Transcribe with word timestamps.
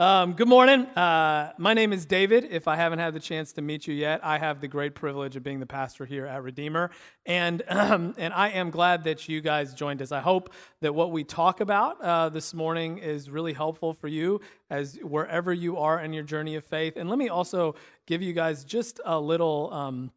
Um, 0.00 0.32
good 0.32 0.48
morning. 0.48 0.86
Uh, 0.86 1.52
my 1.58 1.74
name 1.74 1.92
is 1.92 2.06
David. 2.06 2.48
If 2.50 2.66
I 2.66 2.76
haven't 2.76 2.98
had 2.98 3.12
the 3.12 3.20
chance 3.20 3.52
to 3.52 3.62
meet 3.62 3.86
you 3.86 3.94
yet, 3.94 4.24
I 4.24 4.38
have 4.38 4.60
the 4.60 4.66
great 4.66 4.94
privilege 4.94 5.36
of 5.36 5.42
being 5.42 5.60
the 5.60 5.66
pastor 5.66 6.06
here 6.06 6.26
at 6.26 6.42
Redeemer, 6.42 6.90
and 7.26 7.62
um, 7.68 8.14
and 8.16 8.32
I 8.32 8.48
am 8.48 8.70
glad 8.70 9.04
that 9.04 9.28
you 9.28 9.42
guys 9.42 9.74
joined 9.74 10.00
us. 10.00 10.10
I 10.10 10.20
hope 10.20 10.54
that 10.80 10.94
what 10.94 11.12
we 11.12 11.24
talk 11.24 11.60
about 11.60 12.00
uh, 12.00 12.30
this 12.30 12.54
morning 12.54 12.98
is 12.98 13.28
really 13.28 13.52
helpful 13.52 13.92
for 13.92 14.08
you 14.08 14.40
as 14.70 14.98
wherever 15.02 15.52
you 15.52 15.76
are 15.76 16.00
in 16.00 16.14
your 16.14 16.24
journey 16.24 16.56
of 16.56 16.64
faith. 16.64 16.96
And 16.96 17.10
let 17.10 17.18
me 17.18 17.28
also 17.28 17.74
give 18.06 18.22
you 18.22 18.32
guys 18.32 18.64
just 18.64 18.98
a 19.04 19.20
little, 19.20 19.72
um, 19.72 20.10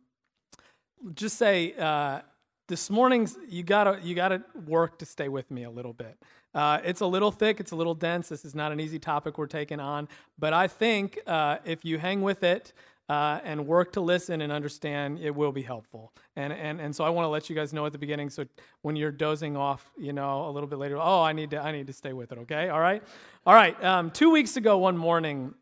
just 1.14 1.38
say. 1.38 1.74
Uh, 1.74 2.22
this 2.68 2.90
morning's 2.90 3.38
you 3.48 3.64
gotta 3.64 4.00
you 4.04 4.16
gotta 4.16 4.44
work 4.66 4.98
to 5.00 5.06
stay 5.06 5.30
with 5.30 5.50
me 5.52 5.64
a 5.64 5.70
little 5.70 5.94
bit. 5.94 6.18
Uh, 6.54 6.80
it's 6.86 7.02
a 7.02 7.06
little 7.06 7.32
thick 7.32 7.60
it's 7.60 7.72
a 7.72 7.76
little 7.76 7.94
dense 7.94 8.30
this 8.30 8.46
is 8.46 8.56
not 8.56 8.72
an 8.72 8.80
easy 8.80 8.98
topic 8.98 9.38
we're 9.38 9.46
taking 9.46 9.82
on 9.82 10.08
but 10.40 10.54
i 10.54 10.70
think 10.70 11.20
uh, 11.28 11.58
if 11.66 11.84
you 11.84 11.98
hang 11.98 12.22
with 12.22 12.44
it 12.44 12.72
uh, 13.10 13.40
and 13.44 13.68
work 13.68 13.92
to 13.92 14.00
listen 14.00 14.42
and 14.42 14.54
understand 14.54 15.20
it 15.20 15.36
will 15.36 15.52
be 15.52 15.62
helpful. 15.62 16.12
And, 16.36 16.52
and, 16.54 16.80
and 16.80 16.96
so 16.96 17.04
i 17.04 17.10
want 17.10 17.26
to 17.26 17.30
let 17.30 17.50
you 17.50 17.56
guys 17.58 17.74
know 17.74 17.86
at 17.86 17.92
the 17.92 17.98
beginning 17.98 18.30
so 18.30 18.46
when 18.84 18.96
you're 18.96 19.12
dozing 19.12 19.58
off 19.58 19.92
you 19.98 20.14
know 20.14 20.48
a 20.48 20.52
little 20.52 20.68
bit 20.68 20.80
later 20.80 20.98
oh 20.98 21.22
i 21.22 21.34
need 21.34 21.50
to 21.52 21.62
i 21.62 21.74
need 21.74 21.88
to 21.88 21.94
stay 21.94 22.14
with 22.14 22.32
it 22.32 22.38
okay? 22.40 22.70
All 22.70 22.80
right? 22.80 23.04
All 23.46 23.54
right 23.54 23.82
um, 23.84 24.10
two 24.10 24.32
weeks 24.32 24.56
ago 24.56 24.78
one 24.78 24.98
morning 24.98 25.54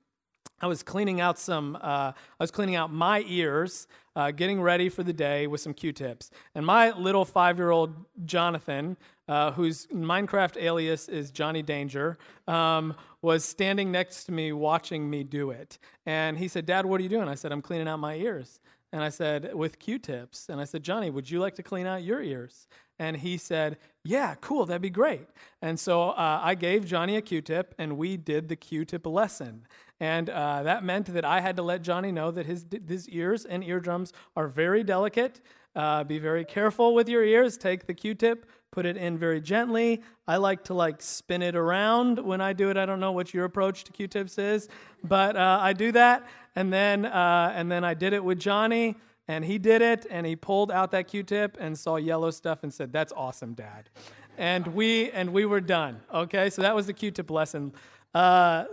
I 0.64 0.68
was 0.68 0.82
cleaning 0.82 1.20
out 1.20 1.38
some, 1.38 1.76
uh, 1.76 2.14
I 2.14 2.14
was 2.40 2.50
cleaning 2.50 2.76
out 2.76 2.90
my 2.90 3.26
ears, 3.28 3.86
uh, 4.16 4.32
getting 4.32 4.62
ready 4.62 4.88
for 4.88 5.04
the 5.04 5.12
day 5.12 5.46
with 5.46 5.60
some 5.60 5.74
Q-tips. 5.74 6.32
And 6.56 6.66
my 6.66 6.92
little 6.92 7.26
five-year-old 7.26 7.94
Jonathan, 8.24 8.96
uh, 9.28 9.52
whose 9.52 9.88
Minecraft 9.88 10.56
alias 10.56 11.10
is 11.10 11.32
Johnny 11.32 11.64
Danger, 11.64 12.18
um, 12.48 12.96
was 13.22 13.44
standing 13.44 13.92
next 13.92 14.24
to 14.24 14.32
me 14.32 14.54
watching 14.54 15.10
me 15.10 15.26
do 15.26 15.50
it. 15.50 15.80
And 16.06 16.38
he 16.38 16.48
said, 16.48 16.66
Dad, 16.66 16.86
what 16.86 17.02
are 17.02 17.04
you 17.04 17.10
doing? 17.10 17.28
I 17.28 17.36
said, 17.36 17.52
I'm 17.52 17.62
cleaning 17.62 17.90
out 17.90 18.00
my 18.00 18.16
ears. 18.16 18.62
And 18.94 19.04
I 19.04 19.10
said, 19.10 19.54
with 19.54 19.80
Q-tips. 19.80 20.48
And 20.48 20.62
I 20.62 20.64
said, 20.64 20.82
Johnny, 20.82 21.10
would 21.10 21.30
you 21.30 21.42
like 21.42 21.56
to 21.56 21.64
clean 21.64 21.88
out 21.88 22.04
your 22.04 22.22
ears? 22.22 22.68
And 23.00 23.18
he 23.18 23.38
said, 23.38 23.78
Yeah, 24.04 24.36
cool, 24.40 24.66
that'd 24.66 24.82
be 24.82 24.90
great. 24.90 25.28
And 25.62 25.80
so 25.80 26.12
uh, 26.12 26.40
I 26.42 26.56
gave 26.56 26.86
Johnny 26.86 27.18
a 27.18 27.22
Q 27.22 27.42
tip, 27.42 27.74
and 27.78 27.98
we 27.98 28.18
did 28.18 28.50
the 28.50 28.56
Q 28.56 28.86
tip 28.86 29.06
lesson. 29.06 29.66
And 30.04 30.30
uh, 30.30 30.64
that 30.64 30.84
meant 30.84 31.06
that 31.14 31.24
I 31.24 31.40
had 31.40 31.56
to 31.56 31.64
let 31.64 31.82
Johnny 31.82 32.12
know 32.12 32.30
that 32.32 32.46
his, 32.46 32.66
his 32.90 33.08
ears 33.08 33.46
and 33.46 33.64
eardrums 33.64 34.12
are 34.36 34.50
very 34.50 34.84
delicate. 34.84 35.40
Uh, 35.78 36.04
be 36.04 36.20
very 36.20 36.44
careful 36.44 36.94
with 36.94 37.08
your 37.08 37.24
ears. 37.24 37.58
Take 37.58 37.88
the 37.88 37.94
Q 37.94 38.14
tip, 38.14 38.46
put 38.70 38.86
it 38.86 38.98
in 38.98 39.18
very 39.18 39.40
gently. 39.40 40.04
I 40.28 40.36
like 40.38 40.66
to 40.66 40.74
like 40.74 41.02
spin 41.02 41.42
it 41.42 41.56
around 41.56 42.20
when 42.20 42.42
I 42.42 42.52
do 42.52 42.70
it. 42.70 42.76
I 42.76 42.86
don't 42.86 43.00
know 43.00 43.14
what 43.14 43.34
your 43.34 43.46
approach 43.46 43.86
to 43.86 43.94
Q-tips 43.94 44.38
is, 44.38 44.68
but 45.06 45.38
uh, 45.38 45.60
I 45.62 45.72
do 45.72 45.94
that. 45.94 46.28
And 46.58 46.74
then, 46.74 47.06
uh, 47.06 47.54
and 47.56 47.72
then 47.72 47.86
I 47.86 47.94
did 47.94 48.12
it 48.12 48.24
with 48.24 48.40
Johnny. 48.40 48.98
And 49.30 49.46
he 49.46 49.58
did 49.58 49.82
it, 49.82 50.06
and 50.10 50.26
he 50.26 50.36
pulled 50.36 50.70
out 50.70 50.92
that 50.92 51.08
Q-tip 51.08 51.56
and 51.58 51.80
saw 51.80 51.96
yellow 51.96 52.30
stuff 52.30 52.64
and 52.64 52.74
said, 52.74 52.92
"That's 52.92 53.14
awesome, 53.16 53.54
Dad." 53.54 53.90
And 54.38 54.68
we 54.68 55.12
and 55.12 55.32
we 55.32 55.46
were 55.46 55.62
done. 55.62 56.02
Okay, 56.14 56.50
so 56.50 56.62
that 56.62 56.76
was 56.76 56.88
the 56.88 56.94
Q-tip 56.94 57.32
lesson. 57.32 57.72
Uh, 58.14 58.66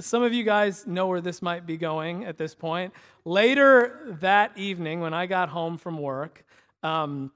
some 0.00 0.22
of 0.22 0.32
you 0.32 0.44
guys 0.44 0.86
know 0.86 1.06
where 1.06 1.20
this 1.20 1.42
might 1.42 1.66
be 1.66 1.76
going 1.76 2.24
at 2.24 2.38
this 2.38 2.54
point. 2.54 2.92
Later 3.24 4.16
that 4.20 4.56
evening, 4.56 5.00
when 5.00 5.14
I 5.14 5.26
got 5.26 5.48
home 5.48 5.76
from 5.76 5.98
work, 5.98 6.44
um, 6.82 7.32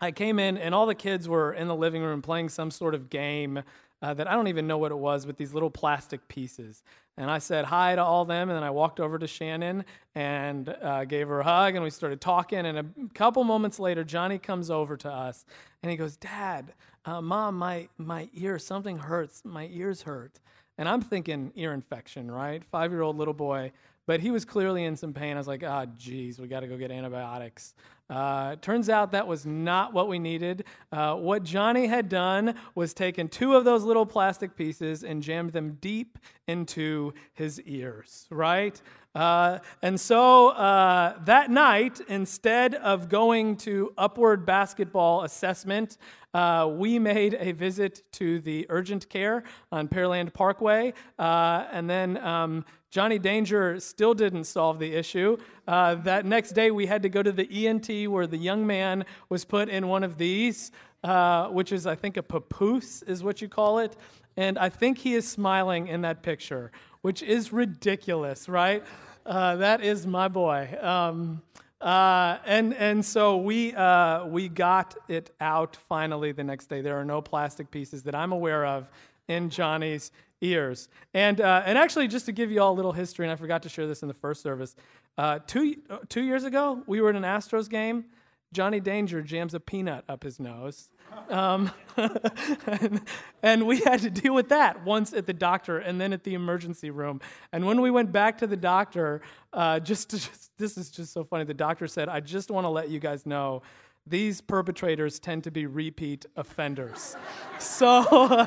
I 0.00 0.10
came 0.10 0.38
in 0.38 0.58
and 0.58 0.74
all 0.74 0.86
the 0.86 0.94
kids 0.94 1.28
were 1.28 1.52
in 1.52 1.68
the 1.68 1.74
living 1.74 2.02
room 2.02 2.22
playing 2.22 2.48
some 2.48 2.70
sort 2.70 2.94
of 2.94 3.08
game 3.08 3.62
uh, 4.02 4.14
that 4.14 4.28
I 4.28 4.34
don't 4.34 4.48
even 4.48 4.66
know 4.66 4.78
what 4.78 4.92
it 4.92 4.98
was 4.98 5.26
with 5.26 5.36
these 5.36 5.54
little 5.54 5.70
plastic 5.70 6.28
pieces. 6.28 6.82
And 7.16 7.30
I 7.30 7.38
said 7.38 7.64
hi 7.64 7.94
to 7.94 8.04
all 8.04 8.26
them, 8.26 8.50
and 8.50 8.56
then 8.56 8.62
I 8.62 8.68
walked 8.70 9.00
over 9.00 9.18
to 9.18 9.26
Shannon 9.26 9.86
and 10.14 10.68
uh, 10.68 11.06
gave 11.06 11.28
her 11.28 11.40
a 11.40 11.44
hug, 11.44 11.74
and 11.74 11.82
we 11.82 11.88
started 11.88 12.20
talking. 12.20 12.66
And 12.66 12.78
a 12.78 12.84
couple 13.14 13.42
moments 13.42 13.78
later, 13.78 14.04
Johnny 14.04 14.38
comes 14.38 14.70
over 14.70 14.98
to 14.98 15.10
us, 15.10 15.46
and 15.82 15.90
he 15.90 15.96
goes, 15.96 16.16
"Dad, 16.16 16.74
uh, 17.06 17.22
Mom, 17.22 17.56
my 17.56 17.88
my 17.96 18.28
ear, 18.34 18.58
something 18.58 18.98
hurts. 18.98 19.46
My 19.46 19.66
ears 19.72 20.02
hurt." 20.02 20.40
And 20.78 20.88
I'm 20.88 21.00
thinking 21.00 21.52
ear 21.56 21.72
infection, 21.72 22.30
right? 22.30 22.62
Five 22.64 22.90
year 22.92 23.02
old 23.02 23.16
little 23.16 23.34
boy. 23.34 23.72
But 24.06 24.20
he 24.20 24.30
was 24.30 24.44
clearly 24.44 24.84
in 24.84 24.94
some 24.96 25.12
pain. 25.12 25.34
I 25.34 25.38
was 25.38 25.48
like, 25.48 25.64
ah, 25.66 25.84
oh, 25.84 25.92
geez, 25.98 26.38
we 26.38 26.46
got 26.46 26.60
to 26.60 26.68
go 26.68 26.76
get 26.76 26.92
antibiotics. 26.92 27.74
Uh, 28.08 28.54
turns 28.60 28.88
out 28.88 29.10
that 29.10 29.26
was 29.26 29.44
not 29.44 29.92
what 29.92 30.06
we 30.06 30.20
needed. 30.20 30.64
Uh, 30.92 31.16
what 31.16 31.42
Johnny 31.42 31.86
had 31.88 32.08
done 32.08 32.54
was 32.76 32.94
taken 32.94 33.28
two 33.28 33.56
of 33.56 33.64
those 33.64 33.82
little 33.82 34.06
plastic 34.06 34.54
pieces 34.54 35.02
and 35.02 35.24
jammed 35.24 35.52
them 35.52 35.76
deep 35.80 36.18
into 36.46 37.12
his 37.34 37.60
ears, 37.62 38.26
right? 38.30 38.80
Uh, 39.16 39.60
and 39.80 39.98
so 39.98 40.50
uh, 40.50 41.18
that 41.24 41.50
night, 41.50 42.00
instead 42.08 42.74
of 42.74 43.08
going 43.08 43.56
to 43.56 43.90
upward 43.96 44.44
basketball 44.44 45.22
assessment, 45.22 45.96
uh, 46.34 46.68
we 46.70 46.98
made 46.98 47.34
a 47.40 47.52
visit 47.52 48.02
to 48.12 48.40
the 48.40 48.66
urgent 48.68 49.08
care 49.08 49.42
on 49.72 49.88
Pearland 49.88 50.34
Parkway. 50.34 50.92
Uh, 51.18 51.64
and 51.72 51.88
then 51.88 52.18
um, 52.18 52.62
Johnny 52.90 53.18
Danger 53.18 53.80
still 53.80 54.12
didn't 54.12 54.44
solve 54.44 54.78
the 54.78 54.92
issue. 54.92 55.38
Uh, 55.66 55.94
that 55.94 56.26
next 56.26 56.52
day, 56.52 56.70
we 56.70 56.84
had 56.84 57.02
to 57.02 57.08
go 57.08 57.22
to 57.22 57.32
the 57.32 57.66
ENT 57.66 58.10
where 58.10 58.26
the 58.26 58.36
young 58.36 58.66
man 58.66 59.06
was 59.30 59.46
put 59.46 59.70
in 59.70 59.88
one 59.88 60.04
of 60.04 60.18
these, 60.18 60.72
uh, 61.04 61.46
which 61.48 61.72
is, 61.72 61.86
I 61.86 61.94
think, 61.94 62.18
a 62.18 62.22
papoose, 62.22 63.00
is 63.00 63.24
what 63.24 63.40
you 63.40 63.48
call 63.48 63.78
it. 63.78 63.96
And 64.36 64.58
I 64.58 64.68
think 64.68 64.98
he 64.98 65.14
is 65.14 65.26
smiling 65.26 65.88
in 65.88 66.02
that 66.02 66.22
picture, 66.22 66.70
which 67.06 67.22
is 67.22 67.52
ridiculous, 67.52 68.48
right? 68.48 68.82
Uh, 69.24 69.54
that 69.54 69.80
is 69.80 70.08
my 70.08 70.26
boy. 70.26 70.68
Um, 70.82 71.40
uh, 71.80 72.38
and, 72.44 72.74
and 72.74 73.04
so 73.04 73.36
we, 73.36 73.72
uh, 73.76 74.26
we 74.26 74.48
got 74.48 74.96
it 75.06 75.30
out 75.40 75.76
finally 75.76 76.32
the 76.32 76.42
next 76.42 76.66
day. 76.66 76.80
There 76.80 76.98
are 76.98 77.04
no 77.04 77.22
plastic 77.22 77.70
pieces 77.70 78.02
that 78.02 78.16
I'm 78.16 78.32
aware 78.32 78.66
of 78.66 78.90
in 79.28 79.50
Johnny's 79.50 80.10
ears. 80.40 80.88
And, 81.14 81.40
uh, 81.40 81.62
and 81.64 81.78
actually, 81.78 82.08
just 82.08 82.26
to 82.26 82.32
give 82.32 82.50
you 82.50 82.60
all 82.60 82.72
a 82.72 82.74
little 82.74 82.90
history, 82.90 83.24
and 83.24 83.30
I 83.30 83.36
forgot 83.36 83.62
to 83.62 83.68
share 83.68 83.86
this 83.86 84.02
in 84.02 84.08
the 84.08 84.14
first 84.14 84.42
service, 84.42 84.74
uh, 85.16 85.38
two, 85.46 85.76
two 86.08 86.24
years 86.24 86.42
ago, 86.42 86.82
we 86.88 87.00
were 87.00 87.10
at 87.10 87.14
an 87.14 87.22
Astros 87.22 87.70
game. 87.70 88.06
Johnny 88.52 88.80
Danger 88.80 89.22
jams 89.22 89.54
a 89.54 89.60
peanut 89.60 90.02
up 90.08 90.24
his 90.24 90.40
nose. 90.40 90.88
Um, 91.28 91.70
and, 91.96 93.00
and, 93.42 93.66
we 93.66 93.80
had 93.80 94.00
to 94.02 94.10
deal 94.10 94.34
with 94.34 94.50
that 94.50 94.84
once 94.84 95.12
at 95.12 95.26
the 95.26 95.32
doctor 95.32 95.78
and 95.78 96.00
then 96.00 96.12
at 96.12 96.24
the 96.24 96.34
emergency 96.34 96.90
room. 96.90 97.20
And 97.52 97.66
when 97.66 97.80
we 97.80 97.90
went 97.90 98.12
back 98.12 98.38
to 98.38 98.46
the 98.46 98.56
doctor, 98.56 99.22
uh, 99.52 99.80
just, 99.80 100.10
just 100.10 100.56
this 100.58 100.78
is 100.78 100.90
just 100.90 101.12
so 101.12 101.24
funny. 101.24 101.44
The 101.44 101.54
doctor 101.54 101.86
said, 101.86 102.08
"I 102.08 102.20
just 102.20 102.50
want 102.50 102.64
to 102.64 102.68
let 102.68 102.90
you 102.90 102.98
guys 102.98 103.26
know." 103.26 103.62
These 104.08 104.40
perpetrators 104.40 105.18
tend 105.18 105.42
to 105.44 105.50
be 105.50 105.66
repeat 105.66 106.26
offenders. 106.36 107.16
so, 107.58 108.04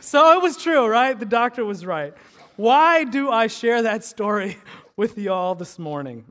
so 0.00 0.32
it 0.32 0.42
was 0.42 0.56
true, 0.56 0.88
right? 0.88 1.18
The 1.18 1.26
doctor 1.26 1.64
was 1.64 1.86
right. 1.86 2.14
Why 2.56 3.04
do 3.04 3.30
I 3.30 3.46
share 3.46 3.82
that 3.82 4.02
story 4.02 4.58
with 4.96 5.16
you 5.18 5.32
all 5.32 5.54
this 5.54 5.78
morning? 5.78 6.24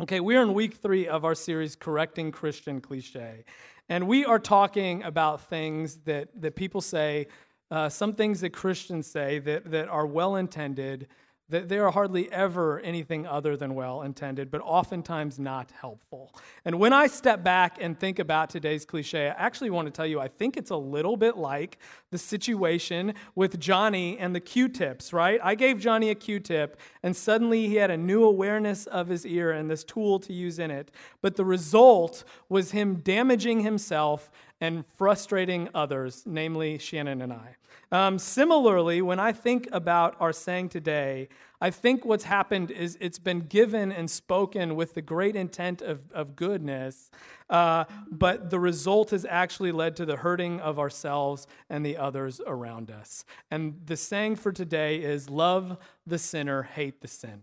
Okay, 0.00 0.20
we're 0.20 0.42
in 0.42 0.52
week 0.52 0.74
three 0.74 1.06
of 1.06 1.24
our 1.24 1.34
series, 1.34 1.76
Correcting 1.76 2.32
Christian 2.32 2.80
Cliche. 2.80 3.44
And 3.88 4.08
we 4.08 4.24
are 4.24 4.38
talking 4.38 5.02
about 5.02 5.42
things 5.42 5.96
that, 6.04 6.28
that 6.40 6.56
people 6.56 6.80
say, 6.80 7.26
uh, 7.70 7.88
some 7.88 8.14
things 8.14 8.40
that 8.40 8.50
Christians 8.50 9.06
say 9.06 9.38
that, 9.40 9.70
that 9.70 9.88
are 9.88 10.06
well 10.06 10.36
intended, 10.36 11.08
they 11.48 11.78
are 11.78 11.90
hardly 11.90 12.32
ever 12.32 12.80
anything 12.80 13.26
other 13.26 13.56
than 13.56 13.74
well 13.74 14.02
intended, 14.02 14.50
but 14.50 14.62
oftentimes 14.62 15.38
not 15.38 15.70
helpful. 15.72 16.34
And 16.64 16.78
when 16.78 16.94
I 16.94 17.06
step 17.06 17.44
back 17.44 17.76
and 17.80 17.98
think 17.98 18.18
about 18.18 18.48
today's 18.48 18.86
cliche, 18.86 19.28
I 19.28 19.34
actually 19.36 19.70
want 19.70 19.86
to 19.86 19.92
tell 19.92 20.06
you 20.06 20.20
I 20.20 20.28
think 20.28 20.56
it's 20.56 20.70
a 20.70 20.76
little 20.76 21.16
bit 21.18 21.36
like 21.36 21.78
the 22.10 22.16
situation 22.18 23.14
with 23.34 23.60
Johnny 23.60 24.18
and 24.18 24.34
the 24.34 24.40
Q 24.40 24.68
tips, 24.68 25.12
right? 25.12 25.38
I 25.42 25.54
gave 25.54 25.78
Johnny 25.78 26.10
a 26.10 26.14
Q 26.14 26.40
tip, 26.40 26.80
and 27.02 27.14
suddenly 27.14 27.68
he 27.68 27.74
had 27.76 27.90
a 27.90 27.96
new 27.96 28.24
awareness 28.24 28.86
of 28.86 29.08
his 29.08 29.26
ear 29.26 29.50
and 29.50 29.70
this 29.70 29.84
tool 29.84 30.18
to 30.20 30.32
use 30.32 30.58
in 30.58 30.70
it. 30.70 30.90
But 31.20 31.36
the 31.36 31.44
result 31.44 32.24
was 32.48 32.70
him 32.70 32.96
damaging 32.96 33.60
himself 33.60 34.30
and 34.64 34.86
frustrating 34.96 35.68
others, 35.74 36.22
namely 36.24 36.78
Shannon 36.78 37.20
and 37.20 37.34
I. 37.34 37.56
Um, 37.92 38.18
similarly, 38.18 39.02
when 39.02 39.20
I 39.20 39.30
think 39.30 39.68
about 39.72 40.16
our 40.20 40.32
saying 40.32 40.70
today, 40.70 41.28
I 41.60 41.70
think 41.70 42.06
what's 42.06 42.24
happened 42.24 42.70
is 42.70 42.96
it's 42.98 43.18
been 43.18 43.40
given 43.40 43.92
and 43.92 44.10
spoken 44.10 44.74
with 44.74 44.94
the 44.94 45.02
great 45.02 45.36
intent 45.36 45.82
of, 45.82 46.10
of 46.12 46.34
goodness, 46.34 47.10
uh, 47.50 47.84
but 48.10 48.48
the 48.48 48.58
result 48.58 49.10
has 49.10 49.26
actually 49.28 49.70
led 49.70 49.96
to 49.96 50.06
the 50.06 50.16
hurting 50.16 50.60
of 50.60 50.78
ourselves 50.78 51.46
and 51.68 51.84
the 51.84 51.98
others 51.98 52.40
around 52.46 52.90
us. 52.90 53.26
And 53.50 53.82
the 53.84 53.98
saying 53.98 54.36
for 54.36 54.50
today 54.50 54.96
is 54.96 55.28
love 55.28 55.76
the 56.06 56.18
sinner, 56.18 56.62
hate 56.62 57.02
the 57.02 57.08
sin. 57.08 57.42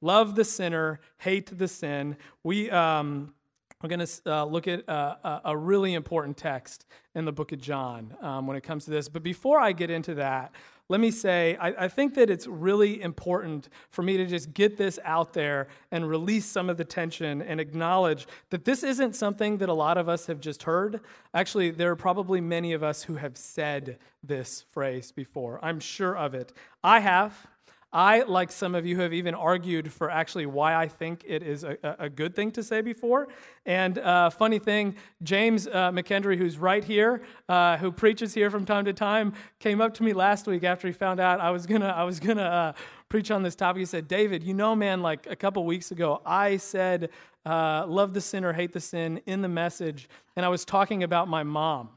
Love 0.00 0.36
the 0.36 0.44
sinner, 0.44 1.00
hate 1.18 1.58
the 1.58 1.68
sin. 1.68 2.16
We. 2.42 2.70
Um, 2.70 3.34
we're 3.82 3.88
going 3.88 4.06
to 4.06 4.20
uh, 4.26 4.44
look 4.44 4.68
at 4.68 4.88
uh, 4.88 5.40
a 5.44 5.56
really 5.56 5.94
important 5.94 6.36
text 6.36 6.86
in 7.14 7.24
the 7.24 7.32
book 7.32 7.52
of 7.52 7.60
John 7.60 8.14
um, 8.20 8.46
when 8.46 8.56
it 8.56 8.62
comes 8.62 8.84
to 8.84 8.90
this. 8.90 9.08
But 9.08 9.22
before 9.22 9.58
I 9.58 9.72
get 9.72 9.90
into 9.90 10.14
that, 10.14 10.52
let 10.88 11.00
me 11.00 11.10
say 11.10 11.56
I, 11.60 11.84
I, 11.84 11.88
think 11.88 12.14
that 12.14 12.28
it's 12.28 12.46
really 12.46 13.00
important 13.00 13.70
for 13.90 14.02
me 14.02 14.16
to 14.18 14.26
just 14.26 14.52
get 14.52 14.76
this 14.76 14.98
out 15.04 15.32
there 15.32 15.68
and 15.90 16.08
release 16.08 16.44
some 16.44 16.68
of 16.68 16.76
the 16.76 16.84
tension 16.84 17.40
and 17.40 17.60
acknowledge 17.60 18.26
that 18.50 18.64
this 18.64 18.82
isn't 18.82 19.16
something 19.16 19.56
that 19.58 19.68
a 19.68 19.74
lot 19.74 19.96
of 19.96 20.08
us 20.08 20.26
have 20.26 20.38
just 20.38 20.64
heard. 20.64 21.00
Actually, 21.32 21.70
there 21.70 21.90
are 21.90 21.96
probably 21.96 22.40
many 22.40 22.72
of 22.74 22.82
us 22.82 23.04
who 23.04 23.16
have 23.16 23.36
said 23.36 23.98
this 24.22 24.66
phrase 24.68 25.12
before. 25.12 25.58
I'm 25.62 25.80
sure 25.80 26.16
of 26.16 26.34
it. 26.34 26.52
I 26.84 27.00
have. 27.00 27.46
I, 27.92 28.22
like 28.22 28.50
some 28.50 28.74
of 28.74 28.86
you, 28.86 29.00
have 29.00 29.12
even 29.12 29.34
argued 29.34 29.92
for 29.92 30.10
actually 30.10 30.46
why 30.46 30.74
I 30.74 30.88
think 30.88 31.24
it 31.26 31.42
is 31.42 31.62
a, 31.62 31.76
a 31.98 32.08
good 32.08 32.34
thing 32.34 32.50
to 32.52 32.62
say 32.62 32.80
before. 32.80 33.28
And 33.66 33.98
uh, 33.98 34.30
funny 34.30 34.58
thing, 34.58 34.96
James 35.22 35.66
uh, 35.66 35.90
McKendry, 35.90 36.38
who's 36.38 36.56
right 36.56 36.82
here, 36.82 37.22
uh, 37.50 37.76
who 37.76 37.92
preaches 37.92 38.32
here 38.32 38.50
from 38.50 38.64
time 38.64 38.86
to 38.86 38.94
time, 38.94 39.34
came 39.58 39.82
up 39.82 39.92
to 39.94 40.02
me 40.02 40.14
last 40.14 40.46
week 40.46 40.64
after 40.64 40.86
he 40.86 40.92
found 40.92 41.20
out 41.20 41.38
I 41.38 41.50
was 41.50 41.66
gonna 41.66 41.88
I 41.88 42.04
was 42.04 42.18
gonna 42.18 42.42
uh, 42.42 42.72
preach 43.10 43.30
on 43.30 43.42
this 43.42 43.54
topic. 43.54 43.80
He 43.80 43.86
said, 43.86 44.08
"David, 44.08 44.42
you 44.42 44.54
know, 44.54 44.74
man, 44.74 45.02
like 45.02 45.26
a 45.28 45.36
couple 45.36 45.64
weeks 45.66 45.90
ago, 45.90 46.22
I 46.24 46.56
said, 46.56 47.10
uh, 47.44 47.84
love 47.86 48.14
the 48.14 48.22
sinner, 48.22 48.54
hate 48.54 48.72
the 48.72 48.80
sin 48.80 49.20
in 49.26 49.42
the 49.42 49.48
message, 49.48 50.08
and 50.34 50.46
I 50.46 50.48
was 50.48 50.64
talking 50.64 51.02
about 51.02 51.28
my 51.28 51.42
mom." 51.42 51.90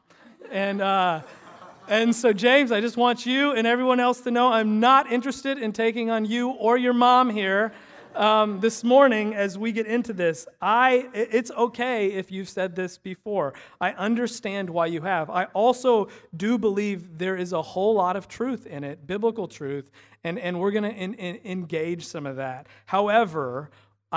And 0.52 0.82
uh, 0.82 1.22
and 1.88 2.16
so, 2.16 2.34
James, 2.34 2.72
I 2.72 2.82
just 2.82 2.98
want 2.98 3.26
you 3.26 3.52
and 3.52 3.68
everyone 3.68 4.00
else 4.00 4.22
to 4.22 4.32
know 4.32 4.52
I'm 4.52 4.80
not 4.80 5.12
interested 5.12 5.58
in 5.58 5.72
taking 5.72 6.10
on 6.10 6.26
you 6.26 6.50
or 6.50 6.78
your 6.78 6.94
mom 6.94 7.30
here 7.30 7.74
um, 8.16 8.60
this 8.60 8.84
morning 8.84 9.36
as 9.36 9.58
we 9.58 9.72
get 9.72 9.86
into 9.86 10.14
this. 10.14 10.48
I, 10.62 11.10
it's 11.14 11.52
okay 11.52 12.14
if 12.14 12.32
you've 12.32 12.50
said 12.50 12.76
this 12.76 12.98
before. 12.98 13.54
I 13.80 13.92
understand 13.92 14.70
why 14.70 14.88
you 14.88 15.02
have. 15.02 15.30
I 15.30 15.46
also 15.54 16.10
do 16.36 16.58
believe 16.58 17.18
there 17.18 17.36
is 17.36 17.54
a 17.54 17.62
whole 17.62 17.96
lot 17.96 18.16
of 18.16 18.28
truth 18.28 18.66
in 18.66 18.84
it, 18.84 19.06
biblical 19.06 19.48
truth, 19.48 19.92
and, 20.24 20.40
and 20.40 20.60
we're 20.60 20.72
going 20.72 20.84
to 20.84 21.50
engage 21.52 22.06
some 22.06 22.26
of 22.26 22.38
that. 22.38 22.68
However, 22.86 23.70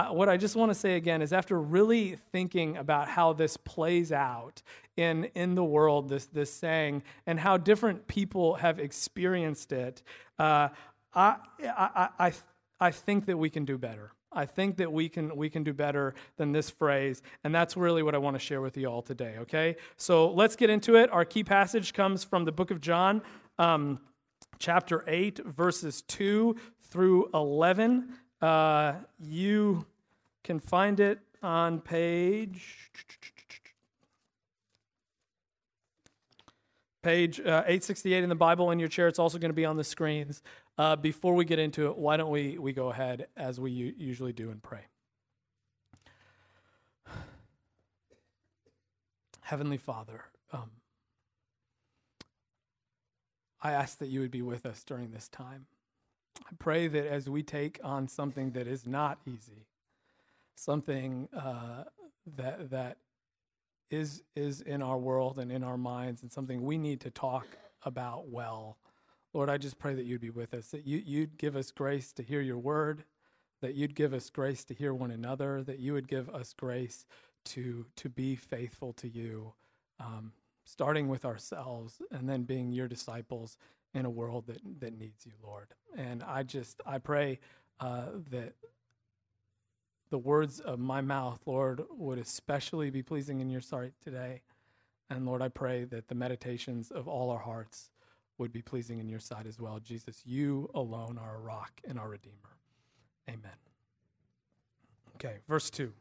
what 0.06 0.28
I 0.28 0.36
just 0.36 0.56
want 0.56 0.70
to 0.70 0.74
say 0.74 0.96
again 0.96 1.22
is 1.22 1.32
after 1.32 1.60
really 1.60 2.16
thinking 2.32 2.76
about 2.76 3.08
how 3.08 3.32
this 3.32 3.56
plays 3.56 4.12
out 4.12 4.62
in, 4.96 5.24
in 5.34 5.54
the 5.54 5.64
world, 5.64 6.08
this, 6.08 6.26
this 6.26 6.52
saying, 6.52 7.02
and 7.26 7.38
how 7.38 7.56
different 7.56 8.06
people 8.06 8.54
have 8.54 8.78
experienced 8.78 9.72
it, 9.72 10.02
uh, 10.38 10.68
I, 11.14 11.36
I, 11.62 12.08
I, 12.18 12.32
I 12.80 12.90
think 12.90 13.26
that 13.26 13.36
we 13.36 13.50
can 13.50 13.64
do 13.64 13.78
better. 13.78 14.12
I 14.30 14.44
think 14.44 14.76
that 14.76 14.92
we 14.92 15.08
can 15.08 15.34
we 15.34 15.48
can 15.48 15.64
do 15.64 15.72
better 15.72 16.14
than 16.36 16.52
this 16.52 16.68
phrase, 16.68 17.22
and 17.44 17.54
that's 17.54 17.78
really 17.78 18.02
what 18.02 18.14
I 18.14 18.18
want 18.18 18.34
to 18.34 18.38
share 18.38 18.60
with 18.60 18.76
you 18.76 18.86
all 18.86 19.00
today. 19.00 19.36
Okay, 19.38 19.76
so 19.96 20.30
let's 20.30 20.54
get 20.54 20.68
into 20.68 20.96
it. 20.96 21.10
Our 21.10 21.24
key 21.24 21.42
passage 21.42 21.94
comes 21.94 22.24
from 22.24 22.44
the 22.44 22.52
book 22.52 22.70
of 22.70 22.78
John, 22.82 23.22
um, 23.58 24.00
chapter 24.58 25.02
eight, 25.06 25.38
verses 25.46 26.02
two 26.02 26.56
through 26.90 27.30
eleven. 27.32 28.12
Uh, 28.40 28.94
you 29.18 29.84
can 30.44 30.60
find 30.60 31.00
it 31.00 31.18
on 31.42 31.80
page 31.80 32.90
page 37.02 37.40
uh, 37.40 37.62
868 37.66 38.22
in 38.22 38.28
the 38.28 38.34
Bible 38.34 38.70
in 38.70 38.78
your 38.78 38.88
chair. 38.88 39.08
It's 39.08 39.18
also 39.18 39.38
going 39.38 39.48
to 39.50 39.54
be 39.54 39.64
on 39.64 39.78
the 39.78 39.84
screens. 39.84 40.42
Uh, 40.76 40.94
before 40.94 41.34
we 41.34 41.46
get 41.46 41.58
into 41.58 41.86
it, 41.86 41.96
why 41.96 42.18
don't 42.18 42.30
we, 42.30 42.58
we 42.58 42.72
go 42.72 42.90
ahead 42.90 43.28
as 43.36 43.58
we 43.58 43.70
u- 43.70 43.94
usually 43.96 44.32
do 44.32 44.50
and 44.50 44.62
pray? 44.62 44.82
Heavenly 49.40 49.78
Father, 49.78 50.24
um, 50.52 50.70
I 53.62 53.72
ask 53.72 53.98
that 53.98 54.08
you 54.08 54.20
would 54.20 54.30
be 54.30 54.42
with 54.42 54.66
us 54.66 54.84
during 54.84 55.10
this 55.10 55.28
time. 55.28 55.66
I 56.46 56.54
pray 56.58 56.88
that 56.88 57.06
as 57.06 57.28
we 57.28 57.42
take 57.42 57.80
on 57.82 58.08
something 58.08 58.52
that 58.52 58.66
is 58.66 58.86
not 58.86 59.18
easy, 59.26 59.66
something 60.54 61.28
uh, 61.36 61.84
that 62.36 62.70
that 62.70 62.98
is 63.90 64.22
is 64.36 64.60
in 64.60 64.82
our 64.82 64.98
world 64.98 65.38
and 65.38 65.50
in 65.50 65.64
our 65.64 65.78
minds, 65.78 66.22
and 66.22 66.32
something 66.32 66.62
we 66.62 66.78
need 66.78 67.00
to 67.00 67.10
talk 67.10 67.46
about 67.82 68.28
well. 68.28 68.78
Lord, 69.34 69.50
I 69.50 69.58
just 69.58 69.78
pray 69.78 69.94
that 69.94 70.04
you'd 70.04 70.20
be 70.20 70.30
with 70.30 70.54
us, 70.54 70.68
that 70.68 70.86
you, 70.86 71.02
you'd 71.04 71.36
give 71.36 71.54
us 71.54 71.70
grace 71.70 72.12
to 72.14 72.22
hear 72.22 72.40
your 72.40 72.58
word, 72.58 73.04
that 73.60 73.74
you'd 73.74 73.94
give 73.94 74.14
us 74.14 74.30
grace 74.30 74.64
to 74.64 74.74
hear 74.74 74.94
one 74.94 75.10
another, 75.10 75.62
that 75.62 75.78
you 75.78 75.92
would 75.92 76.08
give 76.08 76.28
us 76.30 76.54
grace 76.54 77.04
to 77.46 77.86
to 77.96 78.08
be 78.08 78.36
faithful 78.36 78.92
to 78.94 79.08
you, 79.08 79.54
um, 80.00 80.32
starting 80.64 81.08
with 81.08 81.24
ourselves 81.24 82.00
and 82.10 82.28
then 82.28 82.42
being 82.42 82.72
your 82.72 82.88
disciples 82.88 83.56
in 83.98 84.06
a 84.06 84.10
world 84.10 84.46
that, 84.46 84.60
that 84.80 84.98
needs 84.98 85.26
you, 85.26 85.32
Lord. 85.42 85.66
And 85.96 86.22
I 86.22 86.44
just, 86.44 86.80
I 86.86 86.98
pray 86.98 87.40
uh, 87.80 88.06
that 88.30 88.54
the 90.10 90.18
words 90.18 90.60
of 90.60 90.78
my 90.78 91.00
mouth, 91.00 91.40
Lord, 91.44 91.82
would 91.90 92.18
especially 92.18 92.90
be 92.90 93.02
pleasing 93.02 93.40
in 93.40 93.50
your 93.50 93.60
sight 93.60 93.92
today. 94.02 94.42
And 95.10 95.26
Lord, 95.26 95.42
I 95.42 95.48
pray 95.48 95.84
that 95.84 96.08
the 96.08 96.14
meditations 96.14 96.90
of 96.90 97.08
all 97.08 97.30
our 97.30 97.40
hearts 97.40 97.90
would 98.38 98.52
be 98.52 98.62
pleasing 98.62 99.00
in 99.00 99.08
your 99.08 99.18
sight 99.18 99.46
as 99.46 99.58
well. 99.58 99.80
Jesus, 99.80 100.22
you 100.24 100.70
alone 100.74 101.18
are 101.20 101.36
a 101.36 101.40
rock 101.40 101.80
and 101.86 101.98
our 101.98 102.08
Redeemer. 102.08 102.56
Amen. 103.28 103.50
Okay, 105.16 105.38
verse 105.48 105.70
2. 105.70 105.92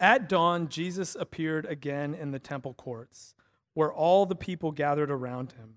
At 0.00 0.28
dawn, 0.28 0.68
Jesus 0.68 1.14
appeared 1.14 1.64
again 1.66 2.12
in 2.12 2.32
the 2.32 2.40
temple 2.40 2.74
courts, 2.74 3.34
where 3.74 3.92
all 3.92 4.26
the 4.26 4.34
people 4.34 4.72
gathered 4.72 5.10
around 5.10 5.52
him 5.52 5.76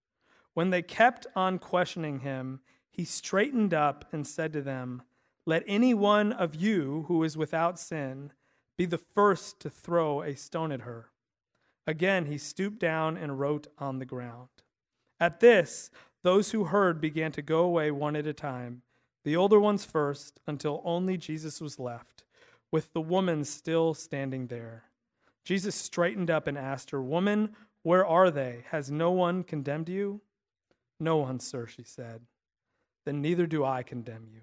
When 0.53 0.69
they 0.69 0.81
kept 0.81 1.27
on 1.35 1.59
questioning 1.59 2.19
him, 2.19 2.59
he 2.89 3.05
straightened 3.05 3.73
up 3.73 4.05
and 4.11 4.27
said 4.27 4.51
to 4.53 4.61
them, 4.61 5.03
Let 5.45 5.63
any 5.65 5.93
one 5.93 6.33
of 6.33 6.55
you 6.55 7.05
who 7.07 7.23
is 7.23 7.37
without 7.37 7.79
sin 7.79 8.33
be 8.77 8.85
the 8.85 8.97
first 8.97 9.59
to 9.61 9.69
throw 9.69 10.21
a 10.21 10.35
stone 10.35 10.71
at 10.71 10.81
her. 10.81 11.11
Again, 11.87 12.25
he 12.25 12.37
stooped 12.37 12.79
down 12.79 13.17
and 13.17 13.39
wrote 13.39 13.67
on 13.77 13.99
the 13.99 14.05
ground. 14.05 14.49
At 15.19 15.39
this, 15.39 15.89
those 16.23 16.51
who 16.51 16.65
heard 16.65 17.01
began 17.01 17.31
to 17.33 17.41
go 17.41 17.59
away 17.59 17.91
one 17.91 18.15
at 18.15 18.27
a 18.27 18.33
time, 18.33 18.81
the 19.23 19.35
older 19.35 19.59
ones 19.59 19.85
first, 19.85 20.39
until 20.47 20.81
only 20.83 21.17
Jesus 21.17 21.61
was 21.61 21.79
left, 21.79 22.23
with 22.71 22.91
the 22.93 23.01
woman 23.01 23.43
still 23.43 23.93
standing 23.93 24.47
there. 24.47 24.85
Jesus 25.43 25.75
straightened 25.75 26.29
up 26.29 26.47
and 26.47 26.57
asked 26.57 26.91
her, 26.91 27.01
Woman, 27.01 27.55
where 27.83 28.05
are 28.05 28.29
they? 28.29 28.65
Has 28.71 28.91
no 28.91 29.11
one 29.11 29.43
condemned 29.43 29.89
you? 29.89 30.21
No 31.01 31.17
one, 31.17 31.39
sir, 31.39 31.65
she 31.65 31.83
said. 31.83 32.21
Then 33.05 33.23
neither 33.23 33.47
do 33.47 33.65
I 33.65 33.81
condemn 33.81 34.27
you. 34.31 34.41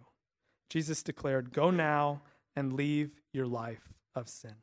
Jesus 0.68 1.04
declared, 1.04 1.52
Go 1.52 1.70
now 1.70 2.22
and 2.56 2.72
leave 2.72 3.12
your 3.32 3.46
life 3.46 3.92
of 4.16 4.28
sin. 4.28 4.56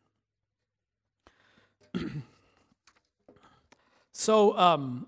so, 4.11 4.57
um, 4.57 5.07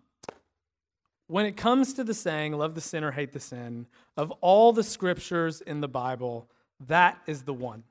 when 1.28 1.46
it 1.46 1.58
comes 1.58 1.94
to 1.96 2.06
the 2.06 2.14
saying, 2.14 2.54
love 2.54 2.74
the 2.74 2.80
sinner, 2.80 3.12
hate 3.12 3.34
the 3.34 3.40
sin, 3.42 3.88
of 4.16 4.32
all 4.40 4.72
the 4.72 4.84
scriptures 4.84 5.60
in 5.60 5.82
the 5.82 5.90
Bible, 5.90 6.50
that 6.88 7.20
is 7.28 7.44
the 7.44 7.54
one. 7.54 7.84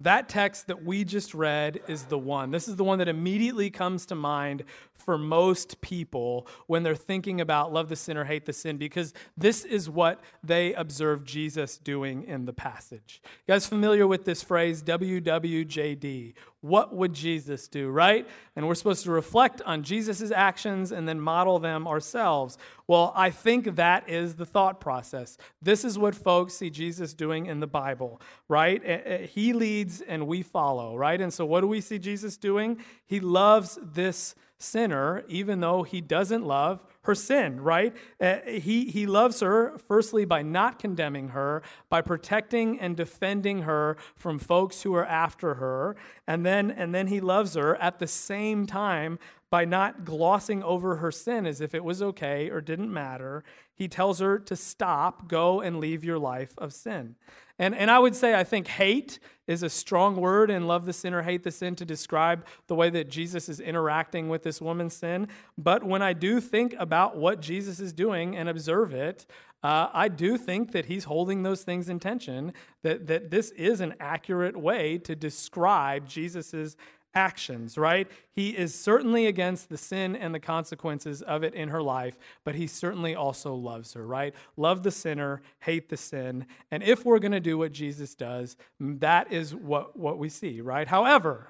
That 0.00 0.28
text 0.28 0.66
that 0.66 0.84
we 0.84 1.04
just 1.04 1.32
read 1.32 1.80
is 1.86 2.06
the 2.06 2.18
one. 2.18 2.50
This 2.50 2.66
is 2.66 2.74
the 2.74 2.82
one 2.82 2.98
that 2.98 3.06
immediately 3.06 3.70
comes 3.70 4.04
to 4.06 4.16
mind 4.16 4.64
for 5.04 5.18
most 5.18 5.80
people 5.80 6.46
when 6.66 6.82
they're 6.82 6.94
thinking 6.94 7.40
about 7.40 7.72
love 7.72 7.88
the 7.88 7.96
sinner, 7.96 8.24
hate 8.24 8.46
the 8.46 8.52
sin, 8.52 8.76
because 8.76 9.12
this 9.36 9.64
is 9.64 9.90
what 9.90 10.20
they 10.42 10.72
observe 10.74 11.24
Jesus 11.24 11.78
doing 11.78 12.24
in 12.24 12.44
the 12.44 12.52
passage. 12.52 13.20
You 13.24 13.54
guys 13.54 13.66
familiar 13.66 14.06
with 14.06 14.24
this 14.24 14.42
phrase, 14.42 14.82
WWJD? 14.82 16.34
What 16.60 16.94
would 16.94 17.12
Jesus 17.12 17.66
do, 17.66 17.90
right? 17.90 18.24
And 18.54 18.68
we're 18.68 18.76
supposed 18.76 19.02
to 19.02 19.10
reflect 19.10 19.60
on 19.62 19.82
Jesus' 19.82 20.30
actions 20.30 20.92
and 20.92 21.08
then 21.08 21.20
model 21.20 21.58
them 21.58 21.88
ourselves. 21.88 22.56
Well, 22.86 23.12
I 23.16 23.30
think 23.30 23.74
that 23.74 24.08
is 24.08 24.36
the 24.36 24.46
thought 24.46 24.80
process. 24.80 25.36
This 25.60 25.84
is 25.84 25.98
what 25.98 26.14
folks 26.14 26.54
see 26.54 26.70
Jesus 26.70 27.14
doing 27.14 27.46
in 27.46 27.58
the 27.58 27.66
Bible, 27.66 28.20
right? 28.48 29.28
He 29.30 29.52
leads 29.52 30.02
and 30.02 30.28
we 30.28 30.42
follow, 30.42 30.96
right? 30.96 31.20
And 31.20 31.34
so 31.34 31.44
what 31.44 31.62
do 31.62 31.66
we 31.66 31.80
see 31.80 31.98
Jesus 31.98 32.36
doing? 32.36 32.78
He 33.06 33.18
loves 33.18 33.76
this 33.82 34.36
sinner, 34.62 35.24
even 35.28 35.60
though 35.60 35.82
he 35.82 36.00
doesn't 36.00 36.44
love 36.44 36.82
her 37.02 37.14
sin, 37.14 37.60
right? 37.60 37.94
Uh, 38.20 38.36
he, 38.46 38.86
he 38.86 39.06
loves 39.06 39.40
her, 39.40 39.76
firstly, 39.78 40.24
by 40.24 40.42
not 40.42 40.78
condemning 40.78 41.28
her, 41.28 41.62
by 41.88 42.00
protecting 42.00 42.78
and 42.78 42.96
defending 42.96 43.62
her 43.62 43.96
from 44.14 44.38
folks 44.38 44.82
who 44.82 44.94
are 44.94 45.06
after 45.06 45.54
her. 45.54 45.96
And 46.26 46.46
then, 46.46 46.70
and 46.70 46.94
then 46.94 47.08
he 47.08 47.20
loves 47.20 47.54
her 47.54 47.76
at 47.76 47.98
the 47.98 48.06
same 48.06 48.66
time 48.66 49.18
by 49.52 49.66
not 49.66 50.06
glossing 50.06 50.62
over 50.62 50.96
her 50.96 51.12
sin 51.12 51.44
as 51.44 51.60
if 51.60 51.74
it 51.74 51.84
was 51.84 52.00
okay 52.00 52.48
or 52.48 52.62
didn't 52.62 52.90
matter. 52.90 53.44
He 53.74 53.86
tells 53.86 54.18
her 54.18 54.38
to 54.38 54.56
stop, 54.56 55.28
go 55.28 55.60
and 55.60 55.78
leave 55.78 56.02
your 56.02 56.18
life 56.18 56.54
of 56.56 56.72
sin. 56.72 57.16
And, 57.58 57.74
and 57.74 57.90
I 57.90 57.98
would 57.98 58.16
say, 58.16 58.34
I 58.34 58.44
think 58.44 58.66
hate 58.66 59.18
is 59.46 59.62
a 59.62 59.68
strong 59.68 60.16
word 60.16 60.50
in 60.50 60.66
Love 60.66 60.86
the 60.86 60.94
Sinner, 60.94 61.20
Hate 61.20 61.42
the 61.42 61.50
Sin 61.50 61.76
to 61.76 61.84
describe 61.84 62.46
the 62.66 62.74
way 62.74 62.88
that 62.88 63.10
Jesus 63.10 63.50
is 63.50 63.60
interacting 63.60 64.30
with 64.30 64.42
this 64.42 64.58
woman's 64.58 64.94
sin. 64.94 65.28
But 65.58 65.84
when 65.84 66.00
I 66.00 66.14
do 66.14 66.40
think 66.40 66.74
about 66.78 67.18
what 67.18 67.42
Jesus 67.42 67.78
is 67.78 67.92
doing 67.92 68.34
and 68.34 68.48
observe 68.48 68.94
it, 68.94 69.26
uh, 69.62 69.88
I 69.92 70.08
do 70.08 70.38
think 70.38 70.72
that 70.72 70.86
he's 70.86 71.04
holding 71.04 71.42
those 71.42 71.62
things 71.62 71.90
in 71.90 72.00
tension, 72.00 72.54
that, 72.84 73.06
that 73.06 73.30
this 73.30 73.50
is 73.50 73.82
an 73.82 73.96
accurate 74.00 74.56
way 74.56 74.96
to 74.98 75.14
describe 75.14 76.08
Jesus' 76.08 76.74
actions, 77.14 77.76
right? 77.76 78.10
He 78.32 78.50
is 78.50 78.74
certainly 78.74 79.26
against 79.26 79.68
the 79.68 79.76
sin 79.76 80.16
and 80.16 80.34
the 80.34 80.40
consequences 80.40 81.22
of 81.22 81.42
it 81.42 81.54
in 81.54 81.68
her 81.68 81.82
life, 81.82 82.18
but 82.44 82.54
he 82.54 82.66
certainly 82.66 83.14
also 83.14 83.54
loves 83.54 83.94
her, 83.94 84.06
right? 84.06 84.34
Love 84.56 84.82
the 84.82 84.90
sinner, 84.90 85.42
hate 85.60 85.88
the 85.88 85.96
sin. 85.96 86.46
And 86.70 86.82
if 86.82 87.04
we're 87.04 87.18
going 87.18 87.32
to 87.32 87.40
do 87.40 87.58
what 87.58 87.72
Jesus 87.72 88.14
does, 88.14 88.56
that 88.80 89.32
is 89.32 89.54
what, 89.54 89.98
what 89.98 90.18
we 90.18 90.28
see, 90.28 90.60
right? 90.60 90.88
However, 90.88 91.48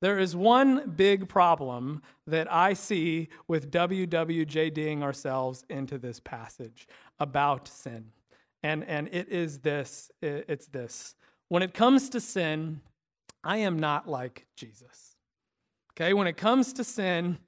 there 0.00 0.18
is 0.18 0.34
one 0.34 0.90
big 0.96 1.28
problem 1.28 2.02
that 2.26 2.52
I 2.52 2.72
see 2.72 3.28
with 3.46 3.70
WWJDing 3.70 5.00
ourselves 5.00 5.64
into 5.70 5.96
this 5.96 6.18
passage 6.18 6.88
about 7.20 7.68
sin. 7.68 8.10
And, 8.64 8.84
and 8.84 9.08
it 9.12 9.28
is 9.28 9.60
this 9.60 10.10
it's 10.20 10.66
this. 10.66 11.14
When 11.48 11.62
it 11.62 11.74
comes 11.74 12.08
to 12.10 12.20
sin, 12.20 12.80
I 13.44 13.58
am 13.58 13.78
not 13.78 14.08
like 14.08 14.46
Jesus. 14.56 15.16
Okay, 15.92 16.14
when 16.14 16.26
it 16.26 16.36
comes 16.36 16.72
to 16.74 16.84
sin, 16.84 17.38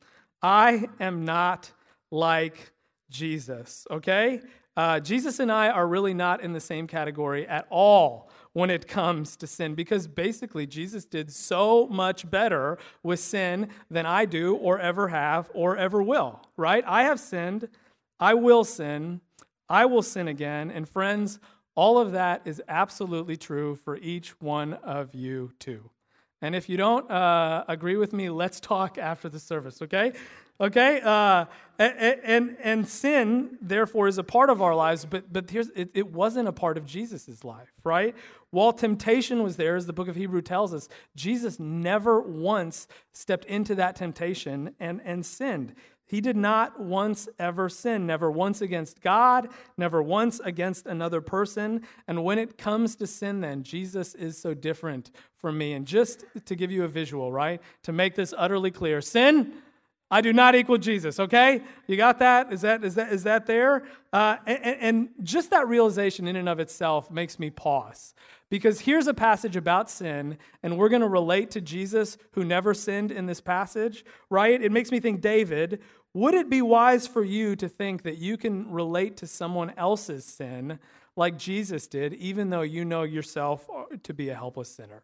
I 0.43 0.89
am 1.01 1.25
not 1.25 1.73
like 2.11 2.73
Jesus. 3.11 3.87
Okay? 3.91 4.41
Uh, 4.77 4.99
Jesus 4.99 5.39
and 5.39 5.53
I 5.53 5.69
are 5.69 5.87
really 5.87 6.15
not 6.15 6.43
in 6.43 6.53
the 6.53 6.61
same 6.61 6.87
category 6.87 7.47
at 7.47 7.67
all 7.71 8.29
when 8.55 8.71
it 8.71 8.89
comes 8.89 9.37
to 9.37 9.47
sin 9.47 9.75
because 9.75 10.07
basically 10.07 10.67
Jesus 10.67 11.05
did 11.05 11.31
so 11.33 11.87
much 11.87 12.29
better 12.29 12.79
with 13.03 13.21
sin 13.21 13.69
than 13.91 14.07
I 14.07 14.25
do 14.25 14.57
or 14.57 14.79
ever 14.79 15.09
have 15.09 15.51
or 15.55 15.77
ever 15.77 16.03
will, 16.03 16.41
right? 16.57 16.85
I 16.87 17.05
have 17.05 17.21
sinned. 17.21 17.69
I 18.19 18.35
will 18.35 18.65
sin. 18.65 19.21
I 19.69 19.87
will 19.87 20.03
sin 20.03 20.29
again. 20.29 20.71
And 20.71 20.89
friends, 20.89 21.39
all 21.75 21.99
of 21.99 22.13
that 22.13 22.43
is 22.45 22.63
absolutely 22.69 23.37
true 23.37 23.75
for 23.77 23.97
each 23.97 24.41
one 24.41 24.75
of 24.75 25.15
you, 25.15 25.53
too. 25.59 25.91
And 26.41 26.55
if 26.55 26.69
you 26.69 26.77
don't 26.77 27.11
uh, 27.11 27.65
agree 27.69 27.97
with 27.97 28.13
me, 28.13 28.29
let's 28.29 28.61
talk 28.61 28.99
after 28.99 29.29
the 29.29 29.41
service, 29.41 29.81
okay? 29.83 30.13
Okay? 30.61 31.01
Uh, 31.03 31.47
and, 31.79 32.21
and, 32.23 32.57
and, 32.63 32.89
sin, 32.89 33.59
therefore, 33.61 34.07
is 34.07 34.19
a 34.19 34.23
part 34.23 34.49
of 34.49 34.63
our 34.63 34.77
lives, 34.77 35.05
but, 35.05 35.33
but 35.33 35.51
here's, 35.51 35.71
it, 35.71 35.91
it 35.93 36.13
wasn't 36.13 36.47
a 36.47 36.53
part 36.53 36.79
of 36.79 36.87
Jesus' 36.87 37.43
life, 37.43 37.73
right? 37.83 38.15
While 38.51 38.73
temptation 38.73 39.43
was 39.43 39.57
there, 39.57 39.75
as 39.75 39.87
the 39.87 39.93
book 39.93 40.07
of 40.07 40.15
Hebrew 40.15 40.41
tells 40.41 40.73
us, 40.73 40.89
Jesus 41.17 41.59
never 41.59 42.21
once 42.21 42.87
stepped 43.13 43.45
into 43.47 43.75
that 43.75 43.97
temptation 43.97 44.77
and, 44.79 45.01
and 45.05 45.27
sinned. 45.27 45.75
He 46.07 46.21
did 46.21 46.37
not 46.37 46.79
once 46.79 47.29
ever 47.39 47.69
sin, 47.69 48.07
never 48.07 48.31
once 48.31 48.61
against 48.61 49.01
God, 49.01 49.49
never 49.77 50.01
once 50.01 50.39
against 50.39 50.87
another 50.87 51.21
person. 51.21 51.83
And 52.07 52.23
when 52.23 52.39
it 52.39 52.57
comes 52.57 52.95
to 52.97 53.07
sin, 53.09 53.41
then, 53.41 53.65
Jesus 53.65 54.15
is 54.15 54.39
so 54.39 54.55
different 54.55 55.11
from 55.39 55.59
me. 55.59 55.73
And 55.73 55.87
just 55.87 56.25
to 56.45 56.55
give 56.55 56.71
you 56.71 56.85
a 56.85 56.89
visual, 56.89 57.33
right? 57.33 57.61
To 57.85 57.93
make 57.93 58.15
this 58.15 58.33
utterly 58.37 58.71
clear 58.71 59.01
sin, 59.01 59.55
I 60.11 60.21
do 60.21 60.33
not 60.33 60.55
equal 60.55 60.79
Jesus, 60.79 61.19
okay? 61.19 61.63
You 61.87 61.97
got 61.97 62.19
that? 62.19 62.53
Is 62.53 62.61
that, 62.61 62.85
is 62.85 62.95
that, 62.95 63.13
is 63.13 63.25
that 63.25 63.47
there? 63.47 63.85
Uh, 64.13 64.37
and, 64.47 64.77
and 64.81 65.09
just 65.23 65.51
that 65.51 65.67
realization 65.67 66.29
in 66.29 66.37
and 66.37 66.49
of 66.49 66.61
itself 66.61 67.11
makes 67.11 67.39
me 67.39 67.51
pause. 67.51 68.15
Because 68.51 68.81
here's 68.81 69.07
a 69.07 69.15
passage 69.15 69.57
about 69.57 69.91
sin, 69.91 70.39
and 70.63 70.79
we're 70.79 70.91
going 70.91 71.03
to 71.03 71.09
relate 71.09 71.51
to 71.53 71.61
Jesus 71.61 72.19
who 72.33 72.45
never 72.45 72.75
sinned 72.75 73.11
in 73.11 73.27
this 73.27 73.41
passage, 73.41 74.05
right? 74.31 74.63
It 74.63 74.71
makes 74.71 74.93
me 74.93 75.01
think, 75.01 75.21
David, 75.21 75.81
would 76.13 76.35
it 76.35 76.49
be 76.49 76.63
wise 76.63 77.09
for 77.09 77.25
you 77.25 77.57
to 77.57 77.69
think 77.69 78.03
that 78.05 78.19
you 78.19 78.37
can 78.37 78.71
relate 78.71 79.17
to 79.17 79.27
someone 79.27 79.73
else's 79.77 80.25
sin 80.25 80.79
like 81.17 81.39
Jesus 81.39 81.89
did, 81.89 82.15
even 82.15 82.51
though 82.51 82.63
you 82.63 82.85
know 82.85 83.03
yourself 83.03 83.67
to 84.03 84.15
be 84.15 84.29
a 84.29 84.35
helpless 84.35 84.69
sinner? 84.69 85.03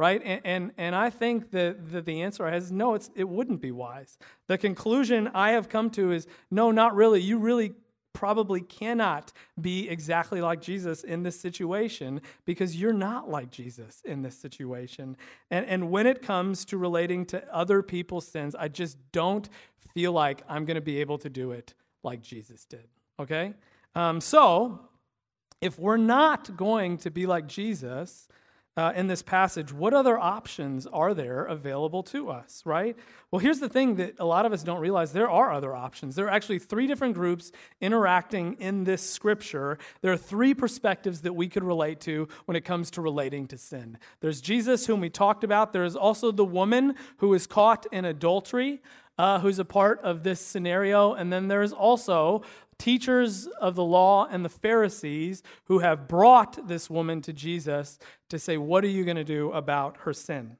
Right? 0.00 0.22
And, 0.24 0.40
and, 0.46 0.72
and 0.78 0.96
I 0.96 1.10
think 1.10 1.50
that, 1.50 2.06
the 2.06 2.22
answer 2.22 2.50
is 2.50 2.72
no, 2.72 2.94
it's, 2.94 3.10
it 3.14 3.28
wouldn't 3.28 3.60
be 3.60 3.70
wise. 3.70 4.16
The 4.46 4.56
conclusion 4.56 5.28
I 5.34 5.50
have 5.50 5.68
come 5.68 5.90
to 5.90 6.10
is 6.10 6.26
no, 6.50 6.70
not 6.70 6.94
really. 6.94 7.20
You 7.20 7.36
really 7.36 7.74
probably 8.14 8.62
cannot 8.62 9.30
be 9.60 9.90
exactly 9.90 10.40
like 10.40 10.62
Jesus 10.62 11.04
in 11.04 11.22
this 11.22 11.38
situation 11.38 12.22
because 12.46 12.80
you're 12.80 12.94
not 12.94 13.28
like 13.28 13.50
Jesus 13.50 14.00
in 14.06 14.22
this 14.22 14.34
situation. 14.38 15.18
And, 15.50 15.66
and 15.66 15.90
when 15.90 16.06
it 16.06 16.22
comes 16.22 16.64
to 16.64 16.78
relating 16.78 17.26
to 17.26 17.54
other 17.54 17.82
people's 17.82 18.26
sins, 18.26 18.54
I 18.54 18.68
just 18.68 18.96
don't 19.12 19.50
feel 19.92 20.12
like 20.12 20.40
I'm 20.48 20.64
going 20.64 20.76
to 20.76 20.80
be 20.80 21.02
able 21.02 21.18
to 21.18 21.28
do 21.28 21.52
it 21.52 21.74
like 22.02 22.22
Jesus 22.22 22.64
did. 22.64 22.88
Okay? 23.18 23.52
Um, 23.94 24.22
so, 24.22 24.80
if 25.60 25.78
we're 25.78 25.98
not 25.98 26.56
going 26.56 26.96
to 26.96 27.10
be 27.10 27.26
like 27.26 27.46
Jesus, 27.46 28.28
uh, 28.76 28.92
in 28.94 29.08
this 29.08 29.22
passage, 29.22 29.72
what 29.72 29.92
other 29.92 30.18
options 30.18 30.86
are 30.86 31.12
there 31.12 31.44
available 31.44 32.02
to 32.04 32.30
us, 32.30 32.62
right? 32.64 32.96
Well, 33.30 33.40
here's 33.40 33.58
the 33.58 33.68
thing 33.68 33.96
that 33.96 34.14
a 34.18 34.24
lot 34.24 34.46
of 34.46 34.52
us 34.52 34.62
don't 34.62 34.80
realize 34.80 35.12
there 35.12 35.30
are 35.30 35.52
other 35.52 35.74
options. 35.74 36.14
There 36.14 36.26
are 36.26 36.30
actually 36.30 36.60
three 36.60 36.86
different 36.86 37.14
groups 37.14 37.50
interacting 37.80 38.54
in 38.54 38.84
this 38.84 39.02
scripture. 39.02 39.78
There 40.02 40.12
are 40.12 40.16
three 40.16 40.54
perspectives 40.54 41.22
that 41.22 41.32
we 41.32 41.48
could 41.48 41.64
relate 41.64 42.00
to 42.02 42.28
when 42.44 42.56
it 42.56 42.64
comes 42.64 42.90
to 42.92 43.00
relating 43.00 43.48
to 43.48 43.58
sin. 43.58 43.98
There's 44.20 44.40
Jesus, 44.40 44.86
whom 44.86 45.00
we 45.00 45.10
talked 45.10 45.42
about, 45.42 45.72
there 45.72 45.84
is 45.84 45.96
also 45.96 46.30
the 46.30 46.44
woman 46.44 46.94
who 47.18 47.34
is 47.34 47.46
caught 47.46 47.86
in 47.92 48.04
adultery. 48.04 48.80
Uh, 49.18 49.38
who's 49.38 49.58
a 49.58 49.64
part 49.66 50.00
of 50.00 50.22
this 50.22 50.40
scenario. 50.40 51.12
And 51.12 51.30
then 51.30 51.46
there's 51.46 51.74
also 51.74 52.42
teachers 52.80 53.46
of 53.60 53.76
the 53.76 53.84
law 53.84 54.26
and 54.26 54.44
the 54.44 54.48
Pharisees 54.48 55.42
who 55.66 55.80
have 55.80 56.08
brought 56.08 56.66
this 56.66 56.90
woman 56.90 57.20
to 57.22 57.32
Jesus 57.32 57.98
to 58.30 58.38
say, 58.38 58.56
What 58.56 58.82
are 58.82 58.88
you 58.88 59.04
going 59.04 59.16
to 59.16 59.24
do 59.24 59.52
about 59.52 59.98
her 59.98 60.12
sin? 60.12 60.56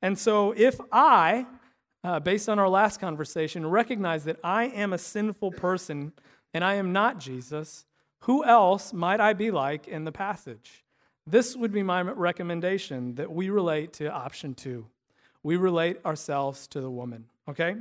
And 0.00 0.18
so, 0.18 0.52
if 0.56 0.78
I, 0.92 1.46
uh, 2.04 2.20
based 2.20 2.48
on 2.48 2.58
our 2.58 2.68
last 2.68 3.00
conversation, 3.00 3.66
recognize 3.66 4.24
that 4.24 4.38
I 4.44 4.64
am 4.64 4.92
a 4.92 4.98
sinful 4.98 5.52
person 5.52 6.12
and 6.52 6.62
I 6.62 6.74
am 6.74 6.92
not 6.92 7.18
Jesus, 7.18 7.86
who 8.20 8.44
else 8.44 8.92
might 8.92 9.20
I 9.20 9.32
be 9.32 9.50
like 9.50 9.88
in 9.88 10.04
the 10.04 10.12
passage? 10.12 10.84
This 11.26 11.56
would 11.56 11.72
be 11.72 11.82
my 11.82 12.02
recommendation 12.02 13.14
that 13.14 13.32
we 13.32 13.48
relate 13.48 13.92
to 13.94 14.12
option 14.12 14.54
two. 14.54 14.86
We 15.42 15.56
relate 15.56 16.04
ourselves 16.04 16.66
to 16.68 16.80
the 16.80 16.90
woman, 16.90 17.26
okay? 17.48 17.76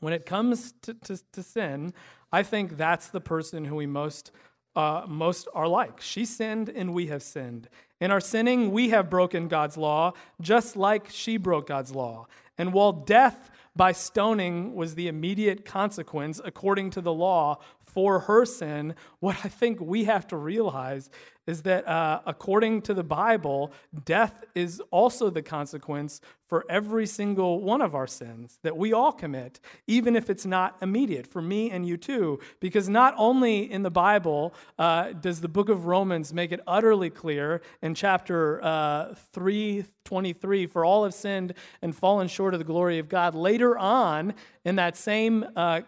When 0.00 0.12
it 0.12 0.26
comes 0.26 0.72
to, 0.82 0.94
to, 0.94 1.20
to 1.32 1.42
sin, 1.42 1.92
I 2.32 2.42
think 2.42 2.76
that's 2.76 3.08
the 3.08 3.20
person 3.20 3.66
who 3.66 3.76
we 3.76 3.86
most, 3.86 4.32
uh, 4.74 5.04
most 5.06 5.48
are 5.54 5.68
like. 5.68 6.00
She 6.00 6.24
sinned 6.24 6.68
and 6.68 6.94
we 6.94 7.06
have 7.08 7.22
sinned. 7.22 7.68
In 8.00 8.10
our 8.10 8.20
sinning, 8.20 8.72
we 8.72 8.88
have 8.88 9.10
broken 9.10 9.48
God's 9.48 9.76
law, 9.76 10.14
just 10.40 10.76
like 10.76 11.08
she 11.10 11.36
broke 11.36 11.68
God's 11.68 11.94
law. 11.94 12.26
And 12.58 12.72
while 12.72 12.92
death 12.92 13.50
by 13.74 13.92
stoning 13.92 14.74
was 14.74 14.94
the 14.94 15.08
immediate 15.08 15.64
consequence, 15.64 16.40
according 16.44 16.90
to 16.90 17.00
the 17.00 17.12
law, 17.12 17.58
for 17.84 18.20
her 18.20 18.44
sin, 18.44 18.94
what 19.20 19.36
I 19.44 19.48
think 19.48 19.80
we 19.80 20.04
have 20.04 20.26
to 20.28 20.36
realize 20.36 21.10
is 21.46 21.62
that 21.62 21.86
uh, 21.86 22.20
according 22.24 22.82
to 22.82 22.94
the 22.94 23.02
Bible, 23.02 23.72
death 24.04 24.44
is 24.54 24.80
also 24.90 25.28
the 25.28 25.42
consequence 25.42 26.20
for 26.52 26.66
every 26.68 27.06
single 27.06 27.62
one 27.62 27.80
of 27.80 27.94
our 27.94 28.06
sins 28.06 28.58
that 28.62 28.76
we 28.76 28.92
all 28.92 29.10
commit, 29.10 29.58
even 29.86 30.14
if 30.14 30.28
it's 30.28 30.44
not 30.44 30.76
immediate, 30.82 31.26
for 31.26 31.40
me 31.40 31.70
and 31.70 31.86
you 31.86 31.96
too. 31.96 32.38
Because 32.60 32.90
not 32.90 33.14
only 33.16 33.72
in 33.72 33.82
the 33.82 33.90
Bible 33.90 34.52
uh, 34.78 35.12
does 35.12 35.40
the 35.40 35.48
book 35.48 35.70
of 35.70 35.86
Romans 35.86 36.34
make 36.34 36.52
it 36.52 36.60
utterly 36.66 37.08
clear 37.08 37.62
in 37.80 37.94
chapter 37.94 38.62
uh, 38.62 39.14
323 39.32 40.66
for 40.66 40.84
all 40.84 41.04
have 41.04 41.14
sinned 41.14 41.54
and 41.80 41.96
fallen 41.96 42.28
short 42.28 42.52
of 42.52 42.60
the 42.60 42.64
glory 42.64 42.98
of 42.98 43.08
God, 43.08 43.34
later 43.34 43.78
on 43.78 44.34
in 44.62 44.76
that 44.76 44.94
same 44.94 45.46
uh, 45.56 45.80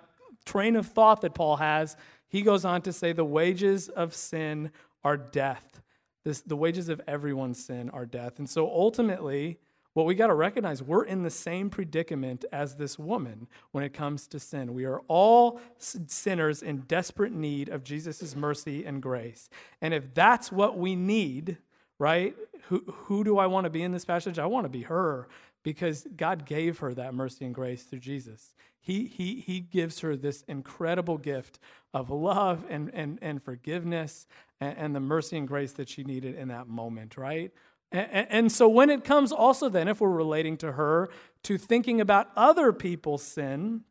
train 0.46 0.76
of 0.76 0.86
thought 0.86 1.20
that 1.20 1.34
Paul 1.34 1.56
has, 1.56 1.94
he 2.26 2.40
goes 2.40 2.64
on 2.64 2.80
to 2.80 2.92
say, 2.94 3.12
The 3.12 3.22
wages 3.22 3.90
of 3.90 4.14
sin 4.14 4.70
are 5.04 5.18
death. 5.18 5.82
This, 6.24 6.40
the 6.40 6.56
wages 6.56 6.88
of 6.88 7.02
everyone's 7.06 7.62
sin 7.62 7.90
are 7.90 8.06
death. 8.06 8.38
And 8.38 8.48
so 8.48 8.66
ultimately, 8.66 9.58
what 9.94 10.06
we 10.06 10.14
got 10.14 10.26
to 10.26 10.34
recognize, 10.34 10.82
we're 10.82 11.04
in 11.04 11.22
the 11.22 11.30
same 11.30 11.70
predicament 11.70 12.44
as 12.52 12.74
this 12.74 12.98
woman 12.98 13.46
when 13.70 13.84
it 13.84 13.94
comes 13.94 14.26
to 14.28 14.40
sin. 14.40 14.74
We 14.74 14.84
are 14.84 15.00
all 15.06 15.60
sinners 15.78 16.62
in 16.62 16.80
desperate 16.80 17.32
need 17.32 17.68
of 17.68 17.84
Jesus' 17.84 18.34
mercy 18.36 18.84
and 18.84 19.00
grace. 19.00 19.48
And 19.80 19.94
if 19.94 20.12
that's 20.12 20.50
what 20.50 20.76
we 20.76 20.96
need, 20.96 21.58
right, 21.98 22.34
who, 22.68 22.82
who 22.86 23.24
do 23.24 23.38
I 23.38 23.46
want 23.46 23.64
to 23.64 23.70
be 23.70 23.82
in 23.82 23.92
this 23.92 24.04
passage? 24.04 24.38
I 24.38 24.46
want 24.46 24.64
to 24.64 24.68
be 24.70 24.82
her 24.82 25.28
because 25.62 26.06
God 26.16 26.44
gave 26.44 26.80
her 26.80 26.92
that 26.94 27.14
mercy 27.14 27.44
and 27.44 27.54
grace 27.54 27.84
through 27.84 28.00
Jesus. 28.00 28.52
He, 28.80 29.06
he, 29.06 29.40
he 29.40 29.60
gives 29.60 30.00
her 30.00 30.16
this 30.16 30.42
incredible 30.46 31.18
gift 31.18 31.58
of 31.94 32.10
love 32.10 32.64
and, 32.68 32.90
and, 32.92 33.18
and 33.22 33.42
forgiveness 33.42 34.26
and, 34.60 34.76
and 34.76 34.94
the 34.94 35.00
mercy 35.00 35.38
and 35.38 35.48
grace 35.48 35.72
that 35.72 35.88
she 35.88 36.04
needed 36.04 36.34
in 36.34 36.48
that 36.48 36.68
moment, 36.68 37.16
right? 37.16 37.52
And, 37.94 38.50
so 38.50 38.68
when 38.68 38.90
it 38.90 39.04
comes 39.04 39.30
also, 39.30 39.68
then, 39.68 39.86
if 39.86 40.00
we're 40.00 40.10
relating 40.10 40.56
to 40.58 40.72
her, 40.72 41.10
to 41.44 41.56
thinking 41.56 42.00
about 42.00 42.28
other 42.34 42.72
people's 42.72 43.22
sin, 43.22 43.82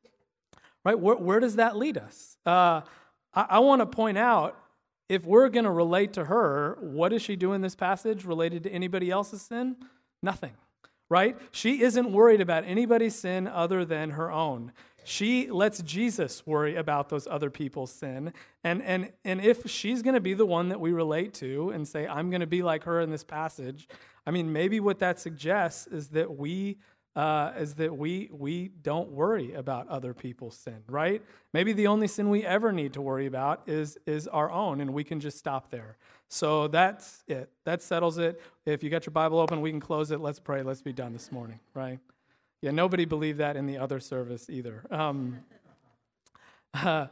right, 0.83 0.99
where, 0.99 1.15
where 1.15 1.39
does 1.39 1.55
that 1.55 1.77
lead 1.77 1.97
us? 1.97 2.37
Uh, 2.45 2.81
I, 3.33 3.45
I 3.49 3.59
want 3.59 3.79
to 3.79 3.85
point 3.85 4.17
out 4.17 4.59
if 5.07 5.25
we're 5.25 5.47
going 5.47 5.63
to 5.63 5.71
relate 5.71 6.13
to 6.13 6.25
her, 6.25 6.77
what 6.81 7.09
does 7.09 7.21
she 7.21 7.37
do 7.37 7.53
in 7.53 7.61
this 7.61 7.75
passage 7.75 8.25
related 8.25 8.63
to 8.63 8.69
anybody 8.71 9.09
else's 9.09 9.41
sin? 9.41 9.77
Nothing 10.21 10.51
right? 11.13 11.37
She 11.51 11.83
isn't 11.83 12.11
worried 12.11 12.41
about 12.41 12.63
anybody's 12.65 13.13
sin 13.13 13.47
other 13.47 13.85
than 13.85 14.11
her 14.11 14.31
own. 14.31 14.71
She 15.03 15.49
lets 15.51 15.81
Jesus 15.81 16.45
worry 16.45 16.75
about 16.75 17.09
those 17.09 17.27
other 17.27 17.49
people's 17.49 17.91
sin. 17.91 18.33
And, 18.63 18.81
and, 18.83 19.11
and 19.25 19.41
if 19.41 19.69
she's 19.69 20.01
going 20.01 20.15
to 20.15 20.21
be 20.21 20.33
the 20.33 20.45
one 20.45 20.69
that 20.69 20.79
we 20.79 20.91
relate 20.91 21.33
to 21.35 21.69
and 21.71 21.87
say, 21.87 22.07
I'm 22.07 22.29
going 22.29 22.41
to 22.41 22.47
be 22.47 22.63
like 22.63 22.83
her 22.83 23.01
in 23.01 23.09
this 23.09 23.23
passage, 23.23 23.87
I 24.25 24.31
mean, 24.31 24.53
maybe 24.53 24.79
what 24.79 24.99
that 24.99 25.19
suggests 25.19 25.87
is 25.87 26.09
that 26.09 26.37
we 26.37 26.77
uh, 27.15 27.51
is 27.59 27.75
that 27.75 27.95
we 27.95 28.29
we 28.31 28.69
don't 28.81 29.11
worry 29.11 29.53
about 29.53 29.87
other 29.87 30.13
people's 30.13 30.57
sin, 30.57 30.83
right? 30.87 31.21
Maybe 31.53 31.71
the 31.71 31.87
only 31.87 32.07
sin 32.07 32.29
we 32.29 32.43
ever 32.43 32.71
need 32.71 32.93
to 32.93 33.01
worry 33.01 33.27
about 33.27 33.61
is 33.67 33.97
is 34.07 34.27
our 34.27 34.49
own, 34.49 34.81
and 34.81 34.93
we 34.93 35.03
can 35.03 35.19
just 35.19 35.37
stop 35.37 35.69
there. 35.69 35.97
So 36.27 36.67
that's 36.67 37.23
it. 37.27 37.51
That 37.65 37.83
settles 37.83 38.17
it. 38.17 38.41
If 38.65 38.81
you 38.81 38.89
got 38.89 39.05
your 39.05 39.11
Bible 39.11 39.39
open, 39.39 39.61
we 39.61 39.69
can 39.69 39.79
close 39.79 40.09
it. 40.09 40.21
Let's 40.21 40.39
pray. 40.39 40.63
Let's 40.63 40.81
be 40.81 40.93
done 40.93 41.13
this 41.13 41.31
morning, 41.31 41.59
right? 41.75 41.99
Yeah, 42.63 42.71
nobody 42.71 43.03
believed 43.03 43.39
that 43.39 43.57
in 43.57 43.65
the 43.65 43.77
other 43.77 43.99
service 43.99 44.49
either. 44.49 44.85
Um, 44.89 45.39
uh, 46.73 47.07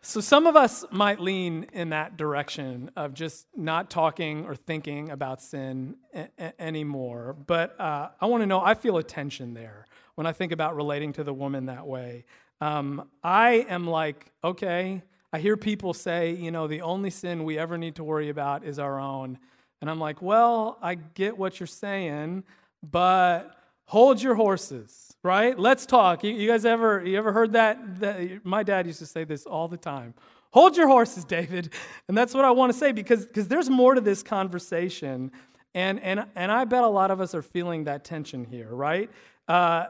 so 0.00 0.22
some 0.22 0.46
of 0.46 0.56
us 0.56 0.82
might 0.90 1.20
lean 1.20 1.66
in 1.74 1.90
that 1.90 2.16
direction 2.16 2.90
of 2.96 3.12
just 3.12 3.46
not 3.54 3.90
talking 3.90 4.46
or 4.46 4.54
thinking 4.54 5.10
about 5.10 5.42
sin 5.42 5.96
a- 6.14 6.28
a- 6.38 6.58
anymore. 6.58 7.36
But 7.46 7.78
uh, 7.78 8.08
I 8.18 8.24
want 8.24 8.44
to 8.44 8.46
know, 8.46 8.62
I 8.62 8.72
feel 8.72 8.96
a 8.96 9.02
tension 9.02 9.52
there 9.52 9.84
when 10.14 10.26
I 10.26 10.32
think 10.32 10.52
about 10.52 10.74
relating 10.74 11.12
to 11.12 11.22
the 11.22 11.34
woman 11.34 11.66
that 11.66 11.86
way. 11.86 12.24
Um, 12.62 13.10
I 13.22 13.66
am 13.68 13.86
like, 13.86 14.32
okay, 14.42 15.02
I 15.34 15.38
hear 15.38 15.58
people 15.58 15.92
say, 15.92 16.32
you 16.32 16.50
know, 16.50 16.66
the 16.66 16.80
only 16.80 17.10
sin 17.10 17.44
we 17.44 17.58
ever 17.58 17.76
need 17.76 17.96
to 17.96 18.04
worry 18.04 18.30
about 18.30 18.64
is 18.64 18.78
our 18.78 18.98
own. 18.98 19.38
And 19.82 19.90
I'm 19.90 20.00
like, 20.00 20.22
well, 20.22 20.78
I 20.80 20.94
get 20.94 21.36
what 21.36 21.60
you're 21.60 21.66
saying, 21.66 22.44
but 22.82 23.58
hold 23.86 24.22
your 24.22 24.34
horses, 24.34 25.16
right? 25.22 25.58
Let's 25.58 25.86
talk. 25.86 26.24
You, 26.24 26.32
you 26.32 26.48
guys 26.48 26.64
ever 26.64 27.04
you 27.04 27.18
ever 27.18 27.32
heard 27.32 27.52
that, 27.52 28.00
that? 28.00 28.44
My 28.44 28.62
dad 28.62 28.86
used 28.86 28.98
to 29.00 29.06
say 29.06 29.24
this 29.24 29.46
all 29.46 29.68
the 29.68 29.76
time. 29.76 30.14
Hold 30.52 30.76
your 30.76 30.88
horses, 30.88 31.24
David. 31.38 31.72
And 32.08 32.16
that's 32.16 32.34
what 32.34 32.44
I 32.44 32.50
want 32.50 32.72
to 32.72 32.78
say 32.78 32.92
because 32.92 33.26
because 33.26 33.48
there's 33.48 33.70
more 33.70 33.94
to 33.94 34.00
this 34.00 34.22
conversation, 34.22 35.32
and 35.74 36.00
and 36.00 36.26
and 36.34 36.52
I 36.52 36.64
bet 36.64 36.84
a 36.84 36.88
lot 36.88 37.10
of 37.10 37.20
us 37.20 37.34
are 37.34 37.42
feeling 37.42 37.84
that 37.84 38.04
tension 38.04 38.44
here, 38.44 38.68
right? 38.68 39.10
Uh, 39.48 39.86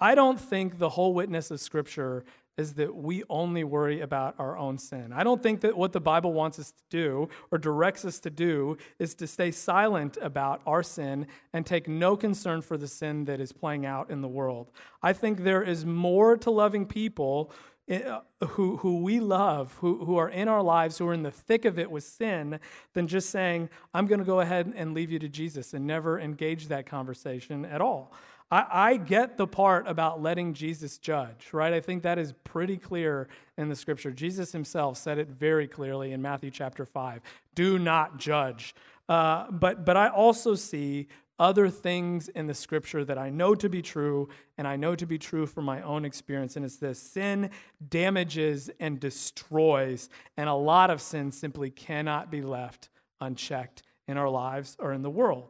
I 0.00 0.14
don't 0.14 0.40
think 0.40 0.78
the 0.78 0.90
whole 0.90 1.12
witness 1.12 1.50
of 1.50 1.60
Scripture 1.60 2.24
is 2.58 2.74
that 2.74 2.94
we 2.94 3.22
only 3.30 3.62
worry 3.62 4.00
about 4.00 4.34
our 4.38 4.58
own 4.58 4.76
sin. 4.76 5.12
I 5.14 5.22
don't 5.22 5.42
think 5.42 5.60
that 5.60 5.78
what 5.78 5.92
the 5.92 6.00
Bible 6.00 6.32
wants 6.32 6.58
us 6.58 6.72
to 6.72 6.82
do 6.90 7.28
or 7.52 7.56
directs 7.56 8.04
us 8.04 8.18
to 8.20 8.30
do 8.30 8.76
is 8.98 9.14
to 9.14 9.28
stay 9.28 9.52
silent 9.52 10.18
about 10.20 10.60
our 10.66 10.82
sin 10.82 11.28
and 11.52 11.64
take 11.64 11.86
no 11.86 12.16
concern 12.16 12.60
for 12.60 12.76
the 12.76 12.88
sin 12.88 13.26
that 13.26 13.40
is 13.40 13.52
playing 13.52 13.86
out 13.86 14.10
in 14.10 14.22
the 14.22 14.28
world. 14.28 14.72
I 15.02 15.12
think 15.12 15.44
there 15.44 15.62
is 15.62 15.86
more 15.86 16.36
to 16.38 16.50
loving 16.50 16.84
people 16.84 17.52
eh, 17.88 18.18
who, 18.48 18.78
who 18.78 19.02
we 19.02 19.20
love, 19.20 19.76
who, 19.80 20.04
who 20.04 20.16
are 20.16 20.28
in 20.28 20.48
our 20.48 20.62
lives, 20.62 20.98
who 20.98 21.06
are 21.06 21.14
in 21.14 21.22
the 21.22 21.30
thick 21.30 21.64
of 21.64 21.78
it 21.78 21.88
with 21.88 22.02
sin, 22.02 22.58
than 22.92 23.06
just 23.06 23.30
saying, 23.30 23.70
I'm 23.94 24.08
going 24.08 24.18
to 24.18 24.24
go 24.24 24.40
ahead 24.40 24.72
and 24.74 24.94
leave 24.94 25.12
you 25.12 25.20
to 25.20 25.28
Jesus 25.28 25.74
and 25.74 25.86
never 25.86 26.18
engage 26.18 26.66
that 26.66 26.86
conversation 26.86 27.64
at 27.64 27.80
all. 27.80 28.12
I, 28.50 28.66
I 28.70 28.96
get 28.96 29.36
the 29.36 29.46
part 29.46 29.86
about 29.86 30.22
letting 30.22 30.54
Jesus 30.54 30.98
judge, 30.98 31.48
right? 31.52 31.72
I 31.72 31.80
think 31.80 32.02
that 32.02 32.18
is 32.18 32.32
pretty 32.44 32.78
clear 32.78 33.28
in 33.56 33.68
the 33.68 33.76
scripture. 33.76 34.10
Jesus 34.10 34.52
himself 34.52 34.96
said 34.96 35.18
it 35.18 35.28
very 35.28 35.68
clearly 35.68 36.12
in 36.12 36.22
Matthew 36.22 36.50
chapter 36.50 36.86
5 36.86 37.20
do 37.54 37.78
not 37.78 38.18
judge. 38.18 38.74
Uh, 39.08 39.50
but, 39.50 39.84
but 39.84 39.96
I 39.96 40.08
also 40.08 40.54
see 40.54 41.08
other 41.38 41.68
things 41.68 42.28
in 42.28 42.46
the 42.46 42.54
scripture 42.54 43.04
that 43.04 43.18
I 43.18 43.30
know 43.30 43.54
to 43.54 43.68
be 43.68 43.80
true, 43.80 44.28
and 44.56 44.66
I 44.66 44.76
know 44.76 44.96
to 44.96 45.06
be 45.06 45.18
true 45.18 45.46
from 45.46 45.64
my 45.64 45.82
own 45.82 46.04
experience. 46.04 46.56
And 46.56 46.64
it's 46.64 46.76
this 46.76 47.00
sin 47.00 47.50
damages 47.88 48.70
and 48.80 48.98
destroys, 48.98 50.08
and 50.36 50.48
a 50.48 50.54
lot 50.54 50.90
of 50.90 51.00
sin 51.00 51.30
simply 51.30 51.70
cannot 51.70 52.30
be 52.30 52.42
left 52.42 52.88
unchecked 53.20 53.82
in 54.06 54.16
our 54.16 54.28
lives 54.28 54.76
or 54.80 54.92
in 54.92 55.02
the 55.02 55.10
world. 55.10 55.48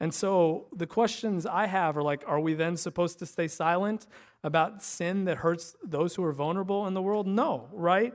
And 0.00 0.12
so 0.12 0.66
the 0.74 0.86
questions 0.86 1.46
I 1.46 1.66
have 1.66 1.96
are 1.96 2.02
like, 2.02 2.22
are 2.26 2.40
we 2.40 2.54
then 2.54 2.76
supposed 2.76 3.18
to 3.20 3.26
stay 3.26 3.48
silent 3.48 4.06
about 4.44 4.82
sin 4.82 5.24
that 5.24 5.38
hurts 5.38 5.74
those 5.82 6.14
who 6.14 6.24
are 6.24 6.32
vulnerable 6.32 6.86
in 6.86 6.94
the 6.94 7.02
world? 7.02 7.26
No, 7.26 7.68
right? 7.72 8.12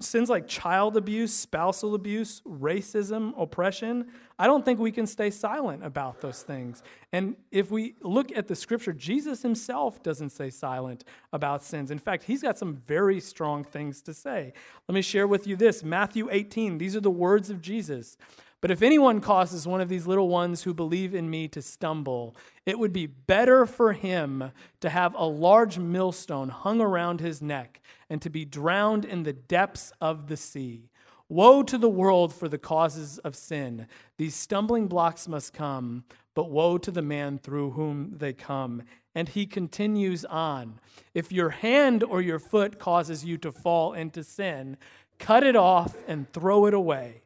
Sins 0.00 0.30
like 0.30 0.48
child 0.48 0.96
abuse, 0.96 1.32
spousal 1.32 1.94
abuse, 1.94 2.40
racism, 2.46 3.34
oppression, 3.40 4.06
I 4.42 4.46
don't 4.46 4.64
think 4.64 4.80
we 4.80 4.90
can 4.90 5.06
stay 5.06 5.30
silent 5.30 5.84
about 5.84 6.20
those 6.20 6.42
things. 6.42 6.82
And 7.12 7.36
if 7.52 7.70
we 7.70 7.94
look 8.00 8.36
at 8.36 8.48
the 8.48 8.56
scripture, 8.56 8.92
Jesus 8.92 9.42
himself 9.42 10.02
doesn't 10.02 10.30
stay 10.30 10.50
silent 10.50 11.04
about 11.32 11.62
sins. 11.62 11.92
In 11.92 11.98
fact, 12.00 12.24
he's 12.24 12.42
got 12.42 12.58
some 12.58 12.74
very 12.74 13.20
strong 13.20 13.62
things 13.62 14.02
to 14.02 14.12
say. 14.12 14.52
Let 14.88 14.94
me 14.94 15.02
share 15.02 15.28
with 15.28 15.46
you 15.46 15.54
this 15.54 15.84
Matthew 15.84 16.28
18, 16.28 16.78
these 16.78 16.96
are 16.96 17.00
the 17.00 17.08
words 17.08 17.50
of 17.50 17.60
Jesus. 17.60 18.16
But 18.62 18.70
if 18.70 18.80
anyone 18.80 19.20
causes 19.20 19.66
one 19.66 19.80
of 19.80 19.88
these 19.88 20.06
little 20.06 20.28
ones 20.28 20.62
who 20.62 20.72
believe 20.72 21.16
in 21.16 21.28
me 21.28 21.48
to 21.48 21.60
stumble, 21.60 22.36
it 22.64 22.78
would 22.78 22.92
be 22.92 23.06
better 23.06 23.66
for 23.66 23.92
him 23.92 24.52
to 24.80 24.88
have 24.88 25.16
a 25.16 25.26
large 25.26 25.78
millstone 25.78 26.48
hung 26.48 26.80
around 26.80 27.20
his 27.20 27.42
neck 27.42 27.80
and 28.08 28.22
to 28.22 28.30
be 28.30 28.44
drowned 28.44 29.04
in 29.04 29.24
the 29.24 29.32
depths 29.32 29.92
of 30.00 30.28
the 30.28 30.36
sea. 30.36 30.90
Woe 31.28 31.64
to 31.64 31.76
the 31.76 31.88
world 31.88 32.32
for 32.32 32.48
the 32.48 32.56
causes 32.56 33.18
of 33.18 33.34
sin. 33.34 33.88
These 34.16 34.36
stumbling 34.36 34.86
blocks 34.86 35.26
must 35.26 35.52
come, 35.52 36.04
but 36.32 36.48
woe 36.48 36.78
to 36.78 36.92
the 36.92 37.02
man 37.02 37.38
through 37.38 37.72
whom 37.72 38.14
they 38.16 38.32
come. 38.32 38.82
And 39.12 39.28
he 39.28 39.44
continues 39.44 40.24
on. 40.24 40.78
If 41.14 41.32
your 41.32 41.50
hand 41.50 42.04
or 42.04 42.22
your 42.22 42.38
foot 42.38 42.78
causes 42.78 43.24
you 43.24 43.38
to 43.38 43.50
fall 43.50 43.92
into 43.92 44.22
sin, 44.22 44.76
cut 45.18 45.42
it 45.42 45.56
off 45.56 45.96
and 46.06 46.32
throw 46.32 46.66
it 46.66 46.74
away. 46.74 47.21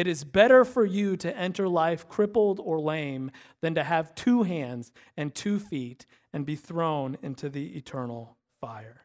It 0.00 0.06
is 0.06 0.24
better 0.24 0.64
for 0.64 0.86
you 0.86 1.14
to 1.18 1.36
enter 1.36 1.68
life 1.68 2.08
crippled 2.08 2.58
or 2.58 2.80
lame 2.80 3.30
than 3.60 3.74
to 3.74 3.84
have 3.84 4.14
two 4.14 4.44
hands 4.44 4.92
and 5.14 5.34
two 5.34 5.58
feet 5.58 6.06
and 6.32 6.46
be 6.46 6.56
thrown 6.56 7.18
into 7.20 7.50
the 7.50 7.76
eternal 7.76 8.38
fire. 8.62 9.02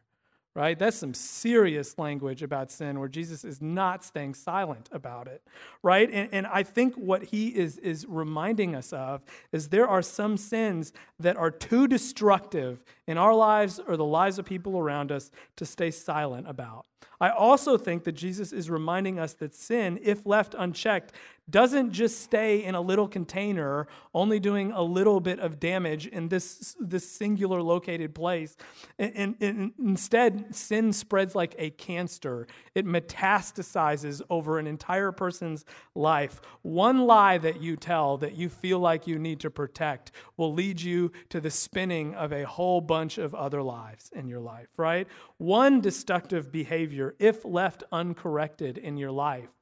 Right? 0.54 0.78
That's 0.78 0.96
some 0.96 1.12
serious 1.12 1.98
language 1.98 2.42
about 2.42 2.70
sin 2.70 2.98
where 2.98 3.10
Jesus 3.10 3.44
is 3.44 3.60
not 3.60 4.04
staying 4.04 4.32
silent 4.32 4.88
about 4.90 5.28
it. 5.28 5.42
Right? 5.82 6.10
And, 6.10 6.30
and 6.32 6.46
I 6.46 6.62
think 6.62 6.94
what 6.94 7.24
he 7.24 7.48
is, 7.48 7.76
is 7.76 8.06
reminding 8.08 8.74
us 8.74 8.90
of 8.90 9.22
is 9.52 9.68
there 9.68 9.86
are 9.86 10.00
some 10.00 10.38
sins 10.38 10.94
that 11.20 11.36
are 11.36 11.50
too 11.50 11.86
destructive 11.86 12.82
in 13.06 13.18
our 13.18 13.34
lives 13.34 13.80
or 13.86 13.96
the 13.96 14.04
lives 14.04 14.38
of 14.38 14.44
people 14.44 14.78
around 14.78 15.12
us 15.12 15.30
to 15.56 15.64
stay 15.64 15.90
silent 15.90 16.48
about. 16.48 16.86
I 17.20 17.30
also 17.30 17.78
think 17.78 18.04
that 18.04 18.12
Jesus 18.12 18.52
is 18.52 18.68
reminding 18.68 19.18
us 19.18 19.32
that 19.34 19.54
sin, 19.54 19.98
if 20.02 20.26
left 20.26 20.54
unchecked, 20.56 21.12
doesn't 21.48 21.92
just 21.92 22.20
stay 22.22 22.64
in 22.64 22.74
a 22.74 22.80
little 22.80 23.06
container, 23.06 23.86
only 24.12 24.40
doing 24.40 24.72
a 24.72 24.82
little 24.82 25.20
bit 25.20 25.38
of 25.38 25.60
damage 25.60 26.08
in 26.08 26.28
this, 26.28 26.76
this 26.80 27.08
singular 27.08 27.62
located 27.62 28.14
place. 28.14 28.56
And, 28.98 29.36
and, 29.40 29.72
instead, 29.78 30.54
sin 30.54 30.92
spreads 30.92 31.36
like 31.36 31.54
a 31.56 31.70
cancer, 31.70 32.48
it 32.74 32.84
metastasizes 32.84 34.22
over 34.28 34.58
an 34.58 34.66
entire 34.66 35.12
person's 35.12 35.64
life. 35.94 36.40
One 36.62 37.06
lie 37.06 37.38
that 37.38 37.62
you 37.62 37.76
tell 37.76 38.16
that 38.18 38.34
you 38.34 38.48
feel 38.48 38.80
like 38.80 39.06
you 39.06 39.18
need 39.18 39.38
to 39.40 39.50
protect 39.50 40.10
will 40.36 40.52
lead 40.52 40.80
you 40.80 41.12
to 41.28 41.40
the 41.40 41.50
spinning 41.50 42.14
of 42.14 42.32
a 42.32 42.44
whole 42.44 42.80
bunch 42.80 42.95
of 43.18 43.34
other 43.34 43.62
lives 43.62 44.10
in 44.14 44.28
your 44.28 44.40
life, 44.40 44.68
right? 44.76 45.06
One 45.38 45.80
destructive 45.80 46.50
behavior, 46.50 47.14
if 47.18 47.44
left 47.44 47.82
uncorrected 47.92 48.78
in 48.78 48.96
your 48.96 49.10
life, 49.10 49.54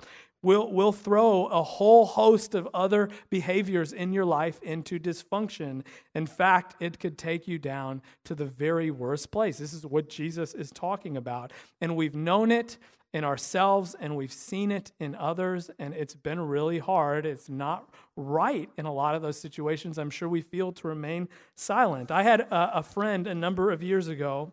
will 0.42 0.70
will 0.70 0.92
throw 0.92 1.46
a 1.46 1.62
whole 1.62 2.04
host 2.04 2.54
of 2.54 2.68
other 2.74 3.08
behaviors 3.30 3.92
in 3.92 4.12
your 4.12 4.26
life 4.26 4.62
into 4.62 5.00
dysfunction. 5.00 5.82
In 6.14 6.26
fact, 6.26 6.76
it 6.80 7.00
could 7.00 7.16
take 7.18 7.48
you 7.48 7.58
down 7.58 8.02
to 8.24 8.34
the 8.34 8.44
very 8.44 8.90
worst 8.90 9.30
place. 9.30 9.58
This 9.58 9.72
is 9.72 9.86
what 9.86 10.08
Jesus 10.08 10.54
is 10.54 10.70
talking 10.70 11.16
about. 11.16 11.52
And 11.80 11.96
we've 11.96 12.14
known 12.14 12.52
it 12.52 12.76
in 13.14 13.22
ourselves 13.22 13.94
and 14.00 14.16
we've 14.16 14.32
seen 14.32 14.72
it 14.72 14.90
in 14.98 15.14
others, 15.14 15.70
and 15.78 15.94
it's 15.94 16.16
been 16.16 16.40
really 16.40 16.80
hard. 16.80 17.24
It's 17.24 17.48
not 17.48 17.88
right 18.16 18.68
in 18.76 18.86
a 18.86 18.92
lot 18.92 19.14
of 19.14 19.22
those 19.22 19.38
situations. 19.38 19.98
I'm 19.98 20.10
sure 20.10 20.28
we 20.28 20.42
feel 20.42 20.72
to 20.72 20.88
remain 20.88 21.28
silent. 21.54 22.10
I 22.10 22.24
had 22.24 22.40
a, 22.40 22.78
a 22.78 22.82
friend 22.82 23.28
a 23.28 23.34
number 23.34 23.70
of 23.70 23.84
years 23.84 24.08
ago, 24.08 24.52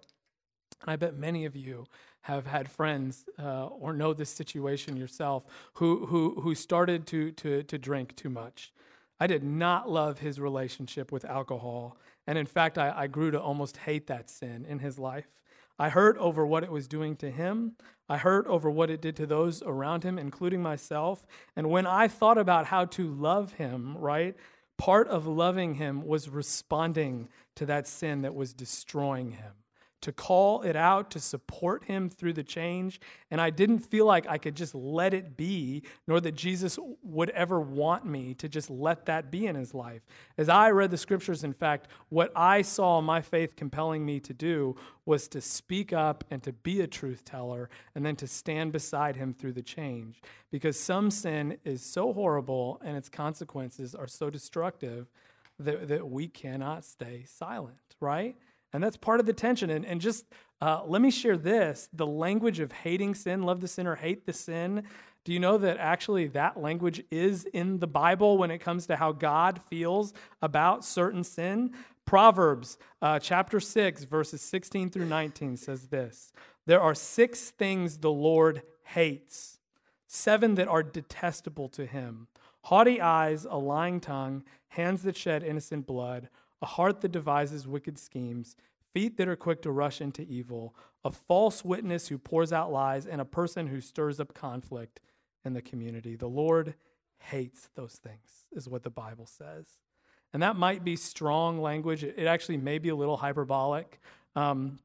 and 0.81 0.91
I 0.91 0.95
bet 0.95 1.17
many 1.17 1.43
of 1.45 1.55
you 1.55 1.87
have 2.21 2.45
had 2.45 2.69
friends 2.69 3.25
uh, 3.39 3.65
or 3.65 3.93
know 3.93 4.13
this 4.13 4.29
situation 4.29 4.95
yourself 4.95 5.43
who, 5.73 6.05
who, 6.05 6.39
who 6.41 6.53
started 6.53 7.07
to, 7.07 7.31
to, 7.31 7.63
to 7.63 7.77
drink 7.79 8.15
too 8.15 8.29
much. 8.29 8.71
I 9.19 9.25
did 9.25 9.43
not 9.43 9.89
love 9.89 10.19
his 10.19 10.39
relationship 10.39 11.11
with 11.11 11.25
alcohol. 11.25 11.97
And 12.27 12.37
in 12.37 12.45
fact, 12.45 12.77
I, 12.77 12.93
I 12.95 13.07
grew 13.07 13.31
to 13.31 13.41
almost 13.41 13.77
hate 13.77 14.05
that 14.05 14.29
sin 14.29 14.65
in 14.69 14.79
his 14.79 14.99
life. 14.99 15.25
I 15.81 15.89
hurt 15.89 16.15
over 16.19 16.45
what 16.45 16.63
it 16.63 16.71
was 16.71 16.87
doing 16.87 17.15
to 17.15 17.31
him. 17.31 17.71
I 18.07 18.17
hurt 18.17 18.45
over 18.45 18.69
what 18.69 18.91
it 18.91 19.01
did 19.01 19.15
to 19.15 19.25
those 19.25 19.63
around 19.63 20.03
him, 20.03 20.19
including 20.19 20.61
myself. 20.61 21.25
And 21.55 21.71
when 21.71 21.87
I 21.87 22.07
thought 22.07 22.37
about 22.37 22.67
how 22.67 22.85
to 22.85 23.11
love 23.11 23.53
him, 23.53 23.97
right, 23.97 24.35
part 24.77 25.07
of 25.07 25.25
loving 25.25 25.73
him 25.73 26.05
was 26.05 26.29
responding 26.29 27.29
to 27.55 27.65
that 27.65 27.87
sin 27.87 28.21
that 28.21 28.35
was 28.35 28.53
destroying 28.53 29.31
him 29.31 29.53
to 30.01 30.11
call 30.11 30.63
it 30.63 30.75
out, 30.75 31.11
to 31.11 31.19
support 31.19 31.85
him 31.85 32.09
through 32.09 32.33
the 32.33 32.43
change. 32.43 32.99
And 33.29 33.39
I 33.39 33.51
didn't 33.51 33.79
feel 33.79 34.05
like 34.05 34.25
I 34.27 34.37
could 34.37 34.55
just 34.55 34.73
let 34.73 35.13
it 35.13 35.37
be, 35.37 35.83
nor 36.07 36.19
that 36.21 36.33
Jesus 36.33 36.79
would 37.03 37.29
ever 37.31 37.61
want 37.61 38.05
me 38.05 38.33
to 38.35 38.49
just 38.49 38.69
let 38.69 39.05
that 39.05 39.31
be 39.31 39.45
in 39.45 39.55
his 39.55 39.73
life. 39.73 40.01
As 40.37 40.49
I 40.49 40.71
read 40.71 40.91
the 40.91 40.97
scriptures, 40.97 41.43
in 41.43 41.53
fact, 41.53 41.87
what 42.09 42.31
I 42.35 42.63
saw 42.63 42.99
my 42.99 43.21
faith 43.21 43.55
compelling 43.55 44.05
me 44.05 44.19
to 44.21 44.33
do 44.33 44.75
was 45.05 45.27
to 45.29 45.41
speak 45.41 45.93
up 45.93 46.23
and 46.31 46.41
to 46.43 46.51
be 46.51 46.81
a 46.81 46.87
truth 46.87 47.23
teller 47.23 47.69
and 47.95 48.05
then 48.05 48.15
to 48.17 48.27
stand 48.27 48.71
beside 48.71 49.15
him 49.15 49.33
through 49.33 49.53
the 49.53 49.61
change. 49.61 50.21
Because 50.51 50.79
some 50.79 51.11
sin 51.11 51.57
is 51.63 51.83
so 51.83 52.11
horrible 52.13 52.81
and 52.83 52.97
its 52.97 53.09
consequences 53.09 53.93
are 53.93 54.07
so 54.07 54.29
destructive 54.29 55.07
that, 55.59 55.87
that 55.87 56.09
we 56.09 56.27
cannot 56.27 56.83
stay 56.83 57.23
silent, 57.27 57.95
right? 57.99 58.35
And 58.73 58.83
that's 58.83 58.97
part 58.97 59.19
of 59.19 59.25
the 59.25 59.33
tension. 59.33 59.69
And, 59.69 59.85
and 59.85 59.99
just 59.99 60.25
uh, 60.61 60.81
let 60.85 61.01
me 61.01 61.11
share 61.11 61.37
this 61.37 61.89
the 61.93 62.07
language 62.07 62.59
of 62.59 62.71
hating 62.71 63.15
sin, 63.15 63.43
love 63.43 63.61
the 63.61 63.67
sinner, 63.67 63.95
hate 63.95 64.25
the 64.25 64.33
sin. 64.33 64.83
Do 65.23 65.33
you 65.33 65.39
know 65.39 65.57
that 65.59 65.77
actually 65.77 66.27
that 66.27 66.59
language 66.59 67.03
is 67.11 67.45
in 67.45 67.79
the 67.79 67.87
Bible 67.87 68.37
when 68.37 68.49
it 68.49 68.59
comes 68.59 68.87
to 68.87 68.95
how 68.95 69.11
God 69.11 69.61
feels 69.69 70.13
about 70.41 70.83
certain 70.83 71.23
sin? 71.23 71.73
Proverbs 72.05 72.77
uh, 73.01 73.19
chapter 73.19 73.59
6, 73.59 74.05
verses 74.05 74.41
16 74.41 74.89
through 74.89 75.05
19 75.05 75.57
says 75.57 75.87
this 75.87 76.31
There 76.65 76.81
are 76.81 76.95
six 76.95 77.51
things 77.51 77.97
the 77.97 78.11
Lord 78.11 78.63
hates, 78.83 79.59
seven 80.07 80.55
that 80.55 80.67
are 80.67 80.83
detestable 80.83 81.69
to 81.69 81.85
him 81.85 82.27
haughty 82.65 83.01
eyes, 83.01 83.45
a 83.49 83.57
lying 83.57 83.99
tongue, 83.99 84.43
hands 84.69 85.03
that 85.03 85.17
shed 85.17 85.43
innocent 85.43 85.85
blood 85.85 86.29
a 86.61 86.65
heart 86.65 87.01
that 87.01 87.11
devises 87.11 87.67
wicked 87.67 87.97
schemes, 87.97 88.55
feet 88.93 89.17
that 89.17 89.27
are 89.27 89.35
quick 89.35 89.61
to 89.61 89.71
rush 89.71 90.01
into 90.01 90.21
evil, 90.23 90.75
a 91.03 91.11
false 91.11 91.65
witness 91.65 92.07
who 92.07 92.17
pours 92.17 92.53
out 92.53 92.71
lies, 92.71 93.05
and 93.05 93.19
a 93.19 93.25
person 93.25 93.67
who 93.67 93.81
stirs 93.81 94.19
up 94.19 94.33
conflict 94.33 94.99
in 95.43 95.53
the 95.53 95.61
community. 95.61 96.15
The 96.15 96.27
Lord 96.27 96.75
hates 97.19 97.69
those 97.75 97.93
things, 97.93 98.45
is 98.51 98.67
what 98.67 98.83
the 98.83 98.89
Bible 98.89 99.25
says. 99.25 99.65
And 100.33 100.43
that 100.43 100.55
might 100.55 100.83
be 100.83 100.95
strong 100.95 101.61
language. 101.61 102.03
It 102.03 102.25
actually 102.25 102.57
may 102.57 102.77
be 102.77 102.89
a 102.89 102.95
little 102.95 103.17
hyperbolic. 103.17 103.99
Um, 104.35 104.79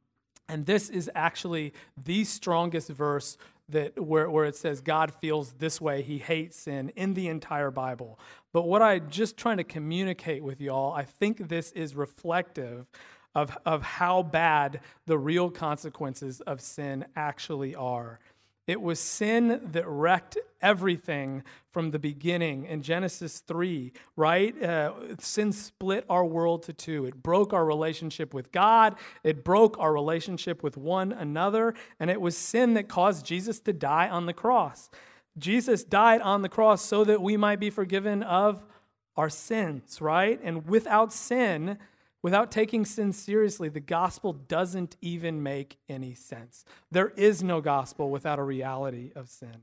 and 0.49 0.67
this 0.67 0.89
is 0.89 1.11
actually 1.15 1.73
the 2.03 2.25
strongest 2.25 2.89
verse 2.89 3.37
that 3.69 4.01
where, 4.01 4.31
where 4.31 4.45
it 4.45 4.57
says 4.57 4.81
God 4.81 5.13
feels 5.13 5.53
this 5.53 5.81
way, 5.81 6.03
he 6.03 6.19
hates 6.19 6.57
sin 6.57 6.93
in 6.97 7.15
the 7.15 7.29
entire 7.29 7.71
Bible. 7.71 8.19
But 8.53 8.63
what 8.63 8.83
I 8.83 8.99
just 9.01 9.37
trying 9.37 9.57
to 9.57 9.65
communicate 9.65 10.43
with 10.43 10.61
y'all, 10.61 10.93
I 10.93 11.05
think 11.05 11.49
this 11.49 11.73
is 11.73 11.95
reflective 11.95 12.87
of, 13.35 13.57
of 13.67 13.83
how 13.83 14.23
bad 14.23 14.81
the 15.07 15.19
real 15.19 15.51
consequences 15.51 16.41
of 16.43 16.61
sin 16.61 17.05
actually 17.15 17.75
are. 17.75 18.19
It 18.67 18.81
was 18.81 18.99
sin 18.99 19.61
that 19.73 19.87
wrecked 19.87 20.39
everything 20.61 21.45
from 21.71 21.93
the 21.93 21.99
beginning 21.99 22.65
in 22.65 22.83
Genesis 22.83 23.39
3, 23.39 23.93
right? 24.17 24.61
Uh, 24.61 25.17
sin 25.19 25.53
split 25.53 26.05
our 26.11 26.25
world 26.25 26.65
to 26.65 26.73
two. 26.73 27.05
It 27.05 27.23
broke 27.23 27.53
our 27.53 27.65
relationship 27.65 28.35
with 28.35 28.51
God, 28.51 28.97
it 29.23 29.45
broke 29.45 29.79
our 29.79 29.93
relationship 29.93 30.65
with 30.65 30.77
one 30.77 31.13
another, 31.13 31.75
and 32.01 32.11
it 32.11 32.21
was 32.21 32.37
sin 32.37 32.75
that 32.75 32.89
caused 32.89 33.25
Jesus 33.25 33.61
to 33.61 33.73
die 33.73 34.09
on 34.09 34.27
the 34.27 34.33
cross. 34.33 34.91
Jesus 35.39 35.85
died 35.85 36.21
on 36.23 36.43
the 36.43 36.49
cross 36.49 36.83
so 36.83 37.05
that 37.05 37.23
we 37.23 37.37
might 37.37 37.61
be 37.61 37.71
forgiven 37.71 38.23
of 38.23 38.65
our 39.17 39.31
sins, 39.31 40.01
right? 40.01 40.41
And 40.43 40.67
without 40.67 41.13
sin, 41.13 41.79
Without 42.27 42.51
taking 42.51 42.85
sin 42.85 43.13
seriously, 43.13 43.69
the 43.69 43.79
gospel 43.79 44.33
doesn't 44.33 44.97
even 45.01 45.45
make 45.45 45.79
any 45.89 46.13
sense. 46.13 46.65
There 46.91 47.11
is 47.11 47.41
no 47.41 47.61
gospel 47.61 48.11
without 48.11 48.41
a 48.41 48.43
reality 48.43 49.13
of 49.15 49.29
sin. 49.29 49.59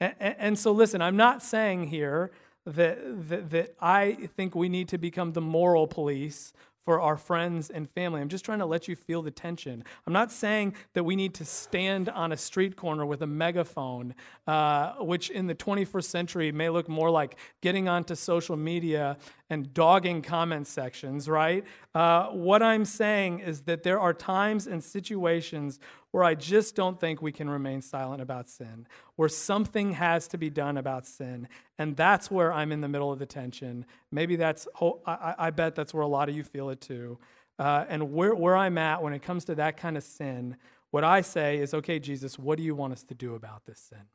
And, 0.00 0.14
and 0.18 0.58
so, 0.58 0.72
listen, 0.72 1.00
I'm 1.00 1.16
not 1.16 1.44
saying 1.44 1.84
here 1.84 2.32
that, 2.66 2.98
that, 3.28 3.50
that 3.50 3.76
I 3.80 4.14
think 4.36 4.56
we 4.56 4.68
need 4.68 4.88
to 4.88 4.98
become 4.98 5.32
the 5.32 5.40
moral 5.40 5.86
police 5.86 6.52
for 6.84 7.00
our 7.00 7.16
friends 7.16 7.70
and 7.70 7.88
family. 7.90 8.20
I'm 8.20 8.28
just 8.28 8.44
trying 8.44 8.58
to 8.58 8.66
let 8.66 8.88
you 8.88 8.96
feel 8.96 9.22
the 9.22 9.30
tension. 9.30 9.84
I'm 10.06 10.12
not 10.12 10.32
saying 10.32 10.74
that 10.94 11.04
we 11.04 11.16
need 11.16 11.34
to 11.34 11.44
stand 11.44 12.08
on 12.08 12.32
a 12.32 12.36
street 12.36 12.76
corner 12.76 13.06
with 13.06 13.22
a 13.22 13.26
megaphone, 13.26 14.14
uh, 14.46 14.94
which 14.94 15.30
in 15.30 15.46
the 15.46 15.54
21st 15.54 16.04
century 16.04 16.52
may 16.52 16.68
look 16.68 16.88
more 16.88 17.10
like 17.10 17.36
getting 17.60 17.88
onto 17.88 18.14
social 18.14 18.56
media 18.56 19.16
and 19.48 19.72
dogging 19.74 20.22
comment 20.22 20.66
sections, 20.66 21.28
right? 21.28 21.64
Uh, 21.94 22.28
what 22.28 22.62
I'm 22.62 22.84
saying 22.84 23.40
is 23.40 23.62
that 23.62 23.82
there 23.82 24.00
are 24.00 24.14
times 24.14 24.66
and 24.66 24.82
situations 24.82 25.78
where 26.12 26.22
I 26.22 26.34
just 26.34 26.76
don't 26.76 27.00
think 27.00 27.20
we 27.20 27.32
can 27.32 27.50
remain 27.50 27.80
silent 27.80 28.22
about 28.22 28.48
sin, 28.48 28.86
where 29.16 29.30
something 29.30 29.94
has 29.94 30.28
to 30.28 30.38
be 30.38 30.50
done 30.50 30.76
about 30.76 31.06
sin. 31.06 31.48
And 31.78 31.96
that's 31.96 32.30
where 32.30 32.52
I'm 32.52 32.70
in 32.70 32.82
the 32.82 32.88
middle 32.88 33.10
of 33.10 33.18
the 33.18 33.26
tension. 33.26 33.86
Maybe 34.10 34.36
that's, 34.36 34.68
I, 35.06 35.50
bet 35.50 35.74
that's 35.74 35.92
where 35.92 36.02
a 36.02 36.06
lot 36.06 36.28
of 36.28 36.36
you 36.36 36.44
feel 36.44 36.68
it 36.68 36.80
too. 36.80 37.18
Uh, 37.58 37.86
and 37.88 38.12
where, 38.12 38.34
where 38.34 38.56
I'm 38.56 38.76
at 38.76 39.02
when 39.02 39.14
it 39.14 39.22
comes 39.22 39.46
to 39.46 39.54
that 39.54 39.78
kind 39.78 39.96
of 39.96 40.04
sin, 40.04 40.56
what 40.90 41.02
I 41.02 41.22
say 41.22 41.58
is, 41.58 41.72
okay, 41.72 41.98
Jesus, 41.98 42.38
what 42.38 42.58
do 42.58 42.62
you 42.62 42.74
want 42.74 42.92
us 42.92 43.02
to 43.04 43.14
do 43.14 43.34
about 43.34 43.64
this 43.64 43.80
sin? 43.80 44.06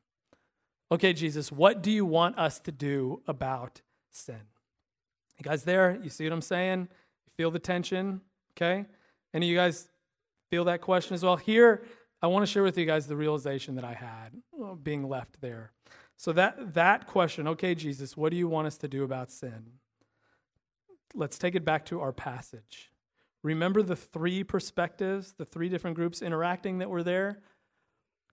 Okay, 0.91 1.13
Jesus, 1.13 1.51
what 1.51 1.81
do 1.81 1.89
you 1.89 2.05
want 2.05 2.37
us 2.37 2.59
to 2.61 2.71
do 2.71 3.23
about 3.27 3.81
sin? 4.11 4.41
You 5.39 5.43
guys 5.43 5.63
there? 5.63 5.99
You 6.01 6.11
see 6.11 6.25
what 6.25 6.33
I'm 6.33 6.41
saying? 6.41 6.81
You 6.81 7.31
feel 7.35 7.49
the 7.49 7.59
tension? 7.59 8.21
Okay? 8.53 8.85
Any 9.33 9.47
of 9.47 9.49
you 9.49 9.57
guys 9.57 9.89
feel 10.49 10.65
that 10.65 10.81
question 10.81 11.13
as 11.13 11.23
well? 11.23 11.35
Here, 11.35 11.83
I 12.21 12.27
want 12.27 12.45
to 12.45 12.51
share 12.51 12.63
with 12.63 12.77
you 12.77 12.85
guys 12.85 13.07
the 13.07 13.15
realization 13.15 13.75
that 13.75 13.85
I 13.85 13.93
had 13.93 14.29
uh, 14.63 14.73
being 14.75 15.07
left 15.07 15.41
there. 15.41 15.71
So 16.15 16.33
that 16.33 16.73
that 16.73 17.07
question, 17.07 17.47
okay, 17.47 17.75
Jesus, 17.75 18.17
what 18.17 18.31
do 18.31 18.37
you 18.37 18.47
want 18.47 18.67
us 18.67 18.77
to 18.77 18.87
do 18.87 19.03
about 19.03 19.31
sin? 19.31 19.73
Let's 21.13 21.37
take 21.37 21.55
it 21.55 21.63
back 21.63 21.85
to 21.85 22.01
our 22.01 22.11
passage. 22.11 22.91
Remember 23.43 23.83
the 23.83 23.95
three 23.95 24.43
perspectives, 24.43 25.33
the 25.37 25.45
three 25.45 25.69
different 25.69 25.95
groups 25.95 26.21
interacting 26.21 26.79
that 26.79 26.89
were 26.89 27.03
there? 27.03 27.41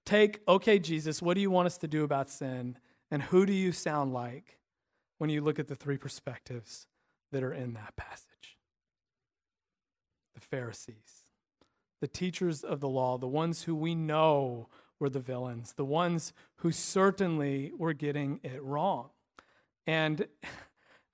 Take, 0.06 0.40
okay, 0.48 0.78
Jesus, 0.78 1.22
what 1.22 1.34
do 1.34 1.40
you 1.40 1.50
want 1.50 1.66
us 1.66 1.78
to 1.78 1.88
do 1.88 2.04
about 2.04 2.30
sin? 2.30 2.78
And 3.10 3.22
who 3.22 3.46
do 3.46 3.52
you 3.52 3.70
sound 3.70 4.12
like 4.12 4.58
when 5.18 5.30
you 5.30 5.40
look 5.40 5.58
at 5.58 5.68
the 5.68 5.76
three 5.76 5.98
perspectives? 5.98 6.86
that 7.34 7.42
are 7.42 7.52
in 7.52 7.74
that 7.74 7.94
passage 7.96 8.58
the 10.34 10.40
Pharisees. 10.40 11.23
The 12.04 12.08
teachers 12.08 12.62
of 12.62 12.80
the 12.80 12.88
law, 12.88 13.16
the 13.16 13.26
ones 13.26 13.62
who 13.62 13.74
we 13.74 13.94
know 13.94 14.68
were 15.00 15.08
the 15.08 15.20
villains, 15.20 15.72
the 15.72 15.86
ones 15.86 16.34
who 16.56 16.70
certainly 16.70 17.72
were 17.78 17.94
getting 17.94 18.40
it 18.42 18.62
wrong. 18.62 19.08
And, 19.86 20.26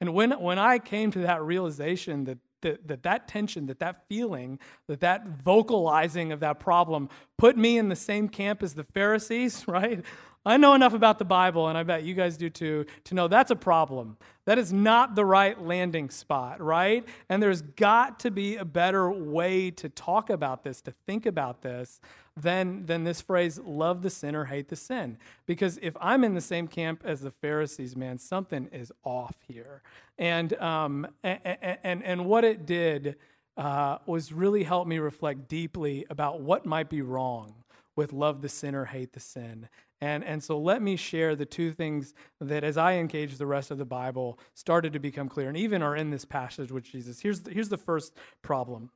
and 0.01 0.13
when, 0.15 0.33
when 0.33 0.59
I 0.59 0.81
came 0.81 1.13
to 1.13 1.21
that 1.21 1.45
realization 1.45 2.25
that 2.25 2.39
that, 2.63 2.89
that 2.89 3.05
that 3.05 3.29
tension, 3.29 3.67
that 3.67 3.79
that 3.79 4.09
feeling, 4.09 4.59
that 4.89 4.99
that 4.99 5.29
vocalizing 5.29 6.33
of 6.33 6.41
that 6.41 6.59
problem 6.59 7.09
put 7.39 7.57
me 7.57 7.79
in 7.79 7.89
the 7.89 7.97
same 7.97 8.29
camp 8.29 8.61
as 8.61 8.75
the 8.75 8.83
Pharisees, 8.83 9.65
right? 9.69 10.05
I 10.47 10.57
know 10.57 10.73
enough 10.73 10.95
about 10.95 11.19
the 11.19 11.25
Bible, 11.27 11.69
and 11.69 11.77
I 11.77 11.83
bet 11.83 12.03
you 12.03 12.15
guys 12.15 12.39
do 12.39 12.49
too, 12.49 12.87
to 13.05 13.15
know 13.15 13.29
that's 13.29 13.51
a 13.51 13.57
problem. 13.57 14.17
That 14.47 14.59
is 14.59 14.73
not 14.73 15.15
the 15.15 15.25
right 15.25 15.61
landing 15.61 16.09
spot, 16.09 16.63
right? 16.63 17.07
And 17.29 17.43
there's 17.43 17.61
got 17.61 18.21
to 18.21 18.31
be 18.31 18.57
a 18.57 18.65
better 18.65 19.11
way 19.11 19.71
to 19.73 19.91
talk 19.91 20.31
about 20.31 20.65
this, 20.65 20.81
to 20.83 20.93
think 21.07 21.27
about 21.27 21.61
this, 21.61 22.01
than, 22.37 22.87
than 22.87 23.05
this 23.05 23.21
phrase, 23.21 23.59
love 23.59 24.01
the 24.01 24.09
sinner, 24.09 24.47
hate 24.47 24.69
the 24.69 24.77
sin. 24.77 25.19
Because 25.45 25.79
if 25.83 25.95
I'm 26.01 26.25
in 26.25 26.35
the 26.35 26.41
same 26.41 26.69
camp 26.69 27.03
as 27.05 27.21
the 27.21 27.31
Pharisees, 27.31 27.95
man, 27.95 28.17
something 28.17 28.69
is 28.73 28.91
off 29.05 29.37
here. 29.47 29.83
And, 30.19 30.55
um, 30.55 31.07
and, 31.23 31.41
and, 31.83 32.03
and 32.03 32.25
what 32.25 32.45
it 32.45 32.65
did 32.65 33.17
uh, 33.59 33.99
was 34.07 34.33
really 34.33 34.63
help 34.63 34.89
me 34.89 34.99
reflect 34.99 35.49
deeply 35.49 36.07
about 36.09 36.41
what 36.41 36.65
might 36.65 36.89
be 36.89 37.03
wrong 37.03 37.53
with 37.97 38.13
love 38.13 38.43
the 38.43 38.49
sinner, 38.49 38.87
hate 38.87 39.13
the 39.13 39.21
sin. 39.21 39.69
And, 40.01 40.25
and 40.25 40.43
so 40.43 40.59
let 40.59 40.81
me 40.81 40.97
share 40.97 41.37
the 41.37 41.45
two 41.45 41.73
things 41.73 42.15
that, 42.41 42.65
as 42.65 42.77
I 42.77 42.95
engage 42.95 43.37
the 43.37 43.47
rest 43.47 43.71
of 43.71 43.79
the 43.79 43.85
Bible, 43.85 44.39
started 44.55 44.93
to 44.95 44.99
become 44.99 45.29
clear 45.29 45.49
and 45.49 45.57
even 45.57 45.83
are 45.83 45.97
in 45.97 46.11
this 46.11 46.25
passage 46.25 46.73
with 46.73 46.85
Jesus. 46.85 47.21
Here's 47.21 47.41
the, 47.41 47.51
here's 47.51 47.69
the 47.69 47.77
first 47.77 48.15
problem 48.43 48.91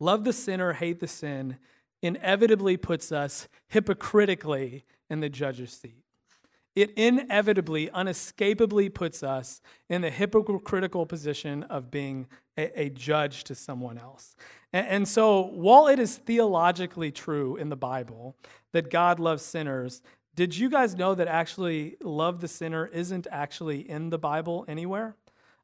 love 0.00 0.24
the 0.24 0.32
sinner, 0.32 0.74
hate 0.74 1.00
the 1.00 1.08
sin 1.08 1.58
inevitably 2.02 2.76
puts 2.76 3.10
us 3.10 3.48
hypocritically 3.68 4.84
in 5.10 5.20
the 5.20 5.28
judge's 5.28 5.72
seat. 5.72 6.05
It 6.76 6.92
inevitably, 6.94 7.88
unescapably 7.88 8.90
puts 8.90 9.22
us 9.22 9.62
in 9.88 10.02
the 10.02 10.10
hypocritical 10.10 11.06
position 11.06 11.62
of 11.64 11.90
being 11.90 12.26
a, 12.58 12.82
a 12.82 12.90
judge 12.90 13.44
to 13.44 13.54
someone 13.54 13.96
else. 13.96 14.36
And, 14.74 14.86
and 14.86 15.08
so, 15.08 15.40
while 15.40 15.86
it 15.88 15.98
is 15.98 16.18
theologically 16.18 17.10
true 17.10 17.56
in 17.56 17.70
the 17.70 17.76
Bible 17.76 18.36
that 18.72 18.90
God 18.90 19.18
loves 19.18 19.42
sinners, 19.42 20.02
did 20.34 20.54
you 20.54 20.68
guys 20.68 20.94
know 20.94 21.14
that 21.14 21.28
actually 21.28 21.96
love 22.02 22.42
the 22.42 22.48
sinner 22.48 22.86
isn't 22.86 23.26
actually 23.30 23.88
in 23.88 24.10
the 24.10 24.18
Bible 24.18 24.66
anywhere? 24.68 25.16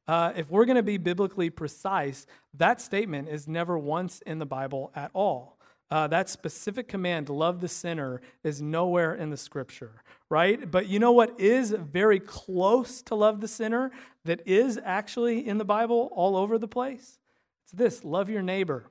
Uh, 0.09 0.33
if 0.35 0.51
we're 0.51 0.65
going 0.65 0.77
to 0.77 0.83
be 0.83 0.97
biblically 0.97 1.51
precise, 1.51 2.27
that 2.55 2.81
statement 2.81 3.29
is 3.29 3.47
never 3.47 3.79
once 3.79 4.23
in 4.23 4.39
the 4.39 4.47
Bible 4.47 4.91
at 4.97 5.11
all. 5.13 5.52
Uh, 5.93 6.07
that 6.07 6.31
specific 6.31 6.89
command, 6.89 7.29
love 7.29 7.61
the 7.61 7.69
sinner, 7.69 8.23
is 8.43 8.63
nowhere 8.63 9.15
in 9.15 9.29
the 9.29 9.37
scripture, 9.37 10.03
right? 10.31 10.71
But 10.71 10.89
you 10.89 10.99
know 10.99 11.13
what 11.13 11.39
is 11.39 11.73
very 11.73 12.19
close 12.19 13.03
to 13.03 13.15
love 13.15 13.43
the 13.43 13.47
sinner 13.47 13.91
that 14.25 14.41
is 14.47 14.81
actually 14.83 15.47
in 15.47 15.59
the 15.59 15.67
Bible 15.67 16.09
all 16.15 16.35
over 16.35 16.57
the 16.57 16.67
place? 16.67 17.19
It's 17.65 17.73
this 17.73 18.05
love 18.05 18.31
your 18.31 18.41
neighbor. 18.41 18.87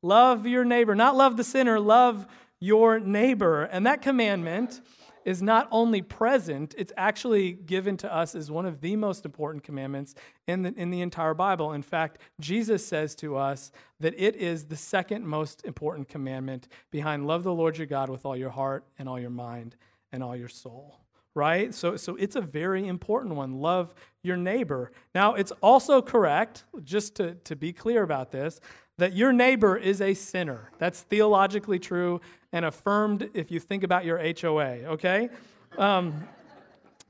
Love 0.00 0.46
your 0.46 0.64
neighbor. 0.64 0.94
Not 0.94 1.14
love 1.14 1.36
the 1.36 1.44
sinner, 1.44 1.78
love 1.78 2.26
your 2.58 2.98
neighbor. 2.98 3.64
And 3.64 3.86
that 3.86 4.00
commandment 4.00 4.80
is 5.24 5.42
not 5.42 5.68
only 5.70 6.02
present, 6.02 6.74
it's 6.76 6.92
actually 6.96 7.52
given 7.52 7.96
to 7.98 8.14
us 8.14 8.34
as 8.34 8.50
one 8.50 8.66
of 8.66 8.80
the 8.80 8.96
most 8.96 9.24
important 9.24 9.64
commandments 9.64 10.14
in 10.46 10.62
the, 10.62 10.74
in 10.74 10.90
the 10.90 11.00
entire 11.00 11.34
Bible. 11.34 11.72
In 11.72 11.82
fact, 11.82 12.18
Jesus 12.40 12.86
says 12.86 13.14
to 13.16 13.36
us 13.36 13.72
that 14.00 14.14
it 14.16 14.36
is 14.36 14.66
the 14.66 14.76
second 14.76 15.26
most 15.26 15.64
important 15.64 16.08
commandment 16.08 16.68
behind 16.90 17.26
love 17.26 17.42
the 17.42 17.54
Lord 17.54 17.78
your 17.78 17.86
God 17.86 18.10
with 18.10 18.24
all 18.26 18.36
your 18.36 18.50
heart 18.50 18.84
and 18.98 19.08
all 19.08 19.18
your 19.18 19.30
mind 19.30 19.76
and 20.12 20.22
all 20.22 20.36
your 20.36 20.48
soul. 20.48 21.00
Right? 21.36 21.74
So, 21.74 21.96
so 21.96 22.14
it's 22.14 22.36
a 22.36 22.40
very 22.40 22.86
important 22.86 23.34
one. 23.34 23.60
Love 23.60 23.92
your 24.22 24.36
neighbor. 24.36 24.92
Now, 25.16 25.34
it's 25.34 25.50
also 25.60 26.00
correct, 26.00 26.62
just 26.84 27.16
to, 27.16 27.34
to 27.34 27.56
be 27.56 27.72
clear 27.72 28.04
about 28.04 28.30
this, 28.30 28.60
that 28.98 29.14
your 29.14 29.32
neighbor 29.32 29.76
is 29.76 30.00
a 30.00 30.14
sinner. 30.14 30.70
That's 30.78 31.02
theologically 31.02 31.78
true 31.78 32.20
and 32.52 32.64
affirmed 32.64 33.30
if 33.34 33.50
you 33.50 33.58
think 33.58 33.82
about 33.82 34.04
your 34.04 34.18
HOA, 34.18 34.92
okay? 34.92 35.30
Um, 35.76 36.28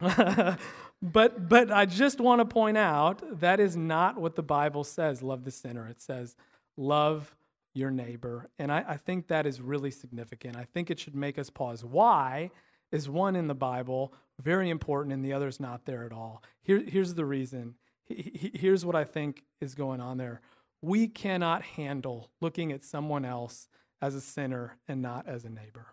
but, 1.02 1.48
but 1.48 1.70
I 1.70 1.84
just 1.86 2.20
want 2.20 2.40
to 2.40 2.46
point 2.46 2.78
out 2.78 3.40
that 3.40 3.60
is 3.60 3.76
not 3.76 4.18
what 4.18 4.36
the 4.36 4.42
Bible 4.42 4.84
says 4.84 5.22
love 5.22 5.44
the 5.44 5.50
sinner. 5.50 5.86
It 5.86 6.00
says 6.00 6.36
love 6.76 7.36
your 7.74 7.90
neighbor. 7.90 8.48
And 8.58 8.72
I, 8.72 8.84
I 8.88 8.96
think 8.96 9.28
that 9.28 9.46
is 9.46 9.60
really 9.60 9.90
significant. 9.90 10.56
I 10.56 10.64
think 10.64 10.90
it 10.90 10.98
should 10.98 11.14
make 11.14 11.38
us 11.38 11.50
pause. 11.50 11.84
Why 11.84 12.50
is 12.90 13.08
one 13.08 13.36
in 13.36 13.48
the 13.48 13.54
Bible 13.54 14.14
very 14.40 14.70
important 14.70 15.12
and 15.12 15.24
the 15.24 15.32
other 15.32 15.48
is 15.48 15.60
not 15.60 15.84
there 15.84 16.04
at 16.04 16.12
all? 16.12 16.42
Here, 16.62 16.82
here's 16.86 17.14
the 17.14 17.24
reason. 17.24 17.74
Here's 18.06 18.84
what 18.84 18.94
I 18.94 19.04
think 19.04 19.44
is 19.60 19.74
going 19.74 20.00
on 20.00 20.18
there. 20.18 20.40
We 20.84 21.08
cannot 21.08 21.62
handle 21.62 22.30
looking 22.42 22.70
at 22.70 22.84
someone 22.84 23.24
else 23.24 23.68
as 24.02 24.14
a 24.14 24.20
sinner 24.20 24.76
and 24.86 25.00
not 25.00 25.26
as 25.26 25.44
a 25.44 25.48
neighbor. 25.48 25.86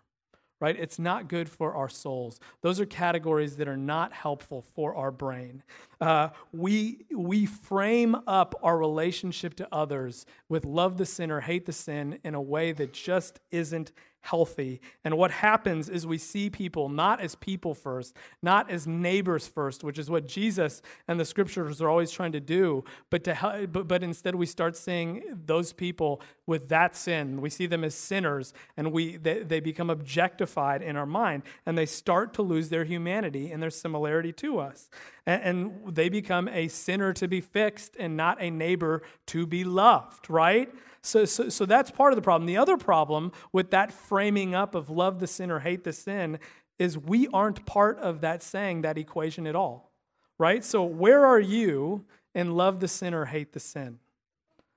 Right? 0.60 0.78
It's 0.78 0.98
not 0.98 1.28
good 1.28 1.48
for 1.48 1.74
our 1.74 1.88
souls. 1.88 2.38
Those 2.60 2.78
are 2.78 2.86
categories 2.86 3.56
that 3.56 3.66
are 3.66 3.76
not 3.76 4.12
helpful 4.12 4.62
for 4.76 4.94
our 4.94 5.10
brain. 5.10 5.62
Uh, 6.00 6.28
we, 6.52 7.06
we 7.10 7.46
frame 7.46 8.16
up 8.26 8.54
our 8.62 8.76
relationship 8.78 9.54
to 9.54 9.68
others 9.72 10.24
with 10.48 10.64
love 10.64 10.98
the 10.98 11.06
sinner, 11.06 11.40
hate 11.40 11.66
the 11.66 11.72
sin 11.72 12.20
in 12.22 12.34
a 12.34 12.40
way 12.40 12.70
that 12.72 12.92
just 12.92 13.40
isn't 13.50 13.92
healthy. 14.22 14.80
And 15.04 15.18
what 15.18 15.30
happens 15.30 15.88
is 15.88 16.06
we 16.06 16.16
see 16.16 16.48
people 16.48 16.88
not 16.88 17.20
as 17.20 17.34
people 17.34 17.74
first, 17.74 18.16
not 18.40 18.70
as 18.70 18.86
neighbors 18.86 19.46
first, 19.46 19.84
which 19.84 19.98
is 19.98 20.08
what 20.08 20.26
Jesus 20.26 20.80
and 21.08 21.20
the 21.20 21.24
scriptures 21.24 21.82
are 21.82 21.88
always 21.88 22.10
trying 22.10 22.32
to 22.32 22.40
do, 22.40 22.84
but 23.10 23.24
to 23.24 23.68
but, 23.70 23.88
but 23.88 24.02
instead 24.02 24.34
we 24.34 24.46
start 24.46 24.76
seeing 24.76 25.22
those 25.44 25.72
people 25.72 26.22
with 26.46 26.68
that 26.68 26.96
sin. 26.96 27.40
We 27.40 27.50
see 27.50 27.66
them 27.66 27.84
as 27.84 27.94
sinners 27.94 28.54
and 28.76 28.92
we 28.92 29.16
they, 29.16 29.42
they 29.42 29.60
become 29.60 29.90
objectified 29.90 30.82
in 30.82 30.96
our 30.96 31.06
mind 31.06 31.42
and 31.66 31.76
they 31.76 31.86
start 31.86 32.32
to 32.34 32.42
lose 32.42 32.68
their 32.68 32.84
humanity 32.84 33.50
and 33.50 33.62
their 33.62 33.70
similarity 33.70 34.32
to 34.34 34.60
us. 34.60 34.88
And, 35.26 35.42
and 35.42 35.94
they 35.94 36.08
become 36.08 36.48
a 36.48 36.68
sinner 36.68 37.12
to 37.14 37.28
be 37.28 37.40
fixed 37.40 37.96
and 37.98 38.16
not 38.16 38.40
a 38.40 38.50
neighbor 38.50 39.02
to 39.26 39.46
be 39.46 39.64
loved, 39.64 40.28
right? 40.28 40.72
So, 41.02 41.24
so, 41.24 41.48
so 41.48 41.66
that's 41.66 41.90
part 41.90 42.12
of 42.12 42.16
the 42.16 42.22
problem. 42.22 42.46
The 42.46 42.56
other 42.56 42.76
problem 42.76 43.32
with 43.52 43.70
that 43.70 43.92
framing 43.92 44.54
up 44.54 44.74
of 44.74 44.88
love 44.88 45.18
the 45.18 45.26
sinner, 45.26 45.60
hate 45.60 45.84
the 45.84 45.92
sin 45.92 46.38
is 46.78 46.96
we 46.98 47.28
aren't 47.28 47.64
part 47.66 47.98
of 47.98 48.20
that 48.22 48.42
saying, 48.42 48.82
that 48.82 48.98
equation 48.98 49.46
at 49.46 49.56
all, 49.56 49.92
right? 50.38 50.64
So, 50.64 50.82
where 50.82 51.24
are 51.26 51.40
you 51.40 52.04
in 52.34 52.56
love 52.56 52.80
the 52.80 52.88
sinner, 52.88 53.26
hate 53.26 53.52
the 53.52 53.60
sin? 53.60 53.98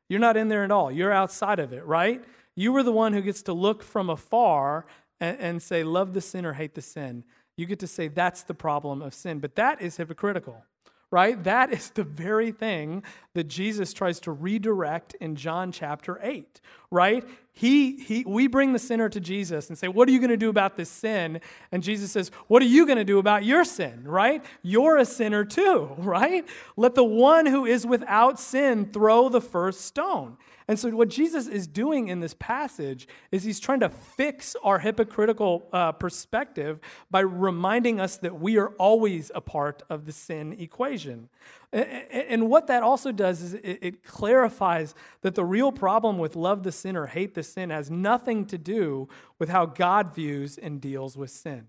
You're 0.10 0.20
not 0.20 0.38
in 0.38 0.50
there 0.50 0.64
at 0.64 0.72
all. 0.72 0.92
You're 0.92 1.12
outside 1.12 1.60
of 1.60 1.74
it, 1.74 1.86
right? 1.86 2.24
You 2.56 2.72
were 2.72 2.84
the 2.84 2.92
one 2.92 3.14
who 3.14 3.22
gets 3.22 3.42
to 3.44 3.54
look 3.54 3.82
from 3.82 4.10
afar 4.10 4.86
and, 5.20 5.40
and 5.40 5.62
say, 5.62 5.84
love 5.84 6.14
the 6.14 6.22
sinner, 6.22 6.54
hate 6.54 6.76
the 6.76 6.82
sin. 6.82 7.24
You 7.58 7.66
get 7.66 7.80
to 7.80 7.88
say, 7.88 8.08
that's 8.08 8.44
the 8.44 8.54
problem 8.54 9.02
of 9.02 9.14
sin. 9.14 9.40
But 9.40 9.56
that 9.56 9.82
is 9.82 9.98
hypocritical 9.98 10.64
right? 11.16 11.42
That 11.46 11.72
is 11.72 11.92
the 11.92 12.04
very 12.04 12.52
thing 12.52 13.04
that 13.36 13.46
Jesus 13.46 13.94
tries 13.94 14.20
to 14.22 14.32
redirect 14.32 15.16
in 15.22 15.38
John 15.38 15.72
chapter 15.72 16.20
8, 16.22 16.60
right? 16.92 17.24
He, 17.54 17.98
he, 18.04 18.26
we 18.28 18.48
bring 18.48 18.74
the 18.74 18.80
sinner 18.80 19.08
to 19.08 19.22
Jesus 19.22 19.70
and 19.70 19.78
say, 19.78 19.88
What 19.88 20.10
are 20.10 20.12
you 20.12 20.20
going 20.20 20.32
to 20.32 20.38
do 20.38 20.50
about 20.50 20.76
this 20.76 20.90
sin? 20.90 21.40
And 21.72 21.84
Jesus 21.84 22.12
says, 22.12 22.32
What 22.48 22.62
are 22.62 22.66
you 22.66 22.86
going 22.86 22.98
to 22.98 23.06
do 23.06 23.20
about 23.20 23.46
your 23.46 23.64
sin, 23.64 24.04
right? 24.04 24.44
You're 24.62 24.98
a 24.98 25.06
sinner 25.06 25.46
too, 25.46 25.92
right? 25.98 26.46
Let 26.76 26.96
the 26.96 27.06
one 27.06 27.46
who 27.46 27.66
is 27.66 27.86
without 27.86 28.40
sin 28.40 28.92
throw 28.92 29.30
the 29.30 29.42
first 29.42 29.82
stone. 29.82 30.38
And 30.68 30.80
so, 30.80 30.90
what 30.92 31.10
Jesus 31.10 31.48
is 31.48 31.68
doing 31.68 32.08
in 32.08 32.22
this 32.22 32.34
passage 32.34 33.08
is 33.32 33.44
he's 33.44 33.60
trying 33.60 33.82
to 33.82 33.90
fix 33.90 34.56
our 34.64 34.80
hypocritical 34.80 35.68
uh, 35.72 35.92
perspective 35.92 36.80
by 37.12 37.20
reminding 37.20 38.00
us 38.00 38.18
that 38.18 38.40
we 38.40 38.58
are 38.58 38.70
always 38.80 39.32
a 39.36 39.42
part 39.42 39.84
of 39.90 40.06
the 40.06 40.12
sin 40.12 40.54
equation. 40.54 41.30
And 41.72 42.50
what 42.50 42.68
that 42.68 42.84
also 42.84 43.12
does 43.12 43.42
is 43.42 43.54
it 43.56 44.04
clarifies 44.04 44.96
that 45.22 45.36
the 45.36 45.44
real 45.44 45.74
problem 45.74 46.18
with 46.18 46.36
love 46.36 46.64
the 46.64 46.72
sin 46.72 46.96
or 46.96 47.08
hate 47.08 47.36
the 47.36 47.44
sin 47.44 47.70
has 47.70 47.92
nothing 47.92 48.46
to 48.46 48.58
do 48.58 49.10
with 49.40 49.50
how 49.50 49.66
God 49.66 50.16
views 50.16 50.58
and 50.58 50.80
deals 50.80 51.18
with 51.18 51.32
sin. 51.32 51.68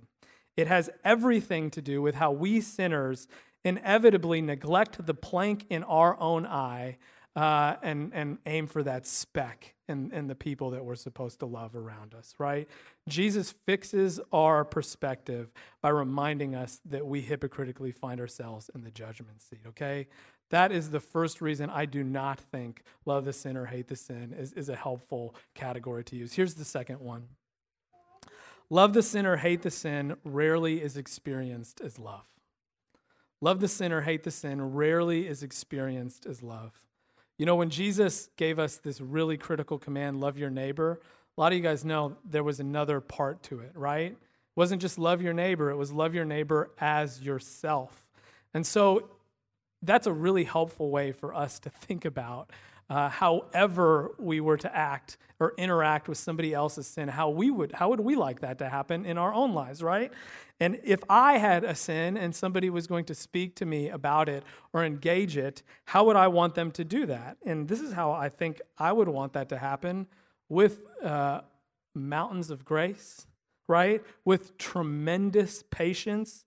It 0.56 0.68
has 0.68 0.90
everything 1.04 1.70
to 1.72 1.82
do 1.82 2.00
with 2.00 2.14
how 2.14 2.30
we 2.30 2.61
sinners 2.61 3.26
inevitably 3.64 4.40
neglect 4.40 5.04
the 5.04 5.14
plank 5.14 5.66
in 5.68 5.82
our 5.82 6.18
own 6.20 6.46
eye 6.46 6.98
uh, 7.37 7.77
and, 7.83 8.12
and 8.14 8.38
aim 8.46 8.66
for 8.66 8.83
that 8.83 9.07
speck 9.07 9.75
in, 9.88 10.11
in 10.12 10.27
the 10.27 10.35
people 10.35 10.70
that 10.70 10.85
we're 10.85 10.96
supposed 10.96 11.38
to 11.40 11.46
love 11.46 11.77
around 11.77 12.14
us, 12.14 12.35
right? 12.38 12.66
Jesus 13.09 13.55
fixes 13.66 14.18
our 14.33 14.64
perspective 14.64 15.53
by 15.83 15.90
reminding 15.90 16.55
us 16.55 16.81
that 16.87 17.07
we 17.07 17.20
hypocritically 17.20 17.92
find 17.92 18.20
ourselves 18.20 18.70
in 18.75 18.83
the 18.83 18.90
judgment 18.90 19.42
seat, 19.42 19.61
okay? 19.68 20.07
That 20.49 20.72
is 20.72 20.90
the 20.90 21.01
first 21.01 21.42
reason 21.42 21.68
I 21.68 21.85
do 21.85 22.03
not 22.03 22.40
think 22.40 22.83
love 23.05 23.27
the 23.27 23.35
sin 23.35 23.57
or 23.57 23.66
hate 23.66 23.88
the 23.88 23.96
sin 23.96 24.35
is, 24.37 24.55
is 24.55 24.70
a 24.70 24.77
helpful 24.77 25.35
category 25.55 26.05
to 26.05 26.16
use. 26.16 26.33
Here's 26.33 26.55
the 26.55 26.64
second 26.64 27.01
one 27.01 27.29
Love 28.70 28.94
the 28.94 29.03
sin 29.03 29.27
or 29.27 29.37
hate 29.37 29.62
the 29.62 29.70
sin 29.70 30.16
rarely 30.25 30.83
is 30.83 30.96
experienced 30.96 31.81
as 31.81 31.99
love. 31.99 32.27
Love 33.40 33.61
the 33.61 33.68
sin 33.68 33.92
or 33.92 34.01
hate 34.01 34.25
the 34.25 34.31
sin 34.31 34.75
rarely 34.75 35.29
is 35.29 35.42
experienced 35.42 36.25
as 36.27 36.42
love. 36.42 36.87
You 37.38 37.46
know, 37.46 37.57
when 37.57 37.70
Jesus 37.70 38.31
gave 38.37 38.59
us 38.59 38.79
this 38.79 39.01
really 39.01 39.37
critical 39.37 39.79
command, 39.79 40.20
love 40.20 40.38
your 40.38 40.51
neighbor, 40.51 41.01
a 41.37 41.40
lot 41.40 41.53
of 41.53 41.59
you 41.59 41.62
guys 41.62 41.85
know 41.85 42.16
there 42.25 42.42
was 42.42 42.61
another 42.61 43.01
part 43.01 43.42
to 43.44 43.61
it, 43.61 43.72
right? 43.75 44.12
It 44.12 44.18
wasn't 44.55 44.81
just 44.81 44.99
love 44.99 45.20
your 45.20 45.35
neighbor, 45.35 45.70
it 45.70 45.77
was 45.77 45.92
love 45.92 46.14
your 46.14 46.25
neighbor 46.25 46.70
as 46.79 47.20
yourself. 47.20 48.09
And 48.55 48.66
so 48.66 49.11
that's 49.83 50.07
a 50.07 50.12
really 50.12 50.44
helpful 50.44 50.90
way 50.90 51.12
for 51.12 51.35
us 51.35 51.59
to 51.61 51.70
think 51.70 52.07
about 52.07 52.51
uh, 52.88 53.09
however 53.09 54.14
we 54.18 54.40
were 54.40 54.57
to 54.57 54.75
act 54.75 55.16
or 55.38 55.53
interact 55.59 56.09
with 56.09 56.18
somebody 56.18 56.55
else's 56.55 56.87
sin, 56.87 57.09
how 57.09 57.29
we 57.29 57.51
would, 57.51 57.72
how 57.72 57.90
would 57.90 58.01
we 58.01 58.16
like 58.16 58.40
that 58.40 58.59
to 58.59 58.68
happen 58.68 59.05
in 59.05 59.18
our 59.18 59.35
own 59.35 59.53
lives, 59.53 59.83
right? 59.83 60.12
And 60.59 60.81
if 60.83 61.03
I 61.11 61.37
had 61.37 61.64
a 61.64 61.75
sin 61.75 62.16
and 62.16 62.35
somebody 62.35 62.70
was 62.70 62.87
going 62.87 63.05
to 63.07 63.14
speak 63.14 63.55
to 63.57 63.66
me 63.66 63.90
about 63.90 64.29
it 64.29 64.44
or 64.72 64.83
engage 64.85 65.37
it, 65.37 65.62
how 65.85 66.05
would 66.05 66.16
I 66.16 66.29
want 66.29 66.55
them 66.55 66.70
to 66.72 66.85
do 66.85 67.05
that? 67.07 67.37
And 67.44 67.68
this 67.68 67.81
is 67.81 67.92
how 67.92 68.12
I 68.12 68.31
think 68.31 68.62
I 68.79 68.92
would 68.92 69.09
want 69.09 69.35
that 69.35 69.51
to 69.51 69.59
happen 69.59 70.07
with 70.49 70.81
uh, 71.03 71.42
mountains 71.94 72.51
of 72.51 72.64
grace, 72.64 73.27
right? 73.68 74.03
With 74.25 74.57
tremendous 74.57 75.62
patience 75.70 76.45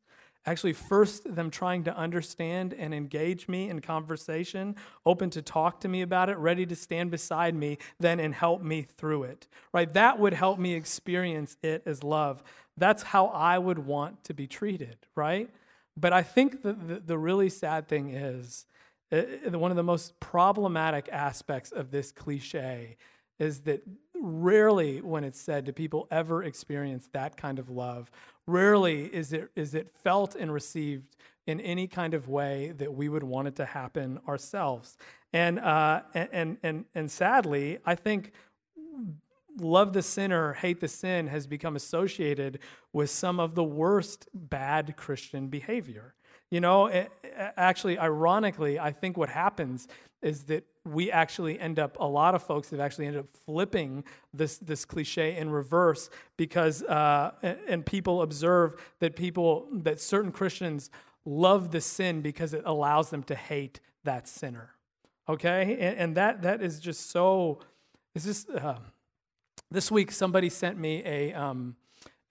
actually 0.49 0.73
first 0.73 1.35
them 1.35 1.51
trying 1.51 1.83
to 1.83 1.95
understand 1.95 2.73
and 2.73 2.93
engage 2.93 3.47
me 3.47 3.69
in 3.69 3.79
conversation 3.81 4.75
open 5.05 5.29
to 5.29 5.41
talk 5.41 5.79
to 5.79 5.87
me 5.87 6.01
about 6.01 6.29
it 6.29 6.37
ready 6.37 6.65
to 6.65 6.75
stand 6.75 7.11
beside 7.11 7.53
me 7.53 7.77
then 7.99 8.19
and 8.19 8.33
help 8.33 8.61
me 8.61 8.81
through 8.81 9.23
it 9.23 9.47
right? 9.73 9.93
That 9.93 10.17
would 10.19 10.33
help 10.33 10.57
me 10.57 10.73
experience 10.73 11.57
it 11.61 11.83
as 11.85 12.03
love. 12.03 12.43
That's 12.77 13.03
how 13.03 13.27
i 13.27 13.57
would 13.57 13.79
want 13.79 14.23
to 14.25 14.33
be 14.33 14.47
treated 14.47 14.97
right? 15.15 15.49
But 15.95 16.13
i 16.13 16.23
think 16.23 16.63
the, 16.63 16.73
the, 16.73 16.95
the 16.95 17.17
really 17.17 17.49
sad 17.49 17.87
thing 17.87 18.09
is 18.09 18.65
uh, 19.11 19.21
one 19.57 19.71
of 19.71 19.77
the 19.77 19.83
most 19.83 20.19
problematic 20.19 21.09
aspects 21.11 21.71
of 21.71 21.91
this 21.91 22.11
cliche 22.11 22.97
is 23.39 23.61
that 23.61 23.81
rarely 24.21 25.01
when 25.01 25.23
it's 25.23 25.39
said 25.39 25.63
do 25.65 25.71
people 25.71 26.07
ever 26.11 26.43
experience 26.43 27.09
that 27.13 27.37
kind 27.37 27.57
of 27.57 27.69
love 27.69 28.11
Rarely 28.49 29.05
is 29.05 29.31
it, 29.31 29.51
is 29.55 29.75
it 29.75 29.91
felt 30.03 30.35
and 30.35 30.51
received 30.51 31.15
in 31.45 31.59
any 31.61 31.87
kind 31.87 32.13
of 32.13 32.27
way 32.27 32.73
that 32.77 32.93
we 32.93 33.07
would 33.07 33.23
want 33.23 33.47
it 33.47 33.55
to 33.57 33.65
happen 33.65 34.19
ourselves. 34.27 34.97
And, 35.33 35.59
uh, 35.59 36.01
and, 36.13 36.57
and, 36.63 36.85
and 36.95 37.11
sadly, 37.11 37.77
I 37.85 37.93
think 37.93 38.31
love 39.59 39.93
the 39.93 40.01
sinner, 40.01 40.53
hate 40.53 40.79
the 40.79 40.87
sin 40.87 41.27
has 41.27 41.45
become 41.45 41.75
associated 41.75 42.59
with 42.91 43.11
some 43.11 43.39
of 43.39 43.53
the 43.53 43.63
worst 43.63 44.27
bad 44.33 44.97
Christian 44.97 45.47
behavior. 45.47 46.15
You 46.49 46.61
know, 46.61 46.87
it, 46.87 47.11
actually, 47.55 47.99
ironically, 47.99 48.79
I 48.79 48.91
think 48.91 49.15
what 49.15 49.29
happens 49.29 49.87
is 50.21 50.43
that 50.43 50.65
we 50.85 51.11
actually 51.11 51.59
end 51.59 51.79
up, 51.79 51.97
a 51.99 52.05
lot 52.05 52.35
of 52.35 52.43
folks 52.43 52.69
have 52.71 52.79
actually 52.79 53.05
ended 53.05 53.21
up 53.21 53.29
flipping 53.45 54.03
this, 54.33 54.57
this 54.57 54.85
cliche 54.85 55.37
in 55.37 55.49
reverse 55.49 56.09
because, 56.37 56.83
uh, 56.83 57.31
and 57.41 57.85
people 57.85 58.21
observe 58.21 58.75
that 58.99 59.15
people, 59.15 59.67
that 59.71 59.99
certain 59.99 60.31
Christians 60.31 60.89
love 61.25 61.71
the 61.71 61.81
sin 61.81 62.21
because 62.21 62.53
it 62.53 62.63
allows 62.65 63.09
them 63.09 63.23
to 63.23 63.35
hate 63.35 63.79
that 64.03 64.27
sinner. 64.27 64.71
Okay? 65.27 65.77
And, 65.79 65.97
and 65.97 66.17
that, 66.17 66.41
that 66.41 66.61
is 66.61 66.79
just 66.79 67.11
so, 67.11 67.59
it's 68.15 68.25
just, 68.25 68.49
uh, 68.49 68.79
this 69.69 69.91
week 69.91 70.11
somebody 70.11 70.49
sent 70.49 70.77
me 70.77 71.03
a, 71.05 71.33
um, 71.33 71.75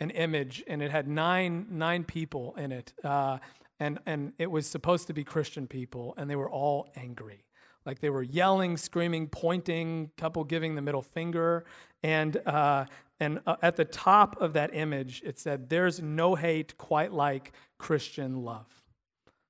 an 0.00 0.10
image 0.10 0.64
and 0.66 0.82
it 0.82 0.90
had 0.90 1.06
nine, 1.06 1.66
nine 1.70 2.04
people 2.04 2.54
in 2.56 2.72
it. 2.72 2.92
Uh, 3.04 3.38
and, 3.80 3.98
and 4.06 4.32
it 4.38 4.50
was 4.50 4.66
supposed 4.66 5.06
to 5.06 5.12
be 5.12 5.22
Christian 5.22 5.66
people, 5.66 6.14
and 6.16 6.28
they 6.28 6.36
were 6.36 6.50
all 6.50 6.88
angry. 6.96 7.44
Like 7.88 8.00
they 8.00 8.10
were 8.10 8.22
yelling, 8.22 8.76
screaming, 8.76 9.28
pointing, 9.28 10.10
couple 10.18 10.44
giving 10.44 10.74
the 10.74 10.82
middle 10.82 11.00
finger. 11.00 11.64
And, 12.02 12.36
uh, 12.44 12.84
and 13.18 13.40
uh, 13.46 13.56
at 13.62 13.76
the 13.76 13.86
top 13.86 14.38
of 14.42 14.52
that 14.52 14.74
image, 14.74 15.22
it 15.24 15.38
said, 15.38 15.70
There's 15.70 15.98
no 16.02 16.34
hate 16.34 16.76
quite 16.76 17.14
like 17.14 17.52
Christian 17.78 18.44
love. 18.44 18.66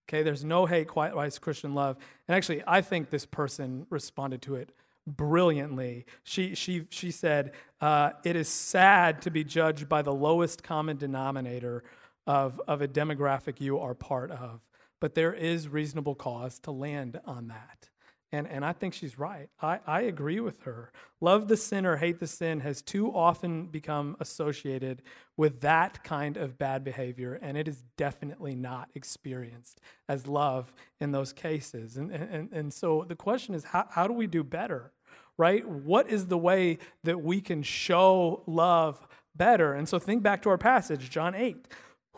Okay, 0.08 0.22
there's 0.22 0.44
no 0.44 0.66
hate 0.66 0.86
quite 0.86 1.16
like 1.16 1.40
Christian 1.40 1.74
love. 1.74 1.96
And 2.28 2.36
actually, 2.36 2.62
I 2.64 2.80
think 2.80 3.10
this 3.10 3.26
person 3.26 3.88
responded 3.90 4.40
to 4.42 4.54
it 4.54 4.70
brilliantly. 5.04 6.06
She, 6.22 6.54
she, 6.54 6.86
she 6.90 7.10
said, 7.10 7.54
uh, 7.80 8.10
It 8.22 8.36
is 8.36 8.48
sad 8.48 9.20
to 9.22 9.32
be 9.32 9.42
judged 9.42 9.88
by 9.88 10.02
the 10.02 10.14
lowest 10.14 10.62
common 10.62 10.96
denominator 10.96 11.82
of, 12.24 12.60
of 12.68 12.82
a 12.82 12.86
demographic 12.86 13.60
you 13.60 13.80
are 13.80 13.94
part 13.96 14.30
of, 14.30 14.60
but 15.00 15.16
there 15.16 15.34
is 15.34 15.66
reasonable 15.66 16.14
cause 16.14 16.60
to 16.60 16.70
land 16.70 17.18
on 17.24 17.48
that. 17.48 17.87
And, 18.30 18.46
and 18.46 18.62
I 18.62 18.74
think 18.74 18.92
she's 18.92 19.18
right. 19.18 19.48
I, 19.62 19.80
I 19.86 20.02
agree 20.02 20.38
with 20.38 20.62
her. 20.64 20.92
Love 21.20 21.48
the 21.48 21.56
sin 21.56 21.86
or 21.86 21.96
hate 21.96 22.20
the 22.20 22.26
sin 22.26 22.60
has 22.60 22.82
too 22.82 23.10
often 23.14 23.66
become 23.66 24.16
associated 24.20 25.00
with 25.36 25.60
that 25.62 26.04
kind 26.04 26.36
of 26.36 26.58
bad 26.58 26.84
behavior, 26.84 27.38
and 27.40 27.56
it 27.56 27.66
is 27.66 27.84
definitely 27.96 28.54
not 28.54 28.90
experienced 28.94 29.80
as 30.08 30.26
love 30.26 30.74
in 31.00 31.12
those 31.12 31.32
cases. 31.32 31.96
And, 31.96 32.10
and, 32.10 32.52
and 32.52 32.72
so 32.72 33.06
the 33.08 33.16
question 33.16 33.54
is 33.54 33.64
how, 33.64 33.86
how 33.88 34.06
do 34.06 34.12
we 34.12 34.26
do 34.26 34.44
better, 34.44 34.92
right? 35.38 35.66
What 35.66 36.10
is 36.10 36.26
the 36.26 36.38
way 36.38 36.78
that 37.04 37.22
we 37.22 37.40
can 37.40 37.62
show 37.62 38.42
love 38.46 39.08
better? 39.34 39.72
And 39.72 39.88
so 39.88 39.98
think 39.98 40.22
back 40.22 40.42
to 40.42 40.50
our 40.50 40.58
passage, 40.58 41.08
John 41.08 41.34
8. 41.34 41.66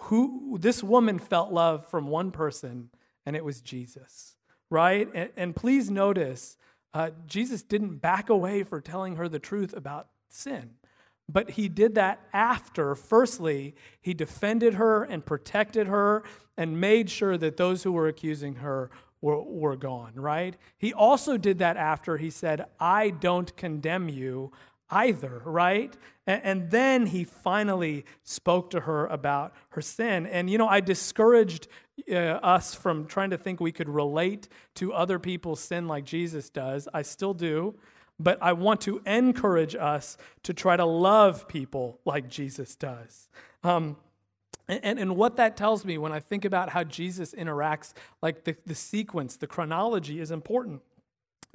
Who, 0.04 0.56
this 0.58 0.82
woman 0.82 1.18
felt 1.18 1.52
love 1.52 1.86
from 1.86 2.08
one 2.08 2.30
person, 2.30 2.88
and 3.26 3.36
it 3.36 3.44
was 3.44 3.60
Jesus 3.60 4.36
right? 4.70 5.08
And, 5.12 5.30
and 5.36 5.56
please 5.56 5.90
notice, 5.90 6.56
uh, 6.94 7.10
Jesus 7.26 7.62
didn't 7.62 7.96
back 7.96 8.30
away 8.30 8.62
for 8.62 8.80
telling 8.80 9.16
her 9.16 9.28
the 9.28 9.38
truth 9.38 9.76
about 9.76 10.08
sin. 10.28 10.70
But 11.28 11.50
he 11.50 11.68
did 11.68 11.94
that 11.94 12.20
after, 12.32 12.94
firstly, 12.94 13.74
he 14.00 14.14
defended 14.14 14.74
her 14.74 15.04
and 15.04 15.24
protected 15.24 15.86
her 15.86 16.24
and 16.56 16.80
made 16.80 17.08
sure 17.08 17.38
that 17.38 17.56
those 17.56 17.82
who 17.82 17.92
were 17.92 18.08
accusing 18.08 18.56
her 18.56 18.90
were, 19.20 19.40
were 19.42 19.76
gone, 19.76 20.12
right? 20.14 20.56
He 20.78 20.92
also 20.92 21.36
did 21.36 21.58
that 21.58 21.76
after 21.76 22.16
he 22.16 22.30
said, 22.30 22.66
I 22.80 23.10
don't 23.10 23.56
condemn 23.56 24.08
you 24.08 24.50
either, 24.90 25.42
right? 25.44 25.96
And, 26.26 26.42
and, 26.42 26.70
then 26.70 27.06
he 27.06 27.22
finally 27.22 28.04
spoke 28.24 28.70
to 28.70 28.80
her 28.80 29.06
about 29.06 29.54
her 29.70 29.80
sin. 29.80 30.26
And, 30.26 30.50
you 30.50 30.58
know, 30.58 30.66
I 30.66 30.80
discouraged 30.80 31.68
uh, 32.10 32.14
us 32.42 32.74
from 32.74 33.06
trying 33.06 33.30
to 33.30 33.38
think 33.38 33.60
we 33.60 33.72
could 33.72 33.88
relate 33.88 34.48
to 34.76 34.92
other 34.92 35.18
people's 35.18 35.60
sin 35.60 35.88
like 35.88 36.04
Jesus 36.04 36.50
does. 36.50 36.88
I 36.92 37.02
still 37.02 37.34
do. 37.34 37.74
But 38.18 38.38
I 38.42 38.52
want 38.52 38.82
to 38.82 39.00
encourage 39.06 39.74
us 39.74 40.18
to 40.42 40.52
try 40.52 40.76
to 40.76 40.84
love 40.84 41.48
people 41.48 42.00
like 42.04 42.28
Jesus 42.28 42.76
does. 42.76 43.30
Um, 43.64 43.96
and, 44.68 44.98
and 44.98 45.16
what 45.16 45.36
that 45.36 45.56
tells 45.56 45.84
me 45.84 45.98
when 45.98 46.12
I 46.12 46.20
think 46.20 46.44
about 46.44 46.68
how 46.68 46.84
Jesus 46.84 47.34
interacts, 47.34 47.94
like 48.22 48.44
the, 48.44 48.56
the 48.66 48.74
sequence, 48.74 49.36
the 49.36 49.46
chronology 49.46 50.20
is 50.20 50.30
important. 50.30 50.82